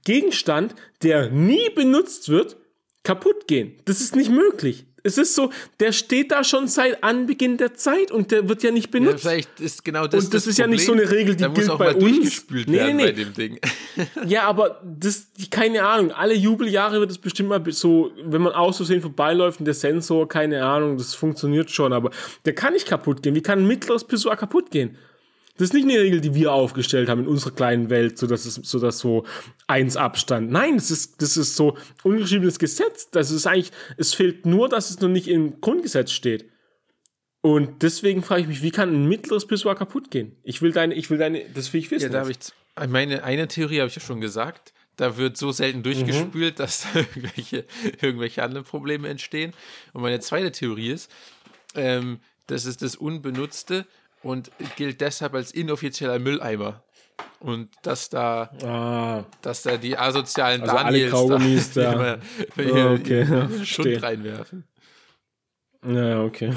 Gegenstand, 0.05 0.75
der 1.01 1.31
nie 1.31 1.69
benutzt 1.71 2.29
wird, 2.29 2.60
kaputt 3.03 3.47
gehen. 3.47 3.73
Das 3.85 4.01
ist 4.01 4.15
nicht 4.15 4.29
möglich. 4.29 4.85
Es 5.03 5.17
ist 5.17 5.33
so, 5.33 5.51
der 5.79 5.93
steht 5.93 6.31
da 6.31 6.43
schon 6.43 6.67
seit 6.67 7.03
Anbeginn 7.03 7.57
der 7.57 7.73
Zeit 7.73 8.11
und 8.11 8.31
der 8.31 8.47
wird 8.47 8.61
ja 8.61 8.71
nicht 8.71 8.91
benutzt. 8.91 9.23
Ja, 9.23 9.31
vielleicht 9.31 9.59
ist 9.59 9.83
genau 9.83 10.05
das. 10.05 10.25
Und 10.25 10.33
das, 10.33 10.43
das 10.43 10.47
ist 10.47 10.55
Problem. 10.57 10.69
ja 10.69 10.75
nicht 10.75 10.85
so 10.85 10.93
eine 10.93 11.09
Regel, 11.09 11.35
die 11.35 11.43
da 11.43 11.49
gilt 11.49 11.77
bei 11.77 11.95
uns. 11.95 12.45
Nee, 12.49 12.65
nee, 12.67 12.93
nee. 12.93 13.05
Bei 13.05 13.11
dem 13.11 13.33
Ding. 13.33 13.59
ja, 14.27 14.43
aber 14.43 14.81
das, 14.83 15.27
keine 15.49 15.83
Ahnung. 15.83 16.11
Alle 16.11 16.35
Jubeljahre 16.35 16.99
wird 16.99 17.09
es 17.09 17.17
bestimmt 17.17 17.49
mal 17.49 17.63
so, 17.71 18.11
wenn 18.23 18.41
man 18.41 18.53
aus 18.53 18.77
Versehen 18.77 19.01
vorbeiläuft 19.01 19.59
und 19.59 19.65
der 19.65 19.73
Sensor, 19.73 20.27
keine 20.27 20.63
Ahnung, 20.63 20.97
das 20.97 21.15
funktioniert 21.15 21.71
schon, 21.71 21.93
aber 21.93 22.11
der 22.45 22.53
kann 22.53 22.73
nicht 22.73 22.87
kaputt 22.87 23.23
gehen. 23.23 23.33
Wie 23.33 23.41
kann 23.41 23.59
ein 23.59 23.67
mittleres 23.67 24.03
Pissoir 24.03 24.35
kaputt 24.35 24.69
gehen? 24.69 24.97
Das 25.61 25.69
ist 25.69 25.73
nicht 25.75 25.83
eine 25.83 25.99
Regel, 25.99 26.21
die 26.21 26.33
wir 26.33 26.53
aufgestellt 26.53 27.07
haben 27.07 27.21
in 27.21 27.27
unserer 27.27 27.51
kleinen 27.51 27.91
Welt, 27.91 28.17
so 28.17 28.25
dass 28.25 28.45
es 28.45 28.55
so 28.55 28.79
dass 28.79 28.97
so 28.97 29.27
eins 29.67 29.95
Abstand. 29.95 30.49
Nein, 30.49 30.77
das 30.77 30.89
ist 30.89 31.21
das 31.21 31.37
ist 31.37 31.55
so 31.55 31.77
ungeschriebenes 32.01 32.57
Gesetz. 32.57 33.11
Das 33.11 33.29
ist 33.29 33.45
eigentlich 33.45 33.71
es 33.95 34.15
fehlt 34.15 34.47
nur, 34.47 34.69
dass 34.69 34.89
es 34.89 35.01
noch 35.01 35.09
nicht 35.09 35.27
im 35.27 35.61
Grundgesetz 35.61 36.13
steht. 36.13 36.49
Und 37.41 37.83
deswegen 37.83 38.23
frage 38.23 38.41
ich 38.41 38.47
mich, 38.47 38.63
wie 38.63 38.71
kann 38.71 38.91
ein 38.91 39.07
mittleres 39.07 39.45
Pissoir 39.45 39.75
kaputt 39.75 40.09
gehen? 40.09 40.35
Ich 40.41 40.63
will 40.63 40.71
deine 40.71 40.95
ich 40.95 41.11
will 41.11 41.19
deine 41.19 41.45
das 41.53 41.71
will 41.73 41.81
ich 41.81 41.91
wissen. 41.91 42.05
Ja, 42.05 42.09
da 42.09 42.19
habe 42.21 42.31
ich 42.31 42.39
meine 42.89 43.23
eine 43.23 43.47
Theorie 43.47 43.81
habe 43.81 43.89
ich 43.89 43.95
ja 43.95 44.01
schon 44.01 44.19
gesagt. 44.19 44.73
Da 44.97 45.17
wird 45.17 45.37
so 45.37 45.51
selten 45.51 45.83
durchgespült, 45.83 46.55
mhm. 46.55 46.57
dass 46.57 46.87
da 46.91 46.99
irgendwelche, 47.15 47.65
irgendwelche 48.01 48.41
anderen 48.41 48.65
Probleme 48.65 49.09
entstehen. 49.09 49.53
Und 49.93 50.01
meine 50.01 50.21
zweite 50.21 50.51
Theorie 50.51 50.89
ist, 50.89 51.11
ähm, 51.75 52.19
das 52.47 52.65
ist 52.65 52.81
das 52.81 52.95
Unbenutzte 52.95 53.85
und 54.23 54.51
gilt 54.75 55.01
deshalb 55.01 55.33
als 55.33 55.51
inoffizieller 55.51 56.19
Mülleimer. 56.19 56.83
Und 57.39 57.69
dass 57.83 58.09
da, 58.09 58.51
ah. 58.63 59.23
dass 59.41 59.63
da 59.63 59.77
die 59.77 59.97
asozialen 59.97 60.61
also 60.61 60.75
Daniels 60.75 61.13
alle 61.13 61.27
Kaugummis 61.27 61.71
da, 61.73 61.93
da. 61.93 62.19
oh, 62.57 62.93
okay. 62.93 63.65
Schund 63.65 64.01
reinwerfen. 64.03 64.63
Ja, 65.85 66.23
okay. 66.23 66.53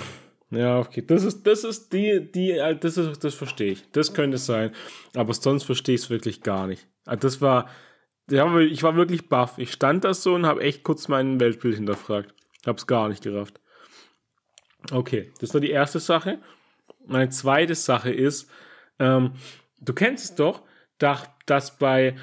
Ja, 0.50 0.78
okay. 0.78 1.02
Das 1.06 1.24
ist, 1.24 1.46
das 1.46 1.64
ist 1.64 1.92
die, 1.92 2.30
die, 2.30 2.60
das 2.80 2.96
ist, 2.96 3.24
das 3.24 3.34
verstehe 3.34 3.72
ich. 3.72 3.90
Das 3.92 4.12
könnte 4.12 4.38
sein. 4.38 4.72
Aber 5.14 5.32
sonst 5.34 5.64
verstehe 5.64 5.94
ich 5.94 6.02
es 6.02 6.10
wirklich 6.10 6.42
gar 6.42 6.66
nicht. 6.66 6.86
Ah, 7.06 7.16
das 7.16 7.40
war, 7.40 7.68
ja, 8.30 8.58
ich 8.58 8.82
war 8.82 8.96
wirklich 8.96 9.28
baff. 9.28 9.58
Ich 9.58 9.72
stand 9.72 10.04
da 10.04 10.14
so 10.14 10.34
und 10.34 10.46
habe 10.46 10.62
echt 10.62 10.82
kurz 10.82 11.08
mein 11.08 11.40
Weltbild 11.40 11.76
hinterfragt. 11.76 12.34
Hab's 12.66 12.86
gar 12.86 13.08
nicht 13.08 13.22
gerafft. 13.22 13.60
Okay, 14.90 15.32
das 15.40 15.54
war 15.54 15.60
die 15.60 15.70
erste 15.70 15.98
Sache. 15.98 16.40
Meine 17.06 17.28
zweite 17.28 17.74
Sache 17.74 18.12
ist, 18.12 18.50
ähm, 18.98 19.32
du 19.80 19.92
kennst 19.92 20.24
es 20.24 20.34
doch, 20.34 20.62
dass 20.98 21.78
bei 21.78 22.16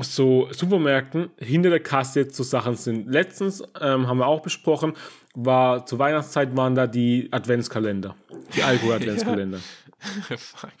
so 0.00 0.48
Supermärkten 0.52 1.30
hinter 1.38 1.70
der 1.70 1.80
Kasse 1.80 2.20
jetzt 2.20 2.36
so 2.36 2.42
Sachen 2.42 2.76
sind. 2.76 3.10
Letztens 3.10 3.62
ähm, 3.80 4.06
haben 4.06 4.18
wir 4.18 4.26
auch 4.26 4.42
besprochen, 4.42 4.92
war 5.34 5.86
zur 5.86 5.98
Weihnachtszeit 5.98 6.56
waren 6.56 6.74
da 6.74 6.86
die 6.86 7.28
Adventskalender, 7.30 8.14
die 8.54 8.62
Alkohol-Adventskalender. 8.62 9.60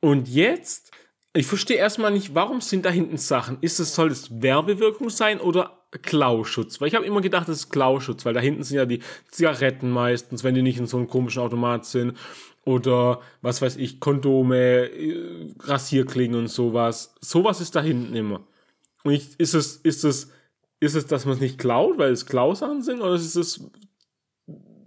Und 0.00 0.28
jetzt, 0.28 0.92
ich 1.32 1.46
verstehe 1.46 1.76
erstmal 1.76 2.12
nicht, 2.12 2.34
warum 2.34 2.60
sind 2.60 2.84
da 2.84 2.90
hinten 2.90 3.18
Sachen? 3.18 3.58
Ist 3.60 3.80
es 3.80 3.94
soll 3.94 4.10
es 4.10 4.42
Werbewirkung 4.42 5.10
sein 5.10 5.40
oder 5.40 5.77
Klauschutz, 5.90 6.80
weil 6.80 6.88
ich 6.88 6.94
habe 6.94 7.06
immer 7.06 7.20
gedacht, 7.20 7.48
das 7.48 7.60
ist 7.60 7.70
Klauschutz, 7.70 8.24
weil 8.24 8.34
da 8.34 8.40
hinten 8.40 8.62
sind 8.62 8.76
ja 8.76 8.84
die 8.84 9.00
Zigaretten 9.30 9.90
meistens, 9.90 10.44
wenn 10.44 10.54
die 10.54 10.62
nicht 10.62 10.78
in 10.78 10.86
so 10.86 10.98
einem 10.98 11.08
komischen 11.08 11.42
Automat 11.42 11.86
sind 11.86 12.16
oder 12.64 13.22
was 13.40 13.62
weiß 13.62 13.76
ich, 13.76 13.98
Kondome, 13.98 14.90
äh, 14.90 15.54
Rasierklingen 15.60 16.38
und 16.38 16.48
sowas. 16.48 17.14
Sowas 17.20 17.62
ist 17.62 17.74
da 17.74 17.80
hinten 17.80 18.14
immer. 18.14 18.46
Und 19.04 19.14
ich, 19.14 19.40
ist 19.40 19.54
es, 19.54 19.76
ist 19.76 20.04
es, 20.04 20.30
ist 20.80 20.94
es, 20.94 21.06
dass 21.06 21.24
man 21.24 21.34
es 21.34 21.40
nicht 21.40 21.58
klaut, 21.58 21.96
weil 21.96 22.12
es 22.12 22.26
Klausachen 22.26 22.82
sind, 22.82 23.00
oder 23.00 23.14
ist 23.14 23.36
es 23.36 23.64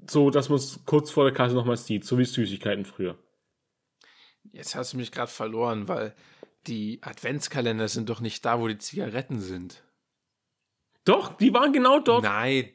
so, 0.08 0.30
dass 0.30 0.50
man 0.50 0.58
es 0.58 0.82
kurz 0.86 1.10
vor 1.10 1.24
der 1.24 1.34
Kasse 1.34 1.56
nochmal 1.56 1.78
sieht, 1.78 2.06
so 2.06 2.20
wie 2.20 2.26
Süßigkeiten 2.26 2.86
früher? 2.86 3.18
Jetzt 4.52 4.76
hast 4.76 4.94
du 4.94 4.98
mich 4.98 5.12
gerade 5.12 5.32
verloren, 5.32 5.88
weil 5.88 6.14
die 6.68 7.00
Adventskalender 7.02 7.88
sind 7.88 8.10
doch 8.10 8.20
nicht 8.20 8.46
da, 8.46 8.60
wo 8.60 8.68
die 8.68 8.78
Zigaretten 8.78 9.40
sind. 9.40 9.84
Doch, 11.06 11.38
die 11.38 11.54
waren 11.54 11.74
genau 11.74 12.00
dort. 12.00 12.24
Nein. 12.24 12.70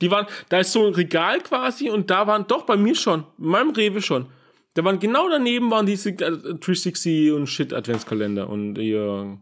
Die 0.00 0.10
waren, 0.10 0.26
da 0.48 0.60
ist 0.60 0.72
so 0.72 0.86
ein 0.86 0.94
Regal 0.94 1.40
quasi 1.40 1.90
und 1.90 2.10
da 2.10 2.26
waren, 2.26 2.46
doch, 2.46 2.62
bei 2.62 2.76
mir 2.76 2.94
schon, 2.94 3.24
in 3.38 3.46
meinem 3.46 3.70
Rewe 3.70 4.00
schon. 4.00 4.30
Da 4.74 4.84
waren 4.84 5.00
genau 5.00 5.28
daneben 5.28 5.70
waren 5.72 5.86
diese 5.86 6.10
äh, 6.10 6.14
360 6.14 7.32
und 7.32 7.48
Shit 7.48 7.72
Adventskalender 7.72 8.48
und 8.48 8.78
ihr. 8.78 9.38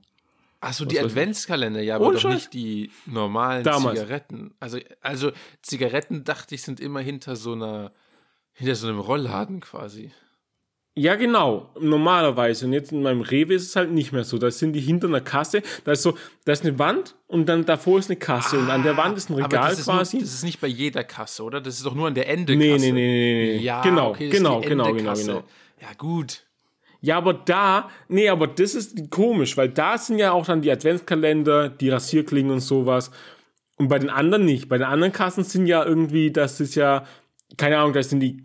Achso, 0.61 0.87
die 0.87 0.99
Adventskalender, 0.99 1.82
ja, 1.82 1.97
aber 1.97 2.12
doch 2.12 2.20
Scheiß. 2.20 2.34
nicht 2.34 2.55
die 2.55 2.91
normalen 3.05 3.62
Damals. 3.62 4.01
Zigaretten. 4.01 4.55
Also, 4.59 4.78
also 5.03 5.32
Zigaretten 5.61 6.24
dachte 6.24 6.55
ich 6.55 6.62
sind 6.62 6.80
immer 6.80 7.01
hinter 7.01 7.37
so 7.37 7.53
einer, 7.53 7.93
hinter 8.55 8.74
so 8.76 8.89
einem 8.89 8.99
Rollladen 8.99 9.61
quasi. 9.61 10.11
Ja, 10.99 11.14
genau. 11.14 11.68
Normalerweise. 11.78 12.64
Und 12.64 12.72
jetzt 12.72 12.90
in 12.90 13.03
meinem 13.03 13.20
Rewe 13.20 13.53
ist 13.53 13.64
es 13.64 13.76
halt 13.76 13.92
nicht 13.92 14.12
mehr 14.12 14.24
so. 14.24 14.38
Da 14.38 14.51
sind 14.51 14.72
die 14.72 14.80
hinter 14.80 15.09
einer 15.09 15.20
Kasse. 15.20 15.62
Da 15.84 15.92
ist 15.92 16.03
so, 16.03 16.16
da 16.47 16.53
ist 16.53 16.64
eine 16.64 16.78
Wand 16.78 17.14
und 17.26 17.47
dann 17.51 17.66
davor 17.66 17.99
ist 17.99 18.09
eine 18.09 18.18
Kasse. 18.18 18.57
Ah, 18.57 18.61
und 18.61 18.70
an 18.70 18.82
der 18.82 18.97
Wand 18.97 19.18
ist 19.18 19.28
ein 19.28 19.34
Regal 19.34 19.70
das 19.70 19.84
quasi. 19.84 20.16
Nur, 20.16 20.24
das 20.24 20.32
ist 20.32 20.44
nicht 20.44 20.59
bei 20.59 20.68
jeder 20.68 21.05
Kasse, 21.05 21.42
oder? 21.42 21.61
Das 21.61 21.74
ist 21.76 21.84
doch 21.84 21.94
nur 21.94 22.07
an 22.07 22.14
der 22.14 22.30
Ende 22.30 22.57
Nee, 22.57 22.78
nee, 22.78 22.78
nee, 22.78 22.92
nee, 22.92 23.57
nee. 23.57 23.57
Ja, 23.59 23.82
genau, 23.82 24.11
okay, 24.11 24.30
genau, 24.30 24.62
genau, 24.62 24.94
genau, 24.94 25.12
genau. 25.12 25.44
Ja, 25.82 25.88
gut. 25.99 26.44
Ja, 27.03 27.18
aber 27.18 27.34
da, 27.34 27.90
nee, 28.09 28.30
aber 28.30 28.47
das 28.47 28.74
ist 28.74 29.11
komisch, 29.11 29.55
weil 29.59 29.68
da 29.68 29.99
sind 29.99 30.18
ja 30.18 30.32
auch 30.32 30.47
dann 30.47 30.62
die 30.62 30.70
Adventskalender, 30.70 31.68
die 31.68 31.90
Rasierklingen 31.90 32.51
und 32.51 32.61
sowas. 32.61 33.11
Und 33.76 33.88
bei 33.88 33.99
den 33.99 34.09
anderen 34.09 34.47
nicht. 34.47 34.70
Bei 34.70 34.78
den 34.78 34.86
anderen 34.86 35.12
Kassen 35.12 35.44
sind 35.44 35.66
ja 35.66 35.84
irgendwie, 35.84 36.30
das 36.30 36.59
ist 36.59 36.74
ja, 36.74 37.05
keine 37.59 37.76
Ahnung, 37.76 37.92
da 37.92 38.03
sind 38.03 38.20
die 38.20 38.40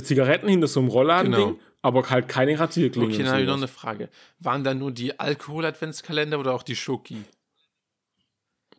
Zigaretten 0.00 0.48
hinter 0.48 0.68
so 0.68 0.78
einem 0.78 0.90
Rollladen-Ding. 0.90 1.56
Genau 1.56 1.58
aber 1.82 2.08
halt 2.10 2.28
keine 2.28 2.58
Rasierklingen. 2.58 3.12
Okay, 3.12 3.22
dann 3.22 3.32
habe 3.32 3.42
ich 3.42 3.46
noch 3.46 3.56
eine 3.56 3.68
Frage. 3.68 4.08
Waren 4.40 4.64
da 4.64 4.74
nur 4.74 4.90
die 4.90 5.18
Alkohol-Adventskalender 5.18 6.38
oder 6.38 6.54
auch 6.54 6.62
die 6.62 6.76
Schoki? 6.76 7.24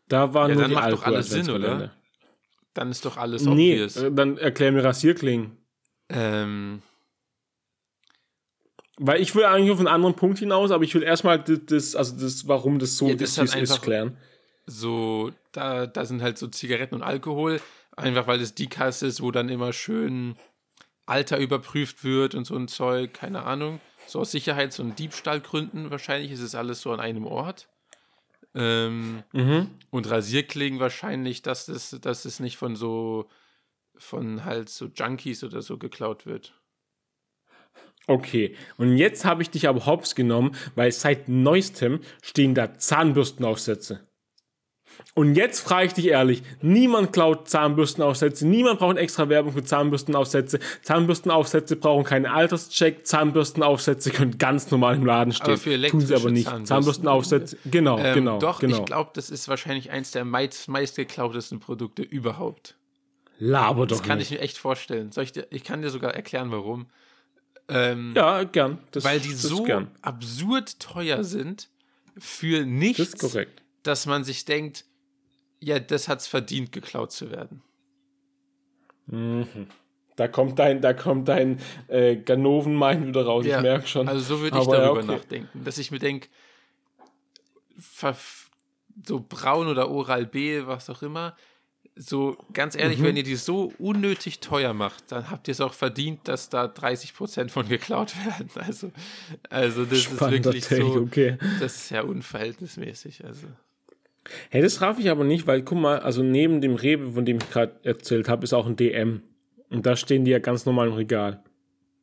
Da 0.08 0.34
waren 0.34 0.50
ja, 0.50 0.56
nur 0.56 0.64
dann 0.64 0.72
die 0.72 0.76
macht 0.76 0.92
doch 0.92 1.04
alles 1.04 1.30
Sinn, 1.30 1.50
oder? 1.50 1.92
Dann 2.74 2.92
ist 2.92 3.06
doch 3.06 3.18
alles 3.18 3.44
nee, 3.44 3.74
obvious. 3.74 3.98
Äh, 3.98 4.12
dann 4.12 4.38
erklär 4.38 4.72
mir 4.72 4.84
Rasierklingen. 4.84 5.58
Ähm. 6.10 6.82
Weil 8.98 9.22
ich 9.22 9.34
will 9.34 9.46
eigentlich 9.46 9.72
auf 9.72 9.80
einen 9.80 9.88
anderen 9.88 10.16
Punkt 10.16 10.40
hinaus, 10.40 10.72
aber 10.72 10.84
ich 10.84 10.94
will 10.94 11.04
erstmal 11.04 11.40
das, 11.40 11.96
also 11.96 12.18
das, 12.20 12.48
warum 12.48 12.80
das 12.80 12.98
so 12.98 13.08
ja, 13.08 13.16
das 13.16 13.38
ist, 13.38 13.56
ist, 13.56 13.82
klären. 13.82 14.18
So, 14.66 15.32
da, 15.54 15.88
da 15.88 16.06
sind 16.06 16.22
halt 16.22 16.38
so 16.38 16.48
Zigaretten 16.48 16.96
und 16.96 17.04
Alkohol, 17.04 17.62
einfach 17.96 18.28
weil 18.28 18.42
es 18.42 18.56
die 18.56 18.68
Kasse 18.68 19.08
ist, 19.08 19.22
wo 19.22 19.32
dann 19.32 19.48
immer 19.48 19.72
schön 19.72 20.36
Alter 21.10 21.38
überprüft 21.38 22.04
wird 22.04 22.36
und 22.36 22.46
so 22.46 22.56
ein 22.56 22.68
Zeug, 22.68 23.14
keine 23.14 23.44
Ahnung. 23.44 23.80
So 24.08 24.20
aus 24.20 24.32
Sicherheits- 24.32 24.80
und 24.80 24.98
Diebstahlgründen 24.98 25.92
wahrscheinlich 25.92 26.32
ist 26.32 26.42
es 26.42 26.56
alles 26.56 26.82
so 26.82 26.92
an 26.92 27.00
einem 27.00 27.26
Ort. 27.26 27.68
Ähm, 28.56 29.24
mhm. 29.32 29.70
Und 29.92 30.10
Rasierklingen 30.10 30.80
wahrscheinlich, 30.80 31.42
dass 31.42 31.68
das, 31.68 31.98
dass 32.02 32.26
es 32.26 32.40
nicht 32.40 32.58
von 32.58 32.76
so, 32.76 33.30
von 33.98 34.46
halt 34.46 34.70
so 34.70 34.88
Junkies 34.88 35.44
oder 35.44 35.62
so 35.62 35.78
geklaut 35.78 36.26
wird. 36.26 36.54
Okay, 38.08 38.56
und 38.78 38.98
jetzt 38.98 39.24
habe 39.24 39.44
ich 39.44 39.52
dich 39.52 39.68
aber 39.68 39.86
hops 39.86 40.16
genommen, 40.16 40.56
weil 40.74 40.92
seit 40.92 41.30
neuestem 41.30 42.00
stehen 42.24 42.56
da 42.56 42.76
Zahnbürstenaufsätze. 42.76 44.09
Und 45.16 45.36
jetzt 45.36 45.60
frage 45.60 45.88
ich 45.88 45.94
dich 45.94 46.08
ehrlich, 46.08 46.44
niemand 46.62 47.12
klaut 47.14 47.50
Zahnbürstenaufsätze, 47.50 48.48
niemand 48.48 48.80
braucht 48.80 48.98
extra 48.98 49.28
Werbung 49.28 49.54
für 49.54 49.64
Zahnbürstenaufsätze. 49.64 50.60
Zahnbürstenaufsätze 50.82 51.76
brauchen 51.76 52.04
keinen 52.04 52.26
Alterscheck, 52.26 53.06
Zahnbürstenaufsätze 53.06 54.12
können 54.12 54.38
ganz 54.38 54.72
normal 54.72 54.96
im 54.96 55.06
Laden 55.06 55.34
stehen. 55.34 55.48
Aber 55.48 55.58
für 55.58 55.82
Tun 55.88 56.02
sie 56.02 56.16
aber 56.16 56.32
nicht. 56.32 56.46
Zahnbürsten 56.46 56.66
Zahnbürstenaufsätze, 56.68 57.58
genau, 57.66 58.00
ähm, 58.00 58.14
genau. 58.14 58.40
Doch, 58.40 58.60
genau. 58.60 58.78
ich 58.78 58.86
glaube, 58.86 59.12
das 59.14 59.30
ist 59.30 59.48
wahrscheinlich 59.48 59.92
eins 59.92 60.12
der 60.12 60.26
meist, 60.26 60.68
meistgeklautesten 60.68 61.60
Produkte 61.60 62.02
überhaupt. 62.04 62.76
Laber 63.40 63.88
doch 63.88 63.98
Das 63.98 64.08
kann 64.08 64.18
nicht. 64.20 64.32
ich 64.32 64.38
mir 64.38 64.44
echt 64.44 64.58
vorstellen. 64.58 65.12
Soll 65.12 65.24
ich, 65.24 65.32
dir, 65.32 65.48
ich 65.50 65.64
kann 65.64 65.82
dir 65.82 65.90
sogar 65.90 66.14
erklären, 66.14 66.52
warum. 66.52 66.88
Ähm, 67.68 68.14
ja, 68.16 68.44
gern. 68.44 68.80
Das, 68.92 69.04
weil 69.04 69.20
die 69.20 69.34
so 69.34 69.64
gern. 69.64 69.92
absurd 70.02 70.80
teuer 70.80 71.24
sind 71.24 71.70
für 72.18 72.66
nichts, 72.66 72.98
das 73.12 73.14
ist 73.14 73.20
korrekt. 73.20 73.62
dass 73.84 74.06
man 74.06 74.24
sich 74.24 74.46
denkt, 74.46 74.86
ja, 75.60 75.80
das 75.80 76.08
hat's 76.08 76.28
verdient, 76.28 76.72
geklaut 76.72 77.12
zu 77.12 77.32
werden. 77.32 77.62
Mhm. 79.08 79.68
Da 80.16 80.28
kommt 80.28 80.60
dein, 80.60 80.82
da 80.82 80.94
kommt 80.94 81.28
dein 81.30 81.60
äh, 81.88 82.18
Ganoven-Mind 82.18 83.08
wieder 83.08 83.26
raus, 83.26 83.46
ja, 83.46 83.58
ich 83.58 83.64
merke 83.64 83.88
schon. 83.88 84.08
Also 84.10 84.36
so 84.36 84.42
würde 84.42 84.58
ich 84.58 84.68
Aber 84.68 84.78
darüber 84.78 85.04
okay. 85.04 85.18
nachdenken, 85.18 85.64
dass 85.64 85.78
ich 85.78 85.92
mir 85.92 86.00
denke, 86.00 86.28
so 89.06 89.26
Braun 89.28 89.68
oder 89.68 89.90
Oral 89.90 90.26
B, 90.26 90.66
was 90.66 90.90
auch 90.90 91.02
immer, 91.02 91.38
so 91.96 92.38
ganz 92.54 92.76
ehrlich, 92.76 93.00
mhm. 93.00 93.04
wenn 93.04 93.18
ihr 93.18 93.24
die 93.24 93.36
so 93.36 93.74
unnötig 93.78 94.40
teuer 94.40 94.74
macht, 94.74 95.12
dann 95.12 95.30
habt 95.30 95.48
ihr 95.48 95.52
es 95.52 95.62
auch 95.62 95.74
verdient, 95.74 96.28
dass 96.28 96.50
da 96.50 96.66
30% 96.66 97.50
von 97.50 97.68
geklaut 97.70 98.14
werden. 98.26 98.50
Also, 98.56 98.92
also 99.50 99.86
das 99.86 100.04
Spannender 100.04 100.54
ist 100.54 100.70
wirklich 100.70 100.82
Take, 100.82 100.82
so, 100.82 101.00
okay. 101.02 101.38
das 101.60 101.76
ist 101.76 101.92
ja 101.92 102.02
unverhältnismäßig. 102.02 103.26
Also. 103.26 103.48
Hey, 104.50 104.62
das 104.62 104.82
raff 104.82 105.00
ich 105.00 105.10
aber 105.10 105.24
nicht, 105.24 105.48
weil 105.48 105.64
guck 105.64 105.78
mal, 105.78 106.00
also 106.00 106.24
neben 106.24 106.62
dem 106.62 106.76
Rewe, 106.76 107.12
von 107.12 107.26
dem 107.26 107.38
ich 107.38 107.50
gerade 107.50 107.74
erzählt 107.84 108.30
habe, 108.30 108.44
ist 108.44 108.54
auch 108.54 108.68
ein 108.68 108.76
DM. 108.76 109.22
Und 109.70 109.86
da 109.86 109.96
stehen 109.96 110.26
die 110.26 110.32
ja 110.32 110.40
ganz 110.40 110.66
normal 110.66 110.88
im 110.88 110.94
Regal. 110.94 111.44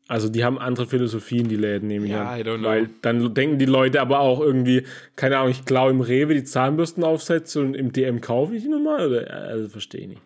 Also 0.08 0.28
die 0.28 0.44
haben 0.44 0.58
andere 0.58 0.86
Philosophien, 0.86 1.48
die 1.48 1.56
Läden, 1.56 1.88
nehme 1.88 2.06
ich 2.06 2.12
ja, 2.12 2.30
an. 2.30 2.40
I 2.40 2.42
don't 2.42 2.58
know. 2.58 2.68
Weil 2.68 2.90
dann 3.02 3.34
denken 3.34 3.58
die 3.58 3.64
Leute 3.64 4.00
aber 4.00 4.20
auch 4.20 4.40
irgendwie, 4.40 4.84
keine 5.16 5.38
Ahnung, 5.38 5.50
ich 5.50 5.64
klaue 5.64 5.90
im 5.90 6.00
Rewe 6.00 6.34
die 6.34 6.44
Zahnbürstenaufsätze 6.44 7.60
und 7.60 7.74
im 7.74 7.92
DM 7.92 8.20
kaufe 8.20 8.54
ich 8.54 8.62
die 8.62 8.68
nochmal? 8.68 9.08
Oder? 9.08 9.30
Also 9.30 9.68
verstehe 9.68 10.02
ich 10.02 10.08
nicht. 10.08 10.22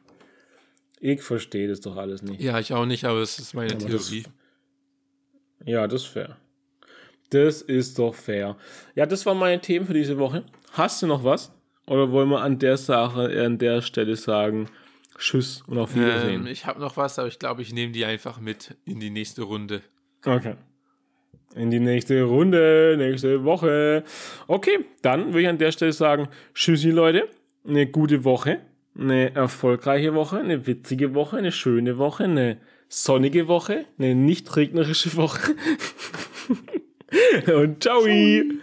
Ich 1.01 1.22
verstehe 1.22 1.66
das 1.66 1.80
doch 1.80 1.97
alles 1.97 2.20
nicht. 2.20 2.43
Ja, 2.43 2.59
ich 2.59 2.74
auch 2.74 2.84
nicht, 2.84 3.05
aber 3.07 3.20
es 3.20 3.38
ist 3.38 3.55
meine 3.55 3.72
aber 3.72 3.86
Theorie. 3.86 4.24
Ja, 5.64 5.86
das 5.86 6.03
ist 6.03 6.09
fair. 6.09 6.36
Das 7.30 7.62
ist 7.62 7.99
doch 7.99 8.14
fair. 8.14 8.57
Ja, 8.95 9.07
das 9.07 9.24
waren 9.24 9.38
meine 9.38 9.62
Themen 9.62 9.86
für 9.86 9.95
diese 9.95 10.18
Woche. 10.18 10.45
Hast 10.72 11.01
du 11.01 11.07
noch 11.07 11.24
was? 11.24 11.53
Oder 11.91 12.12
wollen 12.12 12.28
wir 12.28 12.41
an 12.41 12.61
der 12.61 12.76
Sache, 12.76 13.45
an 13.45 13.59
der 13.59 13.82
Stelle 13.82 14.14
sagen, 14.14 14.68
Tschüss 15.18 15.64
und 15.66 15.76
auf 15.76 15.97
Wiedersehen? 15.97 16.43
Ähm, 16.43 16.47
ich 16.47 16.64
habe 16.64 16.78
noch 16.78 16.97
was, 16.97 17.18
aber 17.18 17.26
ich 17.26 17.41
glaube, 17.41 17.62
ich 17.62 17.74
nehme 17.74 17.91
die 17.91 18.05
einfach 18.05 18.38
mit 18.38 18.76
in 18.84 19.01
die 19.01 19.11
nächste 19.11 19.43
Runde. 19.43 19.82
Okay. 20.24 20.55
In 21.57 21.72
die 21.72 21.80
nächste 21.80 22.22
Runde, 22.22 22.95
nächste 22.97 23.43
Woche. 23.43 24.05
Okay, 24.47 24.84
dann 25.03 25.32
würde 25.32 25.43
ich 25.43 25.49
an 25.49 25.59
der 25.59 25.72
Stelle 25.72 25.93
sagen, 25.93 26.28
Tschüssi 26.55 26.91
Leute, 26.91 27.28
eine 27.66 27.88
gute 27.88 28.22
Woche, 28.22 28.61
eine 28.97 29.34
erfolgreiche 29.34 30.14
Woche, 30.14 30.38
eine 30.38 30.68
witzige 30.68 31.12
Woche, 31.16 31.38
eine 31.38 31.51
schöne 31.51 31.99
Woche, 31.99 32.22
eine 32.22 32.59
sonnige 32.86 33.49
Woche, 33.49 33.84
eine 33.99 34.14
nicht 34.14 34.57
regnerische 34.57 35.16
Woche. 35.16 35.57
Und 37.53 37.82
ciao. 37.82 38.03
ciao. 38.03 38.61